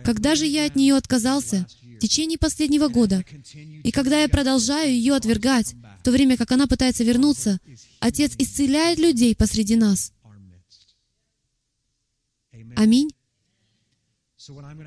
Когда 0.04 0.34
же 0.34 0.44
я 0.44 0.66
от 0.66 0.76
нее 0.76 0.96
отказался 0.96 1.66
в 1.82 1.98
течение 1.98 2.36
последнего 2.36 2.88
года, 2.88 3.24
и 3.54 3.90
когда 3.90 4.20
я 4.20 4.28
продолжаю 4.28 4.90
ее 4.90 5.14
отвергать, 5.14 5.74
в 6.00 6.04
то 6.04 6.10
время 6.10 6.36
как 6.36 6.52
она 6.52 6.66
пытается 6.66 7.04
вернуться, 7.04 7.58
Отец 8.00 8.34
исцеляет 8.38 8.98
людей 8.98 9.34
посреди 9.34 9.76
нас. 9.76 10.12
Аминь. 12.76 13.10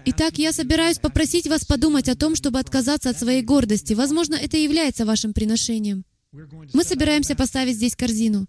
Итак, 0.06 0.38
я 0.38 0.52
собираюсь 0.52 1.00
попросить 1.00 1.48
вас 1.48 1.66
подумать 1.66 2.10
о 2.10 2.16
том, 2.16 2.36
чтобы 2.36 2.60
отказаться 2.60 3.10
от 3.10 3.20
своей 3.20 3.42
гордости. 3.42 3.94
Возможно, 3.94 4.36
это 4.36 4.58
и 4.58 4.64
является 4.64 5.06
вашим 5.06 5.34
приношением. 5.34 6.04
Мы 6.74 6.84
собираемся 6.84 7.36
поставить 7.36 7.76
здесь 7.76 7.96
корзину. 7.96 8.48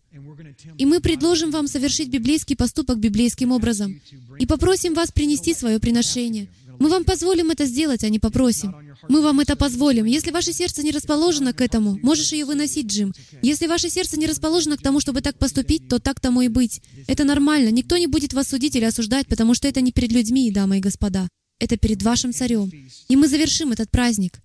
И 0.79 0.87
мы 0.87 1.01
предложим 1.01 1.51
вам 1.51 1.67
совершить 1.67 2.09
библейский 2.09 2.57
поступок 2.57 2.99
библейским 2.99 3.51
образом. 3.51 4.01
И 4.39 4.47
попросим 4.47 4.95
вас 4.95 5.11
принести 5.11 5.53
свое 5.53 5.81
приношение. 5.81 6.49
Мы 6.79 6.89
вам 6.89 7.05
позволим 7.05 7.51
это 7.51 7.67
сделать, 7.67 8.05
а 8.05 8.09
не 8.09 8.19
попросим. 8.19 8.75
Мы 9.09 9.20
вам 9.23 9.41
это 9.41 9.57
позволим. 9.57 10.05
Если 10.05 10.31
ваше 10.31 10.53
сердце 10.53 10.83
не 10.83 10.91
расположено 10.91 11.53
к 11.53 11.61
этому, 11.61 11.99
можешь 12.03 12.33
ее 12.33 12.45
выносить, 12.45 12.87
Джим. 12.87 13.12
Если 13.43 13.66
ваше 13.66 13.91
сердце 13.91 14.19
не 14.19 14.27
расположено 14.27 14.77
к 14.77 14.83
тому, 14.83 15.01
чтобы 15.01 15.20
так 15.20 15.39
поступить, 15.39 15.89
то 15.89 15.99
так 15.99 16.20
тому 16.20 16.43
и 16.43 16.49
быть. 16.49 16.83
Это 17.07 17.24
нормально. 17.24 17.70
Никто 17.70 17.97
не 17.97 18.07
будет 18.07 18.33
вас 18.33 18.49
судить 18.49 18.77
или 18.77 18.85
осуждать, 18.85 19.27
потому 19.27 19.55
что 19.55 19.69
это 19.69 19.81
не 19.81 19.93
перед 19.93 20.12
людьми, 20.12 20.51
дамы 20.51 20.79
и 20.79 20.81
господа. 20.81 21.29
Это 21.59 21.77
перед 21.77 22.03
вашим 22.03 22.33
царем. 22.33 22.70
И 23.09 23.16
мы 23.16 23.29
завершим 23.29 23.73
этот 23.73 23.91
праздник 23.91 24.41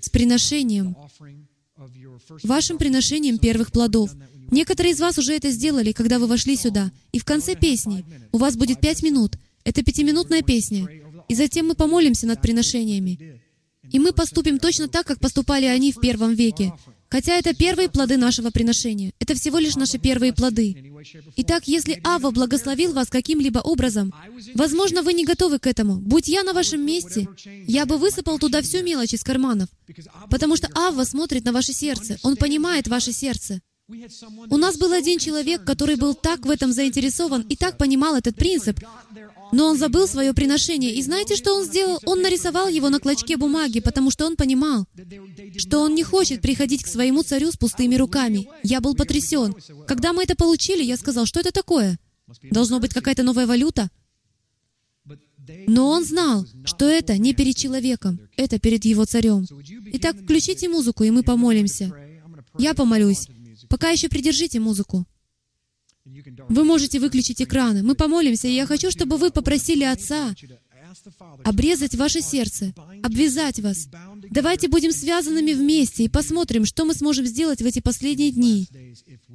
с 0.00 0.08
приношением, 0.10 0.96
вашим 2.42 2.78
приношением 2.78 3.38
первых 3.38 3.72
плодов. 3.72 4.10
Некоторые 4.50 4.92
из 4.92 5.00
вас 5.00 5.18
уже 5.18 5.34
это 5.34 5.50
сделали, 5.50 5.92
когда 5.92 6.18
вы 6.18 6.26
вошли 6.26 6.56
сюда. 6.56 6.90
И 7.12 7.18
в 7.18 7.24
конце 7.24 7.54
песни 7.54 8.04
у 8.32 8.38
вас 8.38 8.56
будет 8.56 8.80
пять 8.80 9.02
минут. 9.02 9.36
Это 9.64 9.82
пятиминутная 9.82 10.42
песня. 10.42 10.88
И 11.28 11.34
затем 11.34 11.68
мы 11.68 11.74
помолимся 11.74 12.26
над 12.26 12.40
приношениями. 12.40 13.37
И 13.92 13.98
мы 13.98 14.12
поступим 14.12 14.58
точно 14.58 14.88
так, 14.88 15.06
как 15.06 15.20
поступали 15.20 15.66
они 15.66 15.92
в 15.92 16.00
первом 16.00 16.34
веке. 16.34 16.72
Хотя 17.10 17.34
это 17.36 17.54
первые 17.54 17.88
плоды 17.88 18.18
нашего 18.18 18.50
приношения. 18.50 19.12
Это 19.18 19.34
всего 19.34 19.58
лишь 19.58 19.76
наши 19.76 19.98
первые 19.98 20.34
плоды. 20.34 20.92
Итак, 21.36 21.66
если 21.66 22.00
Ава 22.04 22.30
благословил 22.30 22.92
вас 22.92 23.08
каким-либо 23.08 23.60
образом, 23.60 24.12
возможно, 24.54 25.02
вы 25.02 25.14
не 25.14 25.24
готовы 25.24 25.58
к 25.58 25.66
этому. 25.66 25.96
Будь 25.96 26.28
я 26.28 26.42
на 26.42 26.52
вашем 26.52 26.84
месте, 26.84 27.26
я 27.66 27.86
бы 27.86 27.96
высыпал 27.96 28.38
туда 28.38 28.60
всю 28.60 28.82
мелочь 28.82 29.14
из 29.14 29.24
карманов. 29.24 29.68
Потому 30.30 30.56
что 30.56 30.68
Ава 30.74 31.04
смотрит 31.04 31.44
на 31.44 31.52
ваше 31.52 31.72
сердце. 31.72 32.18
Он 32.22 32.36
понимает 32.36 32.88
ваше 32.88 33.12
сердце. 33.12 33.60
У 34.50 34.58
нас 34.58 34.76
был 34.76 34.92
один 34.92 35.18
человек, 35.18 35.64
который 35.64 35.96
был 35.96 36.14
так 36.14 36.44
в 36.44 36.50
этом 36.50 36.72
заинтересован 36.72 37.40
и 37.48 37.56
так 37.56 37.78
понимал 37.78 38.16
этот 38.16 38.36
принцип, 38.36 38.78
но 39.52 39.66
он 39.68 39.78
забыл 39.78 40.06
свое 40.06 40.32
приношение. 40.34 40.94
И 40.94 41.02
знаете, 41.02 41.36
что 41.36 41.54
он 41.54 41.64
сделал? 41.64 42.00
Он 42.04 42.22
нарисовал 42.22 42.68
его 42.68 42.88
на 42.88 43.00
клочке 43.00 43.36
бумаги, 43.36 43.80
потому 43.80 44.10
что 44.10 44.26
он 44.26 44.36
понимал, 44.36 44.86
что 45.56 45.80
он 45.80 45.94
не 45.94 46.02
хочет 46.02 46.40
приходить 46.40 46.84
к 46.84 46.88
своему 46.88 47.22
царю 47.22 47.50
с 47.50 47.56
пустыми 47.56 47.94
руками. 47.96 48.48
Я 48.62 48.80
был 48.80 48.94
потрясен. 48.94 49.54
Когда 49.86 50.12
мы 50.12 50.24
это 50.24 50.36
получили, 50.36 50.82
я 50.82 50.96
сказал, 50.96 51.26
что 51.26 51.40
это 51.40 51.52
такое? 51.52 51.98
Должно 52.50 52.80
быть 52.80 52.92
какая-то 52.92 53.22
новая 53.22 53.46
валюта? 53.46 53.90
Но 55.66 55.88
он 55.88 56.04
знал, 56.04 56.46
что 56.64 56.86
это 56.86 57.16
не 57.16 57.32
перед 57.32 57.56
человеком, 57.56 58.20
это 58.36 58.58
перед 58.58 58.84
его 58.84 59.06
царем. 59.06 59.46
Итак, 59.92 60.16
включите 60.22 60.68
музыку, 60.68 61.04
и 61.04 61.10
мы 61.10 61.22
помолимся. 61.22 61.90
Я 62.58 62.74
помолюсь. 62.74 63.28
Пока 63.68 63.90
еще 63.90 64.08
придержите 64.08 64.60
музыку. 64.60 65.06
Вы 66.48 66.64
можете 66.64 66.98
выключить 67.00 67.42
экраны. 67.42 67.82
Мы 67.82 67.94
помолимся, 67.94 68.48
и 68.48 68.54
я 68.54 68.66
хочу, 68.66 68.90
чтобы 68.90 69.16
вы 69.16 69.30
попросили 69.30 69.84
Отца 69.84 70.34
обрезать 71.44 71.94
ваше 71.94 72.20
сердце, 72.20 72.74
обвязать 73.02 73.60
вас. 73.60 73.88
Давайте 74.30 74.68
будем 74.68 74.92
связанными 74.92 75.52
вместе 75.52 76.04
и 76.04 76.08
посмотрим, 76.08 76.64
что 76.64 76.84
мы 76.84 76.94
сможем 76.94 77.26
сделать 77.26 77.62
в 77.62 77.66
эти 77.66 77.80
последние 77.80 78.32
дни, 78.32 78.68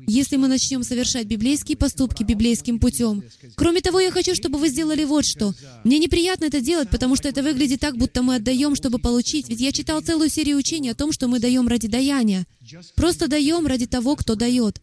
если 0.08 0.38
мы 0.38 0.48
начнем 0.48 0.84
совершать 0.84 1.28
библейские 1.28 1.78
поступки 1.78 2.24
библейским 2.24 2.80
путем. 2.80 3.24
Кроме 3.56 3.82
того, 3.82 4.00
я 4.00 4.12
хочу, 4.12 4.36
чтобы 4.36 4.60
вы 4.60 4.70
сделали 4.70 5.04
вот 5.04 5.26
что. 5.26 5.54
Мне 5.84 6.00
неприятно 6.00 6.46
это 6.46 6.62
делать, 6.62 6.90
потому 6.90 7.16
что 7.16 7.30
это 7.30 7.44
выглядит 7.44 7.80
так, 7.80 7.98
будто 7.98 8.24
мы 8.24 8.36
отдаем, 8.36 8.76
чтобы 8.76 9.00
получить. 9.00 9.50
Ведь 9.50 9.62
я 9.62 9.72
читал 9.72 10.02
целую 10.02 10.30
серию 10.30 10.58
учений 10.58 10.90
о 10.90 10.96
том, 10.96 11.12
что 11.12 11.28
мы 11.28 11.40
даем 11.40 11.68
ради 11.68 11.88
даяния. 11.88 12.46
Просто 12.96 13.28
даем 13.28 13.68
ради 13.68 13.86
того, 13.86 14.16
кто 14.16 14.36
дает. 14.36 14.82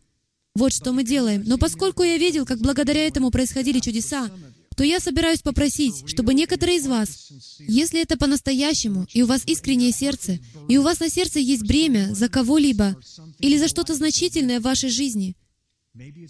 Вот 0.56 0.72
что 0.72 0.92
мы 0.92 1.04
делаем. 1.04 1.44
Но 1.46 1.58
поскольку 1.58 2.02
я 2.02 2.18
видел, 2.18 2.44
как 2.44 2.58
благодаря 2.58 3.06
этому 3.06 3.30
происходили 3.30 3.78
чудеса, 3.78 4.30
то 4.76 4.84
я 4.84 4.98
собираюсь 4.98 5.42
попросить, 5.42 6.08
чтобы 6.08 6.34
некоторые 6.34 6.78
из 6.78 6.86
вас, 6.86 7.30
если 7.58 8.00
это 8.00 8.16
по-настоящему, 8.16 9.06
и 9.12 9.22
у 9.22 9.26
вас 9.26 9.42
искреннее 9.46 9.92
сердце, 9.92 10.38
и 10.68 10.78
у 10.78 10.82
вас 10.82 11.00
на 11.00 11.08
сердце 11.08 11.38
есть 11.38 11.66
бремя 11.66 12.14
за 12.14 12.28
кого-либо 12.28 12.96
или 13.40 13.58
за 13.58 13.68
что-то 13.68 13.94
значительное 13.94 14.58
в 14.58 14.64
вашей 14.64 14.90
жизни, 14.90 15.36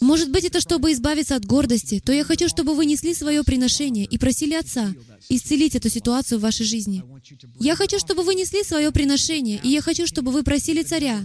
может 0.00 0.30
быть, 0.30 0.44
это 0.44 0.60
чтобы 0.60 0.92
избавиться 0.92 1.36
от 1.36 1.44
гордости, 1.44 2.00
то 2.04 2.12
я 2.12 2.24
хочу, 2.24 2.48
чтобы 2.48 2.74
вы 2.74 2.86
несли 2.86 3.14
свое 3.14 3.44
приношение 3.44 4.06
и 4.06 4.16
просили 4.16 4.54
Отца 4.54 4.94
исцелить 5.28 5.74
эту 5.74 5.90
ситуацию 5.90 6.38
в 6.38 6.42
вашей 6.42 6.64
жизни. 6.64 7.04
Я 7.58 7.76
хочу, 7.76 7.98
чтобы 7.98 8.22
вы 8.22 8.34
несли 8.34 8.64
свое 8.64 8.90
приношение, 8.90 9.60
и 9.62 9.68
я 9.68 9.82
хочу, 9.82 10.06
чтобы 10.06 10.32
вы 10.32 10.42
просили 10.42 10.82
Царя, 10.82 11.24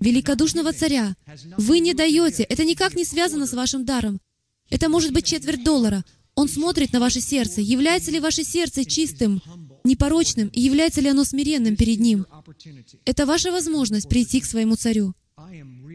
великодушного 0.00 0.72
Царя. 0.72 1.14
Вы 1.56 1.78
не 1.78 1.94
даете, 1.94 2.42
это 2.42 2.64
никак 2.64 2.96
не 2.96 3.04
связано 3.04 3.46
с 3.46 3.52
вашим 3.52 3.84
даром. 3.84 4.20
Это 4.68 4.88
может 4.88 5.12
быть 5.12 5.26
четверть 5.26 5.62
доллара. 5.62 6.04
Он 6.34 6.48
смотрит 6.48 6.92
на 6.92 7.00
ваше 7.00 7.20
сердце. 7.20 7.60
Является 7.60 8.10
ли 8.10 8.20
ваше 8.20 8.42
сердце 8.42 8.84
чистым, 8.84 9.40
непорочным, 9.84 10.48
и 10.48 10.60
является 10.60 11.00
ли 11.00 11.08
оно 11.08 11.24
смиренным 11.24 11.76
перед 11.76 12.00
Ним? 12.00 12.26
Это 13.04 13.26
ваша 13.26 13.52
возможность 13.52 14.08
прийти 14.08 14.40
к 14.40 14.44
своему 14.44 14.74
Царю. 14.74 15.14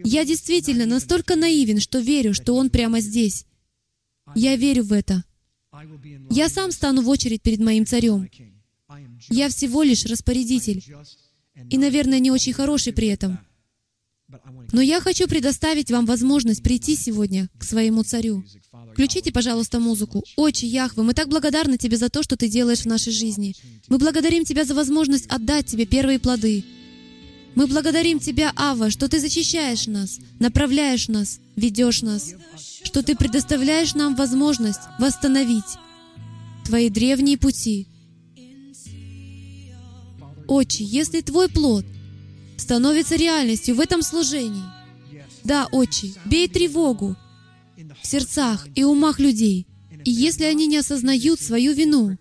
Я 0.04 0.26
действительно 0.26 0.86
настолько 0.86 1.36
наивен, 1.36 1.80
что 1.80 2.00
верю, 2.00 2.34
что 2.34 2.56
Он 2.56 2.70
прямо 2.70 3.00
здесь. 3.00 3.46
Я 4.36 4.56
верю 4.56 4.84
в 4.84 4.94
это. 4.94 5.24
Я 6.30 6.50
сам 6.50 6.72
стану 6.72 7.02
в 7.02 7.10
очередь 7.10 7.42
перед 7.42 7.60
моим 7.60 7.86
царем. 7.86 8.30
Я 9.30 9.50
всего 9.50 9.84
лишь 9.84 10.06
распорядитель. 10.06 10.84
И, 11.70 11.78
наверное, 11.78 12.20
не 12.20 12.32
очень 12.32 12.54
хороший 12.54 12.94
при 12.94 13.08
этом. 13.08 13.40
Но 14.72 14.82
я 14.82 15.02
хочу 15.02 15.28
предоставить 15.28 15.92
вам 15.92 16.06
возможность 16.06 16.64
прийти 16.64 16.96
сегодня 16.96 17.50
к 17.58 17.64
своему 17.64 18.04
царю. 18.04 18.44
Включите, 18.94 19.32
пожалуйста, 19.32 19.80
музыку. 19.80 20.24
Отче 20.38 20.68
Яхве, 20.68 21.04
мы 21.04 21.14
так 21.14 21.28
благодарны 21.28 21.78
Тебе 21.78 21.98
за 21.98 22.10
то, 22.10 22.24
что 22.24 22.38
Ты 22.38 22.48
делаешь 22.48 22.82
в 22.82 22.86
нашей 22.86 23.12
жизни. 23.12 23.56
Мы 23.90 23.98
благодарим 23.98 24.46
Тебя 24.46 24.64
за 24.64 24.74
возможность 24.74 25.28
отдать 25.28 25.66
Тебе 25.66 25.86
первые 25.86 26.20
плоды. 26.20 26.64
Мы 27.56 27.68
благодарим 27.68 28.20
Тебя, 28.20 28.54
Ава, 28.56 28.90
что 28.90 29.08
Ты 29.10 29.20
защищаешь 29.20 29.88
нас, 29.88 30.20
направляешь 30.40 31.08
нас, 31.08 31.40
ведешь 31.56 32.02
нас, 32.02 32.34
что 32.84 33.04
Ты 33.04 33.16
предоставляешь 33.16 33.94
нам 33.94 34.16
возможность 34.16 34.82
восстановить 35.00 35.78
Твои 36.66 36.90
древние 36.90 37.38
пути. 37.38 37.88
Отче, 40.48 40.84
если 40.84 41.22
Твой 41.22 41.50
плод 41.50 41.86
становится 42.58 43.16
реальностью 43.16 43.76
в 43.76 43.80
этом 43.80 44.02
служении, 44.02 44.64
да, 45.44 45.68
Отче, 45.72 46.14
бей 46.26 46.48
тревогу 46.48 47.18
в 48.02 48.08
сердцах 48.08 48.68
и 48.76 48.84
умах 48.84 49.20
людей, 49.20 49.68
и 50.04 50.12
если 50.12 50.46
они 50.46 50.68
не 50.68 50.78
осознают 50.78 51.40
свою 51.40 51.74
вину, 51.74 52.18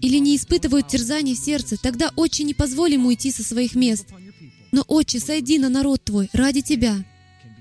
или 0.00 0.18
не 0.18 0.36
испытывают 0.36 0.88
терзаний 0.88 1.34
в 1.34 1.38
сердце, 1.38 1.76
тогда, 1.80 2.10
Отче, 2.16 2.44
не 2.44 2.54
позволь 2.54 2.96
уйти 2.96 3.30
со 3.30 3.42
своих 3.42 3.74
мест. 3.74 4.06
Но, 4.72 4.84
Отче, 4.86 5.20
сойди 5.20 5.58
на 5.58 5.68
народ 5.68 6.04
Твой 6.04 6.28
ради 6.32 6.60
Тебя, 6.60 7.04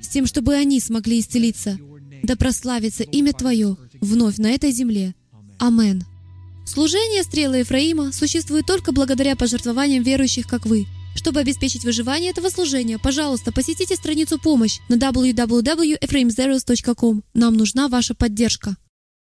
с 0.02 0.08
тем, 0.08 0.26
чтобы 0.26 0.56
они 0.56 0.80
смогли 0.80 1.20
исцелиться. 1.20 1.78
Да 2.24 2.36
прославится 2.36 3.04
имя 3.04 3.34
Твое 3.34 3.78
вновь 4.02 4.38
на 4.38 4.52
этой 4.52 4.72
земле. 4.72 5.16
Амен. 5.60 6.04
Служение 6.66 7.24
стрелы 7.24 7.58
Ефраима 7.58 8.12
существует 8.12 8.66
только 8.66 8.92
благодаря 8.92 9.36
пожертвованиям 9.36 10.04
верующих, 10.04 10.48
как 10.48 10.66
вы. 10.66 10.88
Чтобы 11.16 11.40
обеспечить 11.40 11.86
выживание 11.86 12.32
этого 12.32 12.50
служения, 12.50 13.00
пожалуйста, 13.00 13.52
посетите 13.52 13.96
страницу 13.96 14.40
«Помощь» 14.40 14.80
на 14.90 14.96
www.ephraimzeros.com. 14.96 17.24
Нам 17.34 17.54
нужна 17.54 17.88
ваша 17.88 18.16
поддержка. 18.16 18.76